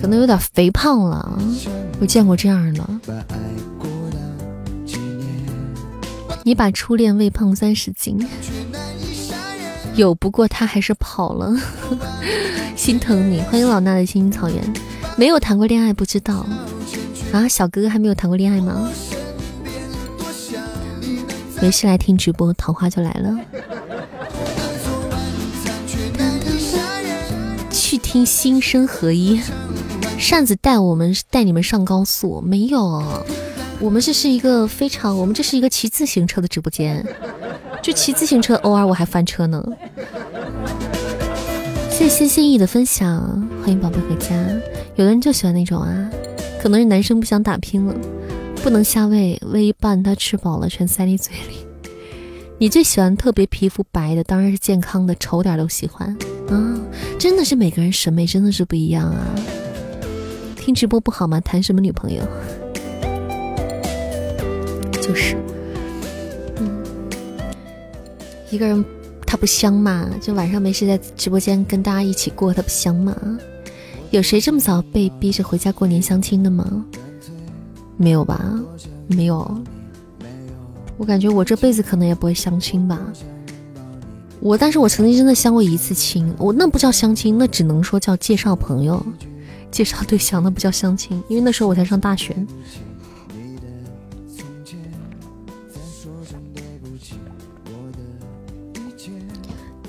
[0.00, 1.36] 可能有点肥胖了。
[2.00, 2.88] 我见过这样的。
[6.44, 8.24] 你把初恋喂胖三十斤，
[9.96, 11.52] 有不过他还是跑了，
[12.78, 13.40] 心疼你。
[13.40, 14.72] 欢迎老衲的青青草原，
[15.16, 16.46] 没有谈过恋爱不知道
[17.32, 18.88] 啊，小哥哥还没有谈过恋爱吗？
[21.60, 23.36] 没事来听直播，桃花就来了。
[27.70, 29.40] 去听心声合一，
[30.18, 33.02] 扇子带我们带你们上高速，没有，
[33.78, 37.04] 我们这是一个非常，我们这是一个骑自行车的直播间，
[37.82, 39.62] 就骑自行车，偶尔我还翻车呢。
[41.90, 43.20] 谢谢心意的分享，
[43.60, 44.34] 欢迎宝贝回家。
[44.94, 46.10] 有的人就喜欢那种啊，
[46.62, 47.94] 可能是男生不想打拼了。
[48.62, 51.66] 不能瞎喂，喂一半他吃饱了全塞你嘴里。
[52.58, 56.14] 你最喜欢特别皮肤白的，当然是健康的，丑点都喜欢
[56.50, 56.78] 啊！
[57.18, 59.34] 真的是每个人审美真的是不一样啊。
[60.56, 61.40] 听直播不好吗？
[61.40, 62.22] 谈什么女朋友？
[65.00, 65.36] 就是，
[66.58, 66.84] 嗯，
[68.50, 68.84] 一个人
[69.26, 70.06] 他不香吗？
[70.20, 73.16] 就晚上没事在直播间跟大家一起过，他不香吗？
[74.10, 76.84] 有谁这么早被逼着回家过年相亲的吗？
[78.00, 78.42] 没有吧，
[79.08, 79.62] 没有。
[80.96, 82.98] 我感觉我这辈子可能也不会相亲吧。
[84.40, 89.04] 我，但是我曾经真的相过一次亲，我那不叫相亲，那只能说叫介绍朋友、
[89.70, 92.34] 介绍对象，那不叫相亲，因为那时候我才上大学。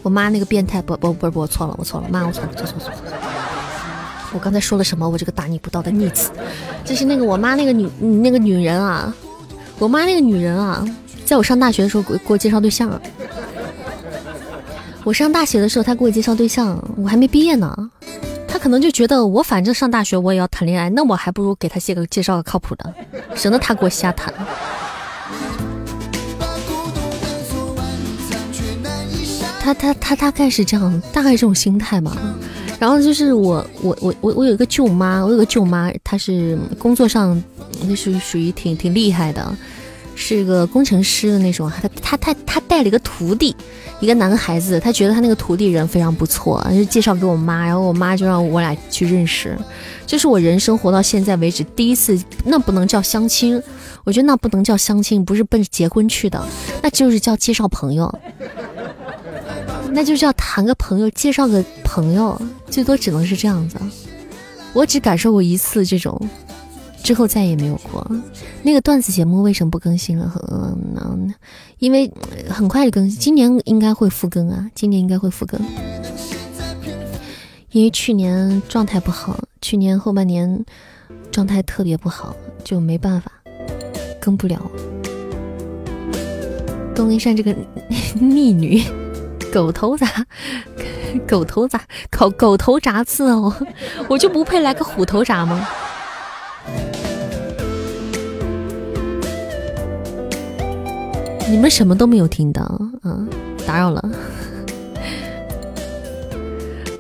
[0.04, 2.92] 我妈那个变态，不不不不，我错了，我错了，妈，我错了，错错错。
[4.34, 5.08] 我刚才说了什么？
[5.08, 6.32] 我这个大逆不道的逆子，
[6.86, 9.14] 就是那个我妈那个女那个女人啊，
[9.78, 10.86] 我妈那个女人啊，
[11.26, 13.00] 在我上大学的时候给给我介绍对象。
[15.04, 17.76] 我上大学的时候，她给我介绍对象，我还没毕业呢。
[18.48, 22.94] 她可能就觉得我反正上大学我也要谈恋爱，那我还不如给她介个介绍个靠谱的，
[23.36, 24.34] 省得她给我瞎谈。
[29.60, 32.16] 她她她大概是这样，大概这种心态吧。
[32.82, 37.40] 然后就是我我我我我有一个舅妈，我有个舅妈，她是工作上
[37.88, 39.56] 那是属于挺挺厉害的，
[40.16, 41.70] 是个工程师的那种。
[41.70, 43.56] 她她她她带了一个徒弟，
[44.00, 49.56] 一个男孩子，她觉得她那个徒弟人非常不错，就介绍给我妈，然后我妈就让我俩去认识。
[50.08, 53.62] 这是我人生活到现在为止第一次，那不能叫相亲，
[54.04, 56.44] 我觉得那不能叫相亲，不是奔着结婚去的，
[56.82, 58.12] 那就是叫介绍朋友。
[59.94, 63.78] 那就是要谈个朋友，介绍个朋友，最多只能是这样子。
[64.74, 66.20] 我只感受过一次这种，
[67.04, 68.10] 之后再也没有过。
[68.64, 70.32] 那个段子节目为什么不更新了？
[70.50, 71.34] 嗯，
[71.80, 72.10] 因为
[72.50, 75.60] 很快就更新，今年应该会复更啊，今年应该会复更。
[77.72, 80.66] 因为去年状态不好，去年后半年
[81.32, 83.30] 状态特别不好，就没办法
[84.22, 84.72] 更不了。
[86.96, 87.54] 东林山这个
[88.16, 88.82] 逆女。
[89.52, 90.08] 狗头铡，
[91.28, 91.80] 狗头铡，
[92.10, 93.54] 狗狗头铡刺哦，
[94.08, 95.68] 我就不配来个虎头铡吗？
[101.50, 103.28] 你们什么都没有听到，嗯，
[103.68, 104.02] 打扰了。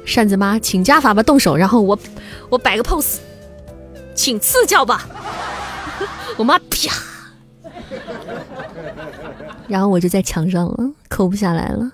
[0.06, 1.98] 扇子妈，请加法吧，动手，然后我
[2.50, 3.20] 我摆个 pose，
[4.14, 5.08] 请赐教吧。
[6.36, 6.92] 我妈啪，
[9.70, 11.90] 然后我就在墙上了，抠不下来了。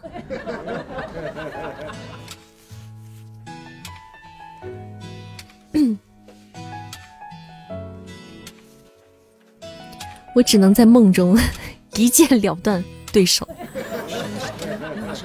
[10.38, 11.36] 我只能在梦中
[11.98, 13.48] 一剑了断对手，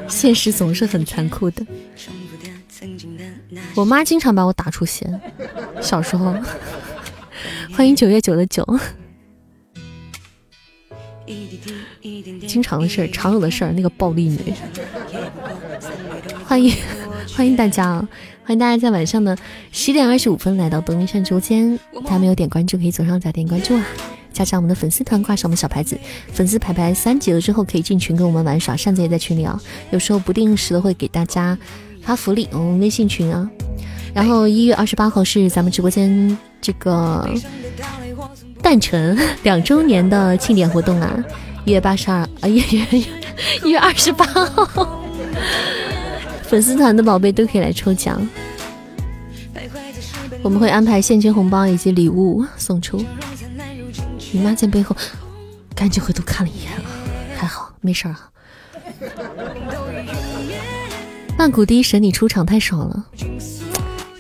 [0.09, 1.67] 现实总是很残酷的。
[3.75, 5.07] 我妈经常把我打出血，
[5.83, 6.35] 小时候。
[7.75, 8.67] 欢迎九月九的九，
[12.47, 14.55] 经常的事儿，常有的事儿，那个暴力女。
[16.47, 16.75] 欢迎
[17.37, 18.09] 欢迎大家啊，
[18.45, 19.37] 欢迎大家在晚上的
[19.73, 21.79] 十点二十五分来到德云山直播间。
[22.05, 23.85] 大家没有点关注，可以左上角点关注啊。
[24.33, 25.99] 加上我们的粉丝团，挂上我们小牌子，
[26.33, 28.77] 粉丝牌牌三级了之后可以进群跟我们玩耍。
[28.77, 29.61] 扇子也在群里啊，
[29.91, 31.57] 有时候不定时的会给大家
[32.03, 33.49] 发福利，我们微信群啊。
[34.15, 37.29] 然后一月二十八号是咱们直播间这个
[38.61, 41.25] 诞辰 两周年的庆典活动啊，
[41.65, 42.87] 一月八十二啊，一月
[43.65, 45.03] 一月二十八号，
[46.45, 48.27] 粉丝团的宝贝都可以来抽奖。
[50.43, 53.03] 我们会安排现金红包以及礼物送出。
[54.33, 54.97] 你妈在背后，
[55.75, 56.83] 赶紧回头看了一眼啊，
[57.37, 58.31] 还好没事儿啊。
[61.39, 63.07] 万古第一神，你出场太少了。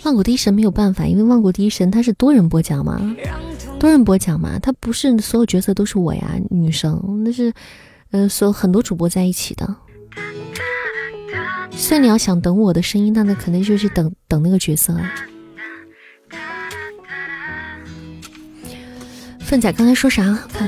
[0.02, 3.01] 万古第一神没有办法，因为万古第一神他是多人播讲嘛，
[3.78, 7.52] 多人播讲嘛，他不是所有角色都是我呀，女生那是，
[8.10, 9.76] 呃，所有很多主播在一起的。
[11.70, 15.10] 所以你要想等我的声音，那那肯定就是等等那个角色啊。
[19.52, 20.48] 笨仔刚才说啥？
[20.54, 20.66] 看，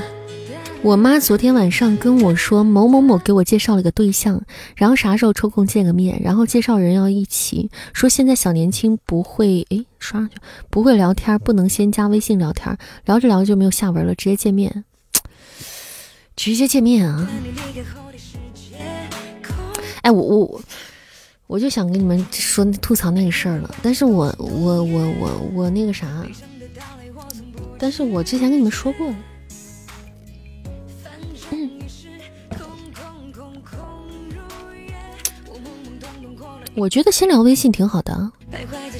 [0.83, 4.39] 我妈昨天晚上跟我说，某某某给我介绍了个对象，
[4.75, 7.71] 然后啥时候抽空见个面，然后介绍人要一起。
[7.93, 10.35] 说现在小年轻不会，哎，刷上去
[10.69, 14.83] 不会聊天，不能先加微信聊天，聊着聊着就没有下文了，直接见面，
[16.35, 17.27] 直接见面啊！
[20.03, 20.61] 哎，我我
[21.47, 26.23] 我就想跟你们说吐槽那个事儿了，但是我我我我我那个啥。
[27.77, 29.15] 但是我之前跟你们说过了，
[36.75, 38.31] 我觉得先聊微信挺好的。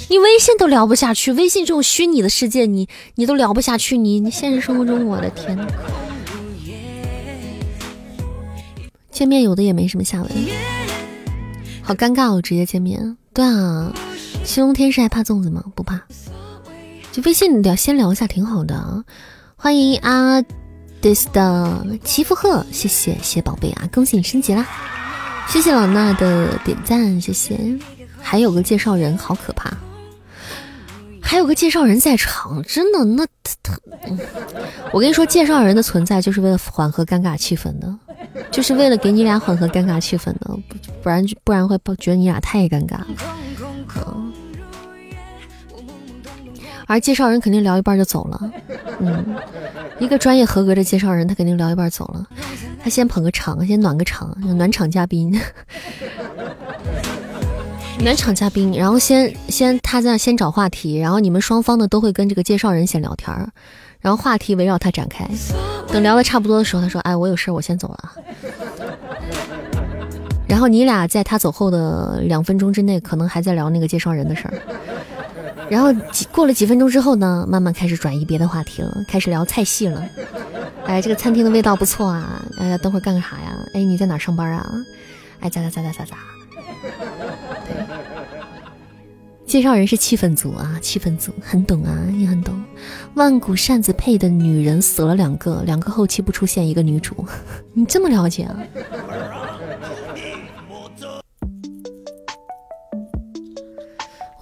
[0.09, 5.67] 你微信都聊不下去，微信这种虚拟的世界，你你都聊不下去，你你现实生活中，我的天呐，
[9.09, 10.29] 见面有的也没什么下文，
[11.81, 13.17] 好尴尬哦，直接见面。
[13.33, 13.93] 对啊，
[14.43, 15.63] 七龙天师还怕粽子吗？
[15.75, 16.01] 不怕。
[17.15, 19.05] 就微信聊，先聊一下，挺好的。
[19.55, 20.43] 欢迎阿
[20.99, 24.67] 迪斯的齐福鹤，谢谢谢谢宝贝啊，恭喜你升级啦！
[25.47, 27.57] 谢谢老衲的点赞，谢谢。
[28.21, 29.71] 还有个介绍人，好可怕！
[31.21, 33.79] 还有个介绍人在场，真的那他他，
[34.91, 37.97] 我跟你说，介绍人的存在就是为了缓和尴尬气氛的，
[38.51, 42.99] 就是为了给你俩缓和尴尬气氛的，不不然不然会不觉得你俩太尴尬。
[46.87, 48.51] 而介绍人肯定聊一半就走了，
[48.99, 49.35] 嗯，
[49.99, 52.25] 一个专业合格的介绍人，他肯定聊一半走了。
[52.83, 55.39] 他先捧个场，先暖个场，暖场嘉宾，
[57.99, 63.49] 暖场嘉宾，然后先先他在先找话题，然后你们双方呢都会跟这个介绍人先聊天儿，
[63.99, 65.27] 然后话题围绕他展开。
[65.87, 68.11] 等聊的差不多的时候，他说：“哎，我有事，我先走了。
[70.47, 74.53] ”然后你俩在他走后的两分钟之内，可能还在聊那个介绍人的事儿。
[75.69, 80.03] 然后几过了几分钟之后呢，慢慢开始转移别的话题了，开始聊菜系了。
[80.85, 82.45] 哎，这个餐厅的味道不错啊。
[82.59, 83.57] 哎呀，等会儿干个啥呀？
[83.73, 84.69] 哎，你在哪上班啊？
[85.39, 86.17] 哎，咋咋咋咋咋咋？
[87.65, 87.75] 对，
[89.45, 92.63] 介绍人是气氛组啊，气氛组很懂啊，你很懂。
[93.15, 97.25] 万古扇子配的女人死了两个，两个后期不出现一个女主，
[97.73, 98.55] 你这么了解啊？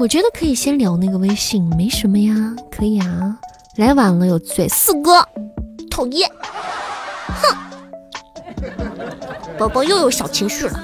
[0.03, 3.39] 我觉得可以先聊那个微信，没什么呀，可以啊。
[3.77, 5.25] 来晚了有罪，四哥
[5.89, 6.29] 讨厌，
[7.41, 7.55] 哼，
[9.57, 10.77] 宝宝又有小情绪了。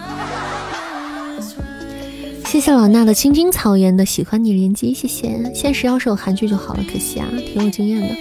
[2.45, 5.51] 谢谢老衲的青青草原的喜欢你连接，谢谢。
[5.53, 8.15] 现实要是有韩剧就好了，可惜啊，挺有经验的。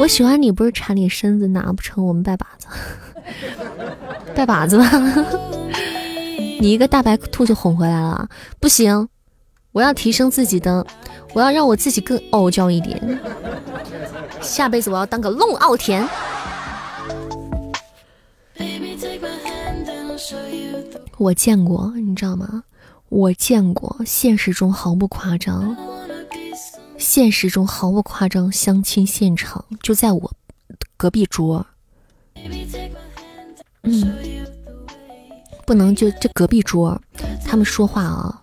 [0.00, 2.66] 我喜欢你不是馋你身子，拿不成我们拜把子，
[4.34, 4.90] 拜把子吧。
[6.58, 8.26] 你一个大白兔就哄回来了，
[8.58, 9.10] 不行。
[9.72, 10.84] 我要提升自己的，
[11.34, 13.20] 我要让我自己更傲娇一点。
[14.40, 16.08] 下辈子我要当个龙傲天。
[21.16, 22.64] 我见过，你知道吗？
[23.08, 25.76] 我见过，现实中毫不夸张，
[26.96, 30.32] 现实中毫不夸张，相亲现场就在我
[30.96, 31.66] 隔壁桌。
[33.82, 34.14] 嗯，
[35.66, 37.00] 不能就这隔壁桌，
[37.44, 38.40] 他们说话啊。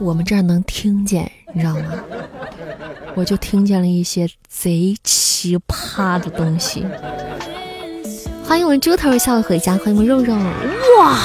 [0.00, 1.82] 我们这儿能听见，你知道吗？
[3.14, 6.86] 我就听见了一些贼奇葩的东西。
[8.42, 10.34] 欢迎我们猪头笑着回家，欢迎我们肉肉，
[10.98, 11.18] 哇！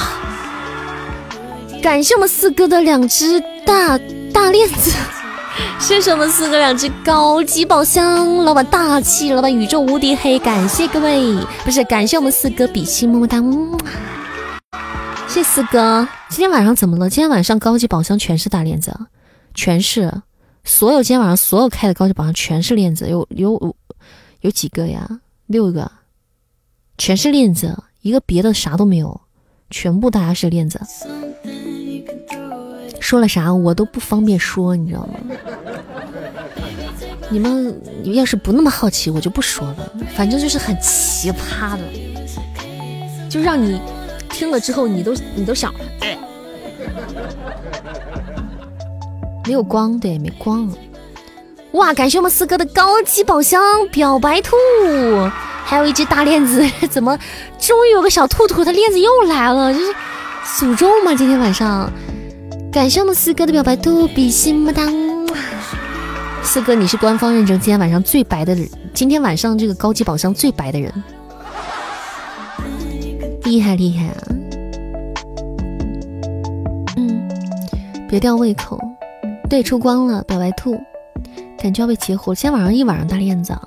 [1.82, 3.98] 感谢我们四哥的两只大
[4.30, 4.92] 大链子，
[5.80, 11.34] 谢谢我们四哥两只高级宝箱，老板大气，老板宇宙无敌黑，感谢各位，
[11.64, 13.42] 不是感谢我们四哥比心，么么哒。
[15.36, 17.10] 谢四哥，今天晚上怎么了？
[17.10, 18.98] 今天晚上高级宝箱全是大链子，
[19.52, 20.22] 全是，
[20.64, 23.76] 所有今天晚上所有开的高级宝箱全是链子，有有
[24.40, 25.20] 有几个呀？
[25.44, 25.92] 六个，
[26.96, 29.20] 全是链子，一个别的啥都没有，
[29.68, 30.80] 全部大家是链子。
[32.98, 35.20] 说了啥我都不方便说，你知道吗？
[37.28, 39.92] 你们要是不那么好奇，我就不说了。
[40.14, 43.78] 反正就是很奇葩的，就让你
[44.36, 45.72] 听了之后，你都你都想，
[49.46, 50.70] 没有光，对，没光。
[51.72, 51.94] 哇！
[51.94, 54.54] 感谢我们四哥的高级宝箱表白兔，
[55.64, 56.62] 还有一只大链子。
[56.90, 57.18] 怎么，
[57.58, 59.94] 终于有个小兔兔，它链子又来了，这是
[60.44, 61.14] 诅咒吗？
[61.14, 61.90] 今天晚上，
[62.70, 64.86] 感谢我们四哥的表白兔，比心么当。
[66.42, 70.92] 四哥，你是官方认证今天晚上最白的人，今天晚上这个高级宝箱最白的人，
[73.46, 74.26] 厉害厉害啊！
[76.96, 77.28] 嗯，
[78.08, 78.76] 别吊胃口。
[79.48, 80.76] 对，出光了，表白兔。
[81.56, 83.62] 感觉要被截胡了，今天晚上一晚上大链子啊。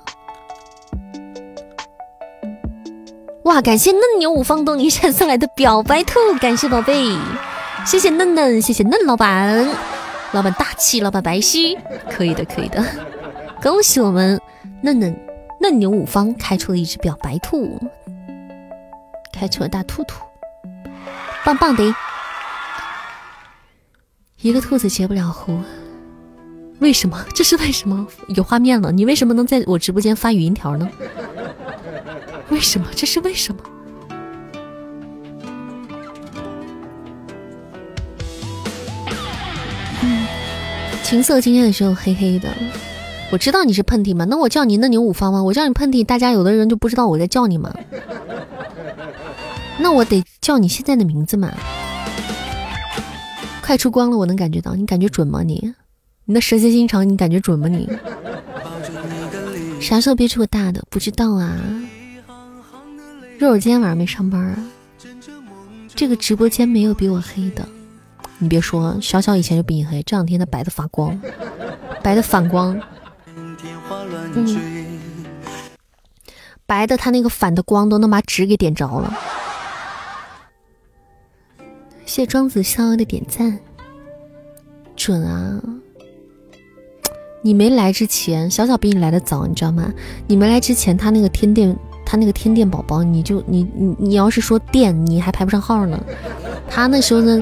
[3.44, 3.62] 哇！
[3.62, 7.16] 感谢嫩牛五方东尼山送来的表白兔，感谢宝贝，
[7.86, 9.66] 谢谢嫩嫩，谢谢嫩老板，
[10.32, 11.78] 老板大气，老板白皙，
[12.10, 12.84] 可以的，可以的。
[13.62, 14.38] 恭喜我们
[14.82, 15.16] 嫩嫩
[15.58, 17.80] 嫩牛五方开出了一只表白兔，
[19.32, 20.22] 开出了大兔兔，
[21.44, 21.94] 棒棒的，
[24.42, 25.58] 一个兔子截不了胡。
[26.78, 27.24] 为什么？
[27.34, 28.06] 这是为什么？
[28.28, 30.88] 有画面了，你为什么能在我直播间发语音条呢？
[32.48, 32.86] 为什么？
[32.94, 33.62] 这是为什么？
[40.02, 40.26] 嗯，
[41.02, 42.48] 情色今天的时候黑黑的，
[43.30, 44.24] 我知道你是喷嚏吗？
[44.24, 45.42] 那我叫你那牛五方吗？
[45.42, 47.72] 我叫你喷嚏，大家有的人就不知道我在叫你吗？
[49.82, 51.52] 那我得叫你现在的名字嘛？
[53.62, 55.42] 快出光了，我能感觉到，你感觉准吗？
[55.42, 55.72] 你？
[56.24, 57.66] 你那蛇蝎心肠，你感觉准吗？
[57.66, 57.88] 你
[59.80, 60.84] 啥时候憋出个大的？
[60.90, 61.56] 不知道啊。
[63.38, 64.58] 肉肉今天晚上没上班啊。
[65.94, 67.66] 这个直播间没有比我黑的。
[68.38, 71.18] 你别说，小小以前就比你黑，这两天他白的发光，
[72.02, 72.78] 白的反光。
[74.34, 74.88] 嗯，
[76.66, 79.18] 白的他那个反的光都能把纸给点着了。
[82.10, 83.56] 谢庄子逍遥的点赞，
[84.96, 85.62] 准啊。
[87.40, 89.94] 你没来之前，小小比你来的早，你知道吗？
[90.26, 91.74] 你没来之前，他那个天电，
[92.04, 96.04] 他那个天电宝宝，你就你你你要是说电，你还排不上号呢。
[96.68, 97.40] 他那时候呢，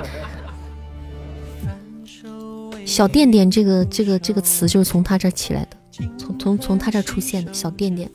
[2.85, 8.11] 小电电这个这个这个词就是从他这起来的，从从从他这出现的小电电。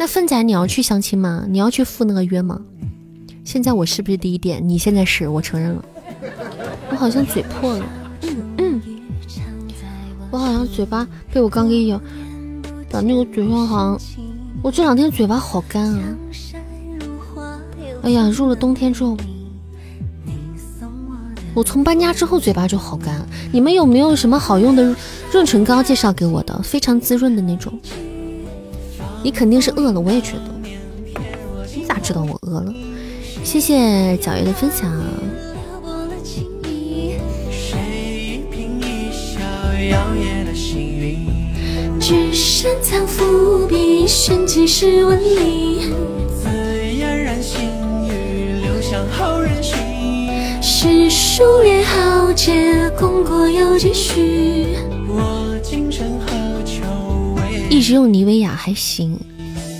[0.00, 1.44] 那粪仔，你要去相亲吗？
[1.46, 2.58] 你要去赴那个约吗？
[3.44, 4.66] 现在我是不是第一点？
[4.66, 5.84] 你现在是我承认了，
[6.90, 7.84] 我好像嘴破了，
[8.22, 8.80] 嗯嗯，
[10.30, 12.00] 我好像嘴巴被我刚给咬，
[12.90, 14.24] 把那个嘴上好像，
[14.62, 16.16] 我这两天嘴巴好干啊，
[18.02, 19.14] 哎呀，入了冬天之后，
[21.52, 23.20] 我从搬家之后嘴巴就好干。
[23.52, 24.96] 你们有没有什么好用的
[25.30, 26.58] 润唇膏介绍给我的？
[26.62, 27.78] 非常滋润的那种。
[29.22, 30.50] 你肯定是饿了，我也觉得。
[31.74, 32.72] 你咋知道我饿了？
[33.44, 34.90] 谢谢皎月的分享。
[42.00, 44.44] 只身藏伏笔，心
[48.08, 49.78] 语，留香后人寻。
[50.60, 54.76] 诗书烈豪杰，功过有几许？
[55.08, 56.39] 我今生何求？
[57.70, 59.16] 一直用妮维雅还行。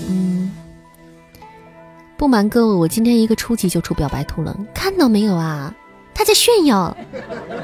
[0.09, 0.49] 嗯
[2.17, 5.73] 不瞒各位，我今天一个初级就出表白图了，看到没有啊？
[6.13, 6.95] 他在炫耀，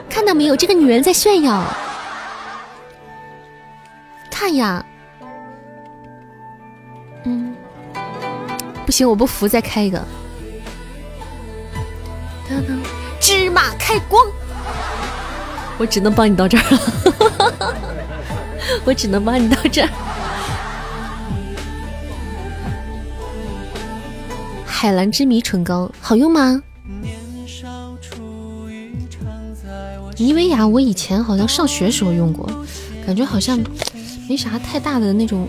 [0.09, 0.55] 看到没有？
[0.55, 1.63] 这个女人在炫耀，
[4.29, 4.83] 看呀，
[7.23, 7.55] 嗯，
[8.85, 10.03] 不行，我不服，再开一个，
[13.21, 14.25] 芝麻开光，
[15.77, 17.75] 我只能帮你到这儿了，
[18.83, 19.89] 我只能帮你到这儿。
[24.79, 26.61] 海蓝之谜唇膏好用吗？
[30.17, 32.47] 妮维雅我以前好像上学时候用过，
[33.03, 33.59] 感觉好像
[34.29, 35.47] 没啥太大的那种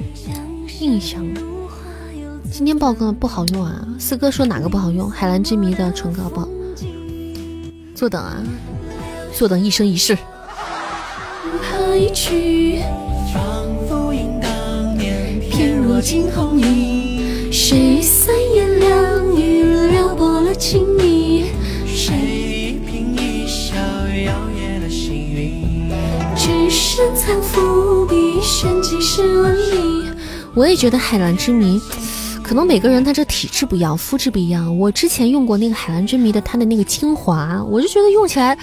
[0.80, 1.22] 印象。
[2.50, 3.86] 今天报个不好用啊！
[3.98, 5.10] 四哥说哪个不好用？
[5.10, 6.48] 海蓝之谜的唇膏不好。
[7.94, 8.42] 坐等啊，
[9.34, 10.16] 坐等一生一世。
[17.50, 19.17] 谁三言两
[20.58, 21.44] 情意？
[21.86, 23.76] 谁一颦一笑
[24.26, 25.88] 摇曳了星云？
[26.36, 27.40] 只身藏
[30.54, 31.80] 我也觉得海蓝之谜，
[32.42, 34.76] 可能每个人他这体质不一样，肤质不一样。
[34.76, 38.58] 我之前用过那个海蓝之谜的它的那个精华，我就觉得用起来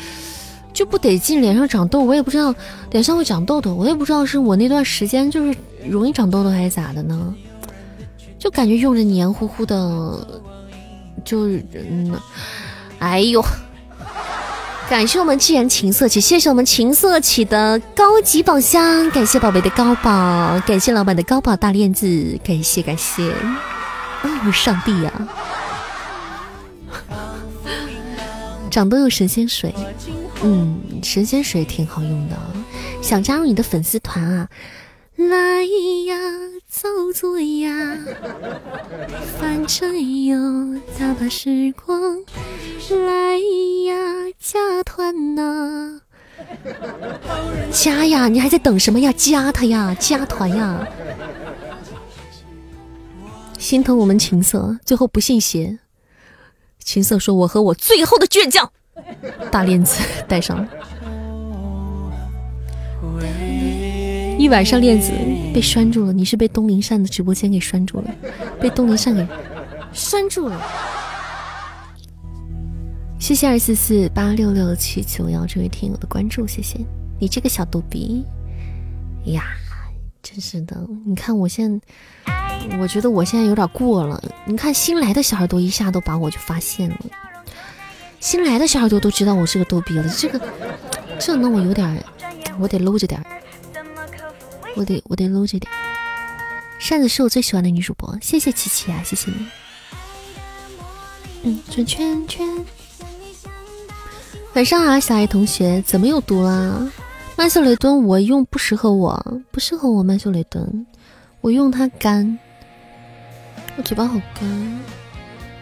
[0.73, 2.03] 就不得劲，脸上长痘。
[2.03, 2.53] 我也不知道
[2.91, 5.57] 脸上会长痘痘，我也不知道是我那段时间就是
[5.87, 7.33] 容易长痘痘还是咋的呢？
[8.37, 10.41] 就感觉用着黏糊糊的，
[11.25, 12.17] 就是嗯，
[12.99, 13.43] 哎呦。
[14.87, 23.33] 感谢我们既然情色起，谢谢我们情色起的高级宝箱，感谢宝贝的高宝，感谢老板的高宝大链子，感谢感谢，
[24.21, 25.11] 哦，上帝呀！
[28.69, 29.73] 长痘有神仙水，
[30.43, 32.37] 嗯，神仙水挺好用的，
[33.01, 34.47] 想加入你的粉丝团啊。
[35.15, 35.63] 来
[36.05, 36.15] 呀，
[36.75, 37.97] 造作呀，
[39.39, 40.37] 反正有
[40.99, 42.19] 大把时光。
[42.89, 43.37] 来
[43.85, 43.95] 呀，
[44.37, 46.01] 加团呐！
[47.71, 49.13] 加呀，你还在等什么呀？
[49.15, 50.85] 加他呀，加团呀！
[53.57, 55.79] 心疼我们情色，最后不信邪。
[56.83, 58.69] 情色说：“我和我最后的倔强。”
[59.49, 60.69] 大链子戴上了。
[64.45, 65.11] 一晚上链子
[65.51, 68.15] 被拴住了，你是被东林善的直播间给拴住了，
[68.61, 69.27] 被东林善给
[69.91, 70.61] 拴住了。
[73.17, 76.77] 谢谢二四四八六六七九幺这位听友的关注，谢谢
[77.19, 78.23] 你这个小逗逼
[79.23, 79.45] 呀，
[80.21, 81.81] 真是的，你看我现
[82.27, 84.21] 在，我觉得我现在有点过了。
[84.45, 86.99] 你看新来的小耳朵一下都把我就发现了，
[88.19, 90.39] 新来的小耳朵都知道我是个逗逼了，这个
[91.17, 91.99] 这弄我有点，
[92.59, 93.19] 我得搂着点。
[94.75, 95.71] 我得我得搂着点。
[96.77, 99.47] 扇子是我最喜欢的女主播，谢谢琪琪啊，谢谢你。
[101.43, 102.47] 嗯，转圈圈。
[104.53, 106.91] 晚上好，小爱同学，怎么有毒啦？
[107.37, 110.85] 曼秀雷敦我用不适合我，不适合我曼秀雷敦，
[111.41, 112.37] 我用它干，
[113.77, 114.79] 我嘴巴好干。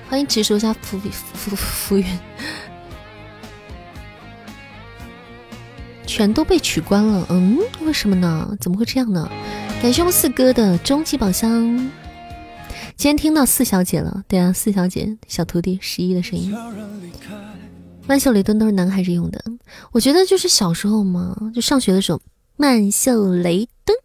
[0.09, 0.99] 欢迎直说下浮
[1.33, 2.05] 浮浮云。
[6.05, 8.55] 全都被取关了，嗯，为什么呢？
[8.59, 9.29] 怎么会这样呢？
[9.81, 11.49] 感谢我们四哥的终极宝箱。
[12.95, 16.55] 今天听到四小姐了，对啊，四小姐小徒弟十一的声音。
[18.05, 19.43] 曼秀雷敦都是男孩子用的，
[19.91, 22.21] 我觉得就是小时候嘛，就上学的时候，
[22.57, 23.97] 曼秀雷敦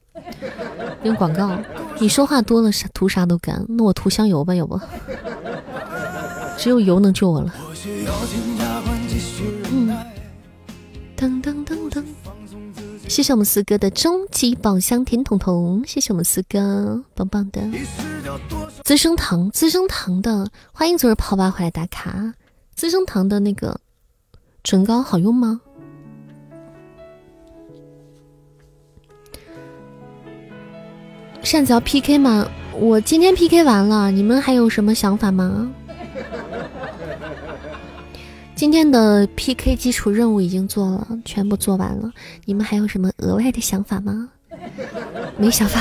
[1.03, 1.59] 用广告。
[2.01, 4.81] 你说话多了，啥涂啥都干，那我涂香油吧，要不？
[6.57, 7.55] 只有油能救我了。
[11.17, 11.68] 噔噔噔噔！
[13.09, 17.67] 谢谢我们四哥的终极宝箱甜筒筒，谢谢我们四哥，棒棒的！
[18.85, 22.35] 资生堂，资生堂的，欢迎昨日泡吧回来打卡。
[22.75, 23.81] 资生堂的那个
[24.63, 25.61] 唇膏好用吗？
[31.43, 32.47] 扇子要 PK 吗？
[32.79, 35.73] 我今天 PK 完了，你们还有什么想法吗？
[38.59, 42.11] 今天的 PK 基础任务已经做了，全部做完了。
[42.45, 44.29] 你们还有什么额外的想法吗？
[45.39, 45.81] 没想法，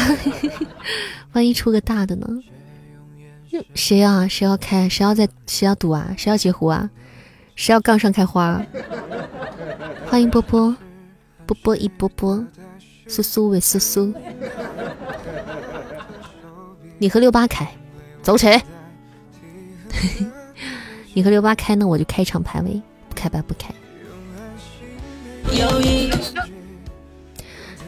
[1.34, 2.28] 万一出个大的呢？
[3.74, 4.28] 谁啊？
[4.28, 4.88] 谁要开？
[4.88, 5.28] 谁要在？
[5.48, 6.14] 谁要赌啊？
[6.16, 6.88] 谁要截胡啊？
[7.56, 8.64] 谁要杠上开花？
[10.06, 10.78] 欢迎波波，
[11.48, 12.46] 波波一波波，
[13.08, 14.14] 苏苏为苏苏。
[17.00, 17.68] 你和六八开，
[18.22, 18.48] 走起！
[21.18, 22.80] 你和六八开呢，我就开场排位，
[23.10, 23.74] 不开白不开。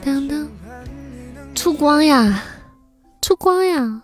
[0.04, 0.50] 当当，
[1.54, 2.44] 出光呀，
[3.22, 4.02] 出光呀！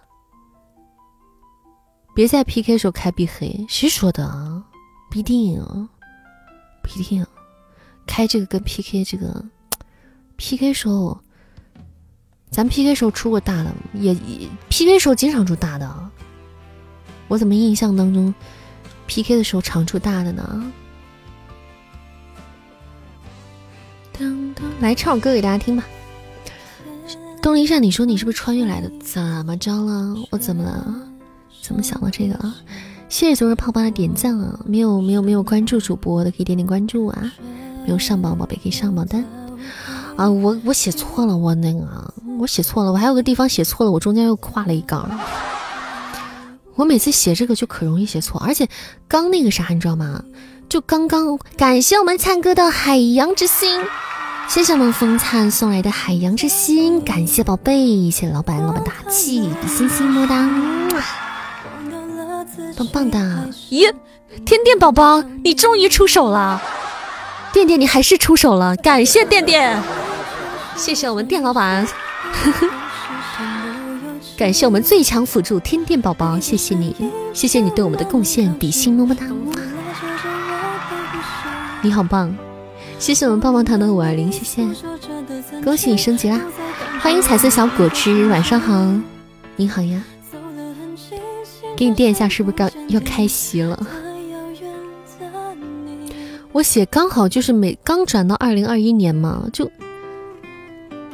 [2.14, 4.64] 别在 PK 时候开必黑，谁说的啊？
[5.10, 5.60] 不一定，
[6.84, 7.26] 不一定。
[8.06, 9.44] 开这个跟 PK 这个
[10.38, 11.20] PK 时候，
[12.52, 14.16] 咱 PK 时候出过大的，也
[14.70, 16.12] PK 时候经常出大的。
[17.28, 18.32] 我怎么印象当中
[19.08, 19.38] ？P.K.
[19.38, 20.72] 的时候常出大的呢，
[24.80, 25.84] 来唱歌给大家听吧。
[27.42, 28.90] 东林善，你说你是不是穿越来的？
[29.00, 30.16] 怎么着了？
[30.32, 30.96] 我怎么了？
[31.62, 32.56] 怎么想到这个了？
[33.08, 34.60] 谢谢昨日泡泡的点赞啊！
[34.66, 37.32] 没有没有没有关注主播的可以点点关注啊！
[37.86, 39.24] 没有上榜宝贝可以上榜单
[40.16, 40.30] 啊！
[40.30, 45.08] 我我写错了，我那个我写错了，我还有个地方写错了，我中间又画了一杠。
[46.76, 48.68] 我每次写这个就可容易写错，而且
[49.08, 50.22] 刚那个啥，你知道吗？
[50.68, 53.82] 就刚刚感谢我们灿哥的海洋之心，
[54.48, 60.50] 谢谢我们风灿送来的海洋之心，感谢宝贝，谢谢老板，老板大气，比心心么哒，
[62.76, 63.20] 棒棒的！
[63.70, 63.94] 咦，
[64.46, 66.62] 天电宝宝，你终于出手了，
[67.54, 69.80] 电电你还是出手了，感谢电电，
[70.76, 71.88] 谢谢我们店老板，
[74.38, 76.94] 感谢我们最强辅助天电宝宝，谢谢你，
[77.34, 79.26] 谢谢你对我们的贡献，比心么么哒，
[81.82, 82.36] 你好棒，
[83.00, 84.68] 谢谢我们棒棒糖的五二零，谢谢，
[85.64, 86.42] 恭喜你升级啦，
[87.00, 88.94] 欢迎彩色小果汁，晚上好，
[89.56, 90.04] 你好呀，
[91.78, 93.80] 给你垫一下，是不是刚要开席了？
[96.52, 99.72] 我写刚好就是每刚转到二零二一年嘛，就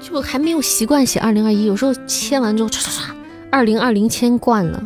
[0.01, 3.11] 就还没有习惯写二零二一，有时候签完之后唰唰唰，
[3.51, 4.83] 二零二零签惯了，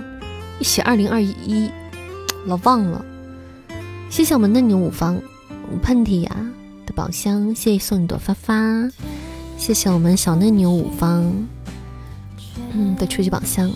[0.60, 1.70] 一写二零二一
[2.46, 3.04] 老忘了。
[4.10, 5.20] 谢谢我们嫩牛五方
[5.82, 6.36] 喷嚏呀
[6.86, 8.90] 的宝箱，谢谢送你朵发发，
[9.58, 11.34] 谢谢我们小嫩牛五方
[12.74, 13.72] 嗯的初级宝箱。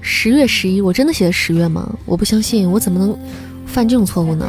[0.00, 1.96] 十月十一，我真的写的十月吗？
[2.06, 3.16] 我不相信，我怎么能
[3.66, 4.46] 犯这种错误呢？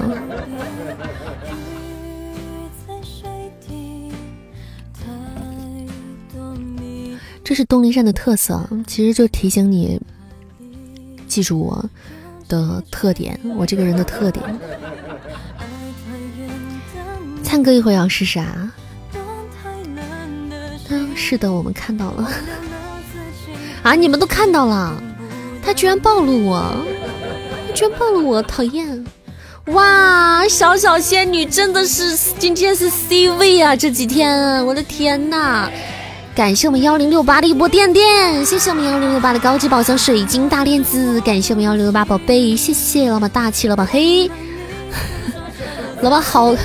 [7.50, 10.00] 这是东林山的特色，其实就提醒你
[11.28, 11.84] 记住我
[12.48, 14.46] 的特点，我这个人的特点。
[17.44, 18.72] 灿哥一会儿要是啥？
[20.90, 22.32] 嗯，是的，我们看到了。
[23.82, 25.02] 啊，你们都看到了。
[25.64, 26.86] 他居然暴露我！
[27.66, 29.04] 他居然暴露我，讨厌！
[29.74, 33.76] 哇，小小仙女真的是今天是 C 位啊！
[33.76, 35.68] 这几天，我的天呐！
[36.36, 44.32] 感谢我们幺零六八的一波电电，谢谢我们幺零六八的高级宝箱水晶大链子，感谢我们幺零六八宝贝，谢谢老板大气，老板黑，
[46.02, 46.56] 老板好，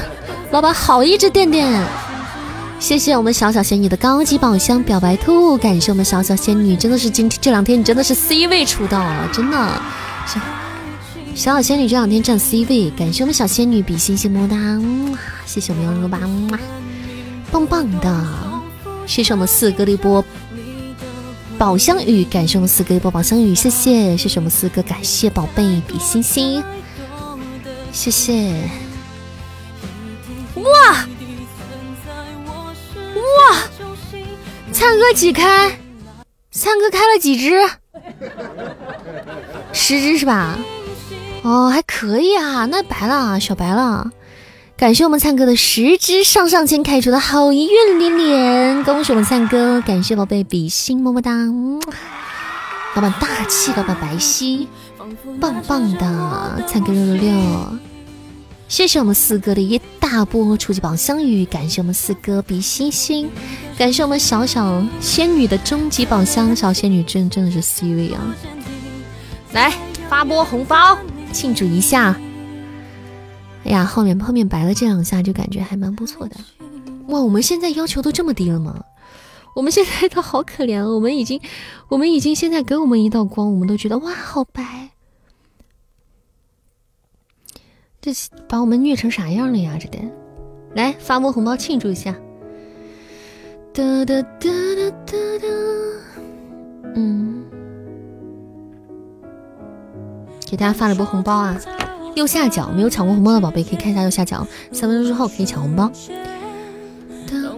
[0.52, 1.82] 老板好一只电电。
[2.78, 9.56] 谢谢我们小小仙女的高级宝箱表白兔，感谢我们小小仙女，真的是今天这两天你真的是 C 位出道了，真的。
[10.26, 10.40] 小
[11.34, 14.56] 小小仙女这两天占 C 位，感谢我们小仙女比心心么么哒，
[15.46, 16.20] 谢谢我们幺零六八，
[17.50, 18.53] 棒棒的。
[19.06, 20.24] 谢谢我们四哥的一波
[21.56, 26.62] 宝箱雨，感谢我们四哥一波宝箱雨，谢谢，谢谢我们四哥，感谢宝贝比心心，
[27.92, 28.68] 谢谢。
[30.56, 31.06] 哇！
[33.14, 33.56] 哇，
[34.72, 35.78] 灿哥几开？
[36.50, 37.50] 灿哥开了几只？
[39.72, 40.58] 十只是吧？
[41.42, 44.10] 哦，还可以啊，那白了，小白了。
[44.84, 49.80] 感谢我们灿哥的十只上上签开出的好运连连，恭喜我们灿哥！
[49.80, 51.32] 感谢宝贝比心么么哒，
[52.94, 54.66] 老板大气，老板白皙，
[55.40, 57.32] 棒棒的，灿哥六六六。
[58.68, 63.30] 谢谢我们四哥的一大波初级宝箱雨，感谢我们四哥比心心，
[63.78, 68.20] 感谢我们小小仙女的终极宝箱，小仙女真真的是 C 位啊！
[69.52, 69.72] 来
[70.10, 70.98] 发波红包
[71.32, 72.14] 庆祝一下！
[73.64, 76.36] 哎呀，后面后面白了这两下就感觉还蛮不错的。
[77.08, 78.84] 哇，我们现在要求都这么低了吗？
[79.54, 81.40] 我们现在都好可怜，我们已经
[81.88, 84.90] 我们已经现在给我们一道光，我们都觉得哇好白。
[88.00, 88.12] 这
[88.48, 89.78] 把我们虐成啥样了呀？
[89.80, 89.98] 这得
[90.74, 92.14] 来发波红包庆祝一下。
[93.72, 95.48] 哒哒哒哒哒哒，
[96.96, 97.44] 嗯，
[100.50, 101.58] 给大家发了波红包啊！
[102.14, 105.90] 右下角没有抢过红包的宝贝可以看一下右下角，三分钟之后可以抢红包。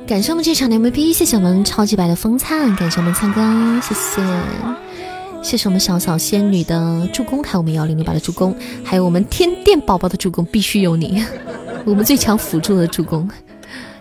[0.07, 3.41] 感谢我们这场的 MVP，谢谢我们超级白的风灿，感谢我们灿哥，
[3.81, 4.23] 谢谢。
[5.43, 11.24] 谢谢我们小小仙女的助攻，还有我们幺零六八的助攻，还有我们天电宝宝的助攻，必须有你，
[11.85, 13.28] 我们最强辅助的助攻，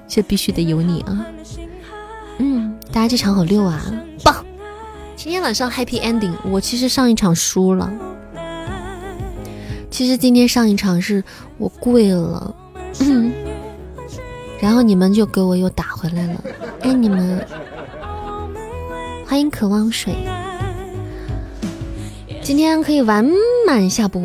[0.08, 1.26] 这必须得有你啊！
[2.40, 3.84] 嗯，大家这场好溜啊，
[4.24, 4.44] 棒！
[5.16, 7.92] 今天晚上 Happy Ending，我其实上一场输了，
[9.96, 11.24] 其实今天上一场是
[11.58, 12.54] 我跪了，
[14.60, 16.44] 然后你们就给我又打回来了，
[16.82, 17.48] 爱你们！
[19.26, 20.14] 欢迎渴望水。
[22.42, 23.26] 今天可以完
[23.66, 24.22] 满下播，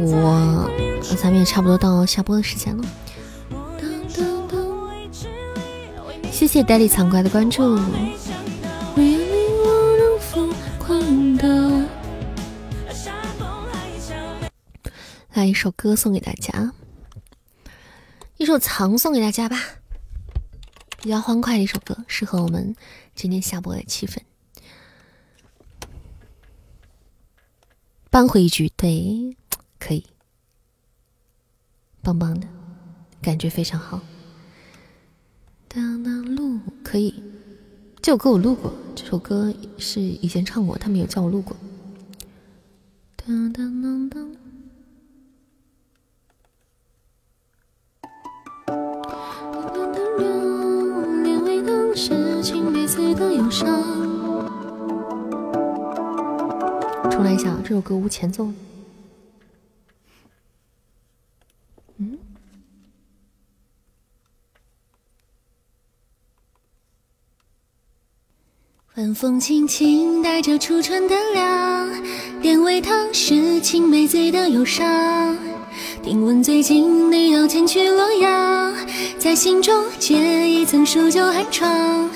[1.22, 2.82] 咱们也差不多到下播的时间了。
[6.32, 7.78] 谢谢 Daddy 藏怪的关注。
[15.32, 16.73] 来一首歌送给大家，
[18.36, 19.57] 一首藏送给大家吧，
[21.01, 22.74] 比较欢快的一首歌，适合我们
[23.15, 24.19] 今天下播的气氛。
[28.11, 29.36] 扳回一局，对，
[29.78, 30.05] 可以，
[32.02, 32.48] 棒棒的，
[33.23, 34.01] 感觉非常好。
[35.69, 37.23] 当当录可以，
[38.02, 41.57] 这首歌我录过，这首歌是以前唱过，他们有叫我录过。
[43.15, 44.39] 当当当当。
[51.44, 51.62] 微
[51.94, 53.66] 是的忧伤。
[57.10, 58.52] 重来一下这首歌无前奏。
[61.98, 62.18] 嗯？
[68.97, 72.02] 晚风轻轻带着初春的凉
[72.42, 75.49] 点微汤是青梅子的忧伤。
[76.02, 78.72] 听闻最近你要前去洛阳，
[79.18, 82.09] 在心中结一层数九寒窗。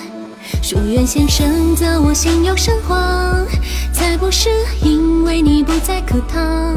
[0.62, 3.46] 书院先生责我心有神慌，
[3.92, 4.48] 才不是
[4.82, 6.74] 因为你不在课堂。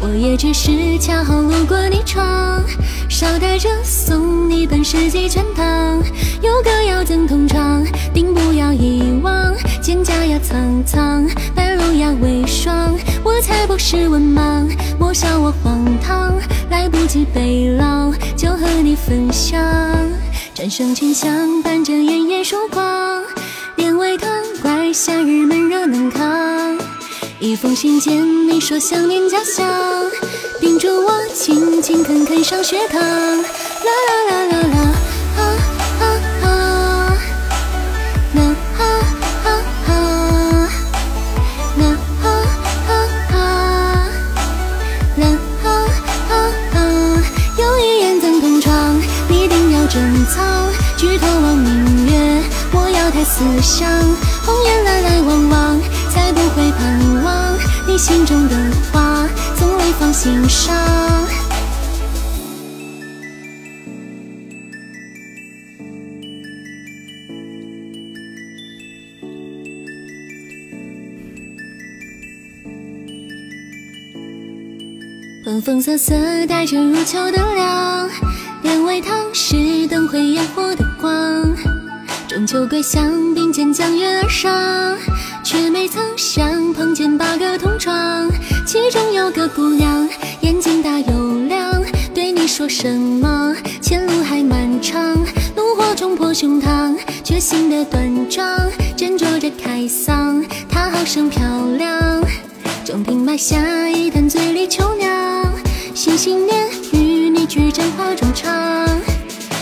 [0.00, 2.62] 我也只是恰好路过你窗，
[3.08, 5.98] 捎带着送你本诗集全唐。
[6.42, 9.54] 有歌谣赠同窗，定不要遗忘。
[9.82, 12.94] 蒹葭呀苍苍，白露呀为霜。
[13.22, 14.68] 我才不是文盲，
[14.98, 16.34] 莫笑我荒唐，
[16.70, 19.58] 来不及背牢，就和你分享。
[20.52, 23.22] 战胜群香，伴着炎炎曙光，
[23.76, 24.30] 连味糖
[24.62, 26.93] 怪夏日闷热难扛。
[27.44, 29.66] 一封信笺，你说想念家乡，
[30.60, 32.98] 叮嘱我勤勤恳恳上学堂。
[33.02, 33.44] 啦
[34.08, 34.78] 啦啦啦啦，
[35.36, 35.40] 啊
[36.00, 36.02] 啊
[36.40, 36.48] 啊，
[38.32, 38.40] 啦
[38.78, 38.80] 啊
[39.44, 39.48] 啊
[39.84, 39.92] 啊，
[41.76, 41.82] 啦
[42.22, 42.26] 啊
[42.88, 42.90] 啊
[43.34, 43.36] 啊，
[45.18, 45.22] 啦
[45.64, 45.66] 啊
[46.30, 46.32] 啊
[46.72, 46.78] 啊，
[47.58, 48.72] 有一言赠同窗。
[49.90, 52.42] 珍藏，举头望明月，
[52.72, 53.86] 我瑶台思乡。
[54.46, 55.78] 红颜来来往往，
[56.14, 58.56] 才不会盼望你心中的
[58.92, 60.74] 花，从未放心上。
[75.44, 76.14] 风风瑟瑟，
[76.46, 78.08] 带着入秋的凉。
[78.62, 81.54] 连味唐诗，灯会烟火的光。
[82.26, 84.50] 中秋归乡，并肩将月而上，
[85.44, 88.28] 却没曾想碰见八个同窗。
[88.66, 90.08] 其中有个姑娘，
[90.40, 91.82] 眼睛大又亮，
[92.14, 93.54] 对你说什么？
[93.82, 95.14] 前路还漫长。
[95.54, 98.58] 怒火冲破胸膛，决心的端庄，
[98.96, 100.42] 斟酌着开嗓。
[100.68, 101.42] 她好生漂
[101.76, 102.24] 亮，
[102.82, 105.52] 中庭埋下一坛醉里秋酿，
[105.94, 107.44] 心心念与你。
[107.46, 108.88] 举盏花中唱，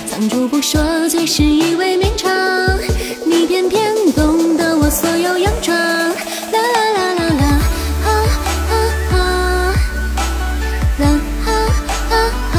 [0.06, 2.30] 藏住不说，最是意味绵长。
[3.26, 4.51] 你偏偏懂
[4.92, 5.74] 所有佯装。
[5.74, 7.44] 啦啦啦啦啦，
[8.04, 8.06] 啊
[8.68, 8.72] 啊
[9.10, 9.16] 啊，
[10.98, 11.04] 啦
[11.46, 11.48] 啊
[12.10, 12.14] 啊
[12.52, 12.56] 啊，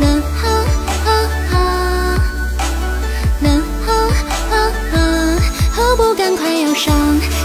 [0.00, 0.02] 啦
[0.40, 0.46] 啊
[1.04, 1.08] 啊
[1.52, 1.54] 啊，
[3.42, 3.46] 啦
[3.86, 3.88] 啊
[4.50, 4.56] 啊
[4.94, 4.96] 啊，
[5.70, 6.94] 何不赶快要上？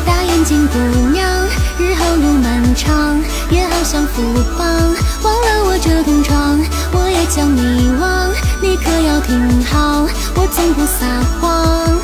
[0.06, 0.78] 大眼睛姑
[1.12, 1.30] 娘，
[1.78, 4.24] 日后路漫长，也好想复
[4.56, 4.66] 光。
[5.24, 6.58] 忘了我这同窗，
[6.94, 8.32] 我也将你忘。
[8.62, 12.00] 你可要听好，我从不撒谎。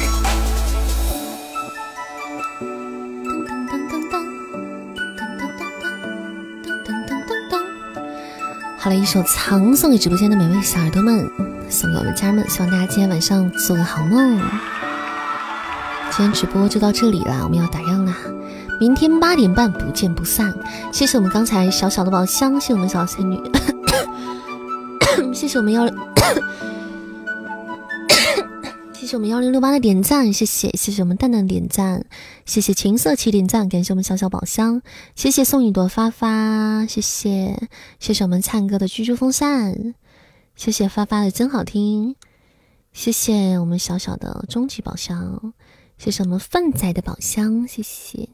[8.90, 11.30] 来，一首《藏》送给直播间的每位小耳朵们，
[11.70, 14.40] 送给我们家人们，希望大家今天晚上做个好梦。
[16.10, 18.12] 今天直播就到这里了，我们要打烊了。
[18.80, 20.52] 明天八点半不见不散。
[20.92, 23.40] 谢谢我们刚才小小的宝箱，谢谢我们小仙女，
[25.36, 25.86] 谢谢我们幺
[29.10, 32.06] 谢谢我们幺零六八的点赞，谢谢谢谢我们蛋蛋点赞，
[32.46, 34.84] 谢谢情色起点赞，感谢我们小小宝箱，
[35.16, 37.60] 谢谢送一朵发发，谢谢
[38.00, 39.96] 谢谢我们灿哥的居住风扇，
[40.56, 42.18] 谢谢发发的真好听，
[42.94, 45.56] 谢谢我们小小的终极宝箱，
[45.98, 48.30] 谢谢我们粪仔的宝箱，谢谢。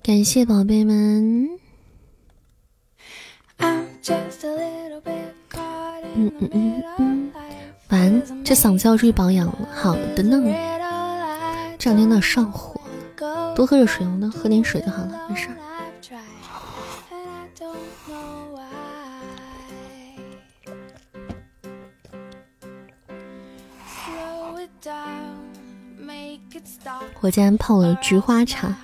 [0.00, 1.58] 感谢宝贝们。
[3.58, 3.88] 嗯
[6.14, 7.32] 嗯嗯嗯，
[7.92, 8.22] 晚安。
[8.42, 9.46] 这嗓子要注意保养。
[9.72, 10.42] 好的呢。
[11.78, 12.80] 这两天有点上火，
[13.54, 14.16] 多喝热水哦。
[14.18, 15.48] 那喝点水就好了，没事。
[27.20, 28.74] 我今天泡了菊花茶。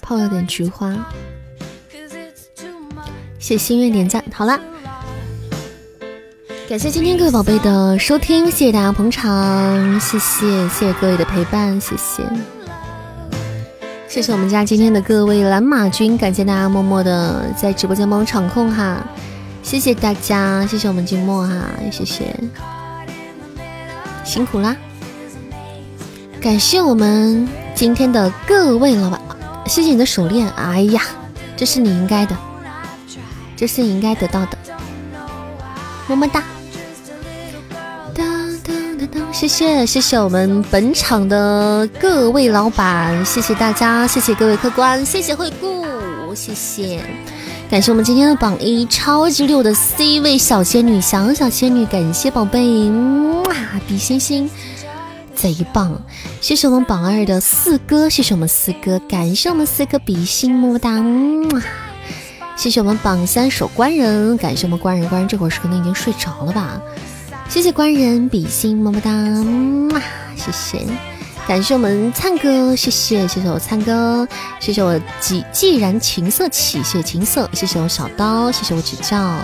[0.00, 0.94] 泡了点菊花，
[3.38, 4.22] 谢心愿点赞。
[4.30, 4.60] 好了，
[6.74, 12.24] 感谢今天各位宝贝的收听，谢谢大家捧场，谢谢谢谢各位的陪伴，谢谢。
[14.08, 19.06] 谢谢我们家今天的各位蓝马军，感谢大家默默的在直播间帮我场控哈，
[19.62, 22.34] 谢谢大家，谢谢我们静默哈，谢谢。
[24.24, 24.74] 辛苦啦，
[26.40, 29.20] 感谢我们今天的各位老板。
[29.66, 31.02] 谢谢你的手链，哎呀，
[31.56, 32.36] 这是你应该的，
[33.54, 34.58] 这是你应该得到的，
[36.08, 36.42] 么么哒。
[39.34, 47.00] 谢谢谢谢我们本场的各位老板，谢谢大家，谢谢各位客官，谢谢惠顾，谢谢，
[47.68, 52.88] 感谢我们今天的榜一超级六的 C 位小仙女小小仙女，感谢宝贝，
[53.44, 53.54] 哇，
[53.88, 54.48] 比心心
[55.34, 56.00] 贼棒，
[56.40, 61.62] 谢谢我们榜二的四哥，谢谢我们四哥，感谢我们四哥比心么么哒，哇，
[62.54, 66.80] 谢谢我们榜三守关人，感谢我们关人，关人这会儿是可能已经睡着了吧。
[67.48, 67.72] 谢谢。
[67.72, 69.10] 官人比心么么哒，
[69.90, 70.00] 哇，
[70.36, 70.86] 谢谢，
[71.48, 74.26] 感谢我们灿哥，谢谢谢谢我灿哥，
[74.60, 79.34] 谢谢我既既然琴瑟起，谢谢琴瑟，谢谢我小刀，谢谢我指教，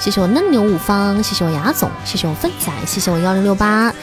[0.00, 3.94] 谢谢我嫩牛五方，谢谢我牙总，谢谢我粪仔，谢谢我幺零六八，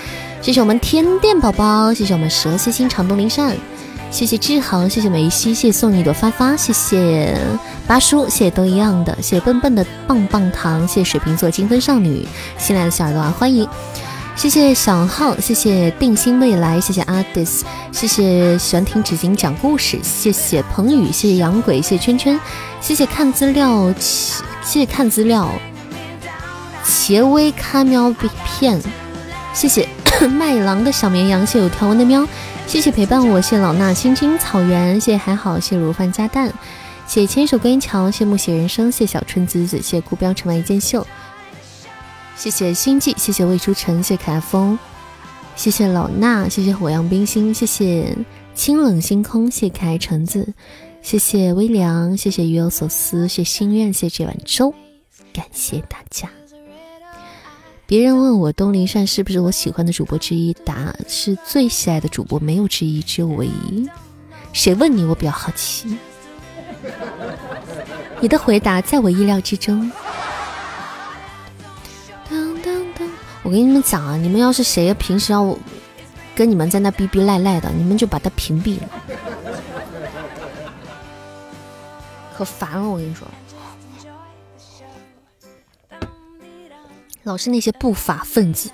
[0.42, 3.58] 谢谢我们天电宝宝，谢谢我们蛇蝎心肠东林善。
[4.16, 7.38] 谢谢志豪，谢谢梅西，谢谢送你一朵发发，谢谢
[7.86, 12.26] 八叔，谢谢都一样的，谢谢笨笨的棒棒糖，谢谢水瓶座金分少女，
[12.58, 13.68] 新来的小耳朵啊，欢迎，
[14.38, 22.40] 谢谢小号，谢谢定心未来，谢谢阿迪斯，谢谢喜欢听纸巾讲故事，谢谢彭宇，谢谢洋鬼，谢谢圈圈，
[22.80, 23.94] 谢谢看资料，
[24.64, 25.52] 谢谢看资料，
[26.86, 28.10] 茄微看喵
[28.46, 28.82] 片，
[29.54, 29.86] 谢谢
[30.32, 32.26] 麦狼的小绵羊，谢谢有条纹的喵。
[32.68, 36.52] 谢谢陪伴我，谢老衲青青草原，谢谢还好，谢如饭加蛋，
[37.08, 41.06] 谢牵手观音桥，谢木写人生，谢小春子子，谢顾标城外一件秀，
[42.36, 44.78] 谢谢心悸，谢谢魏书晨，谢可爱风，
[45.56, 48.16] 谢谢老衲，谢谢火样冰心，谢谢
[48.54, 50.54] 清冷星空，谢可爱橙子，
[51.02, 54.74] 谢谢微凉，谢谢鱼有所思，谢心愿，谢这碗粥，
[55.32, 56.30] 感谢大家。
[57.88, 63.88] 别人问我东林善是不是我喜欢的主播之一，答是最喜爱的主播，没有之一，只有唯一。
[64.54, 65.04] 谁问你？
[65.04, 65.96] 我比较好奇。
[68.20, 69.92] 你的回答在我意料之中。
[72.28, 73.08] 当当当！
[73.44, 75.56] 我跟你们讲啊，你们要是谁平时要
[76.36, 78.90] 跟你们在那逼逼赖赖的，你们就把他屏蔽了，
[82.36, 82.90] 可烦了。
[82.90, 83.28] 我跟你说。
[87.26, 88.70] 老是那些不法分子，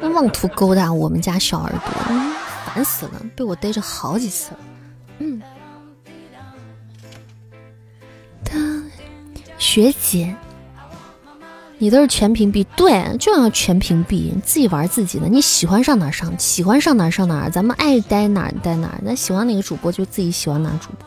[0.00, 1.80] 妄图勾搭我们家小耳朵，
[2.66, 3.12] 烦死了！
[3.36, 4.58] 被我逮着好几次了。
[5.20, 5.40] 嗯，
[9.58, 10.34] 学姐，
[11.78, 21.06] 你都是全屏蔽，对，就要全屏蔽，自己玩自己的，你喜欢上哪上，喜欢上哪上哪，咱们爱待哪待哪，咱喜欢哪个主播就自己喜欢哪主播。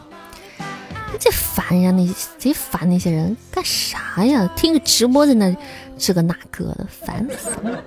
[1.19, 4.50] 这烦呀，那贼烦那些人干啥呀？
[4.56, 5.53] 听个直播在那
[5.98, 7.84] 这个那个的，烦死了。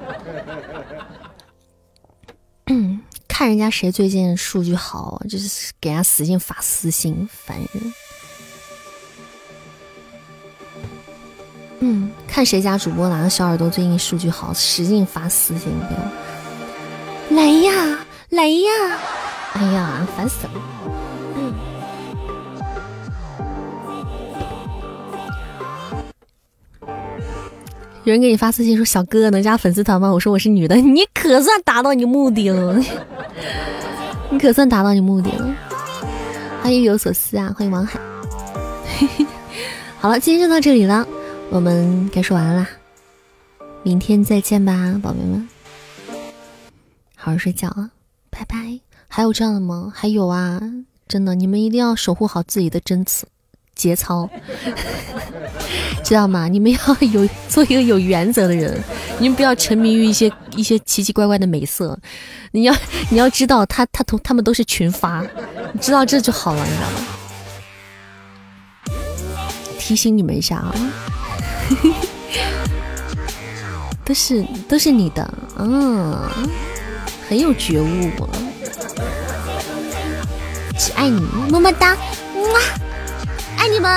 [3.27, 7.95] 看人家谁最近数据好，就是给人家使劲发私信，烦人。
[11.79, 17.35] 嗯，看谁家主播哪个小耳朵最近数据好，使劲发私信给我。
[17.35, 18.71] 来呀，来呀！
[19.55, 20.53] 哎呀，烦死了。
[28.05, 32.83] 有人给你发私信说：“小哥哥能加粉丝团吗？”我说：“我是女的。”你可算达到你目的了，
[34.31, 35.55] 你可算达到你目的了。
[36.63, 38.01] 欢迎有所思啊，欢迎王海。
[40.01, 41.07] 好了，今天就到这里了，
[41.51, 42.67] 我们该说晚安啦，
[43.83, 45.47] 明天再见吧，宝贝们，
[47.17, 47.91] 好好睡觉啊，
[48.31, 48.81] 拜拜。
[49.09, 49.93] 还有这样的吗？
[49.95, 50.59] 还有啊，
[51.07, 53.27] 真的，你们一定要守护好自己的贞子。
[53.81, 54.29] 节操，
[56.05, 56.49] 知道吗？
[56.49, 56.79] 你们要
[57.13, 58.79] 有做一个有原则的人，
[59.19, 61.99] 你们不要沉迷于一些一些奇奇怪怪的美色。
[62.53, 62.77] 你要
[63.09, 65.25] 你要知道，他他同他们都是群发，
[65.73, 66.97] 你知道这就好了，你知道吗？
[69.79, 70.75] 提醒你们一下啊，
[74.05, 76.29] 都是都是你的，嗯，
[77.29, 78.11] 很有觉悟，
[80.79, 82.61] 只爱你，么么哒，哇。
[83.61, 83.91] 爱你们，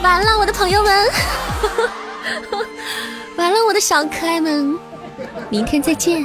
[0.00, 1.08] 完了，我的朋友们，
[3.36, 4.78] 完了，我的小可爱们，
[5.50, 6.24] 明天再见。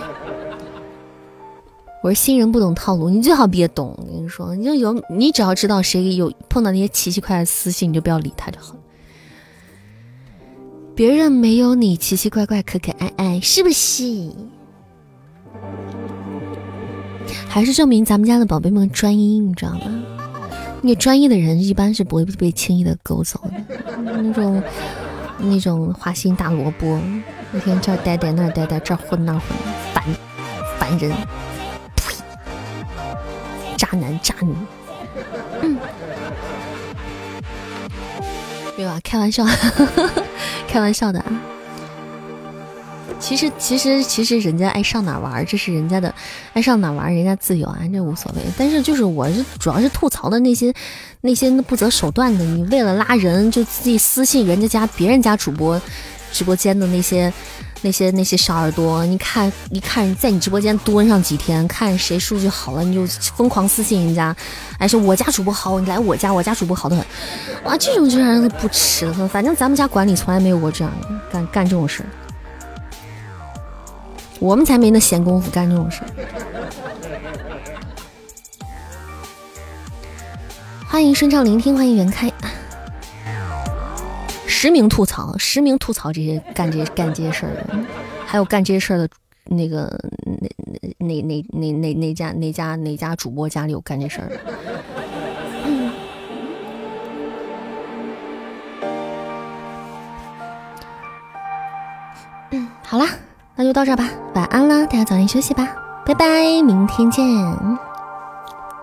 [2.03, 3.95] 我是新人不懂套路，你最好别懂。
[3.97, 8.79] 我跟你说，你就有你只要知道谁有碰到那些奇奇怪怪的私信，你就不要理他就好了。
[10.93, 14.29] 别人没有你奇奇怪怪、可可爱爱，是不是？
[17.47, 19.79] 还是证明咱们家的宝贝们专一，你知道吗？
[20.81, 24.63] 你专业的人一般是不会被轻易的勾走的，那种
[25.37, 26.99] 那种花心大萝卜，
[27.53, 29.49] 一天这儿呆呆那儿呆呆，这儿混那儿混，
[29.93, 30.03] 烦
[30.79, 31.11] 烦人，
[31.95, 32.15] 呸！
[33.77, 34.55] 渣男渣女，
[35.61, 35.77] 嗯，
[38.75, 39.45] 对吧，开玩笑，
[40.67, 41.25] 开玩笑的啊。
[43.19, 46.13] 其实其实其实人家爱上哪玩，这是人家的，
[46.53, 48.41] 爱上哪玩人家自由啊，这无所谓。
[48.57, 50.73] 但是就是我是主要是吐槽的那些
[51.21, 55.79] 那些不择手段的，你为了拉人就自己私信人家家别人家主播
[56.31, 57.31] 直播间的那些
[57.81, 64.35] 那些那些小耳朵，你看一看在你直播间蹲上几天，看谁数据好了，你就疯狂私信人家，
[64.77, 67.05] 哎说我家主播好，你来我家，我家主播好的很，
[67.65, 69.27] 哇，这种就让人不耻了。
[69.27, 70.93] 反正咱们家管理从来没有过这样
[71.31, 72.09] 干干这种事儿。
[74.39, 76.07] 我们才没那闲工夫干这种事儿。
[80.87, 82.31] 欢迎顺畅聆听，欢迎袁开。
[84.47, 87.65] 实名吐槽，实名吐槽这些干这干这些事儿的，
[88.25, 89.07] 还有干这些事儿的
[89.45, 89.87] 那个
[90.25, 90.49] 那
[90.97, 94.39] 那那那那那家哪家哪家主播家里有干这事儿的？
[102.51, 103.07] 嗯，好啦。
[103.61, 105.67] 那就到这吧，晚安了，大家早点休息吧，
[106.05, 106.25] 拜拜，
[106.61, 107.25] 明天见，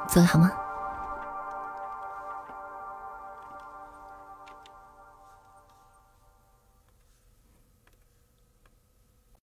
[0.06, 0.50] 做个好梦？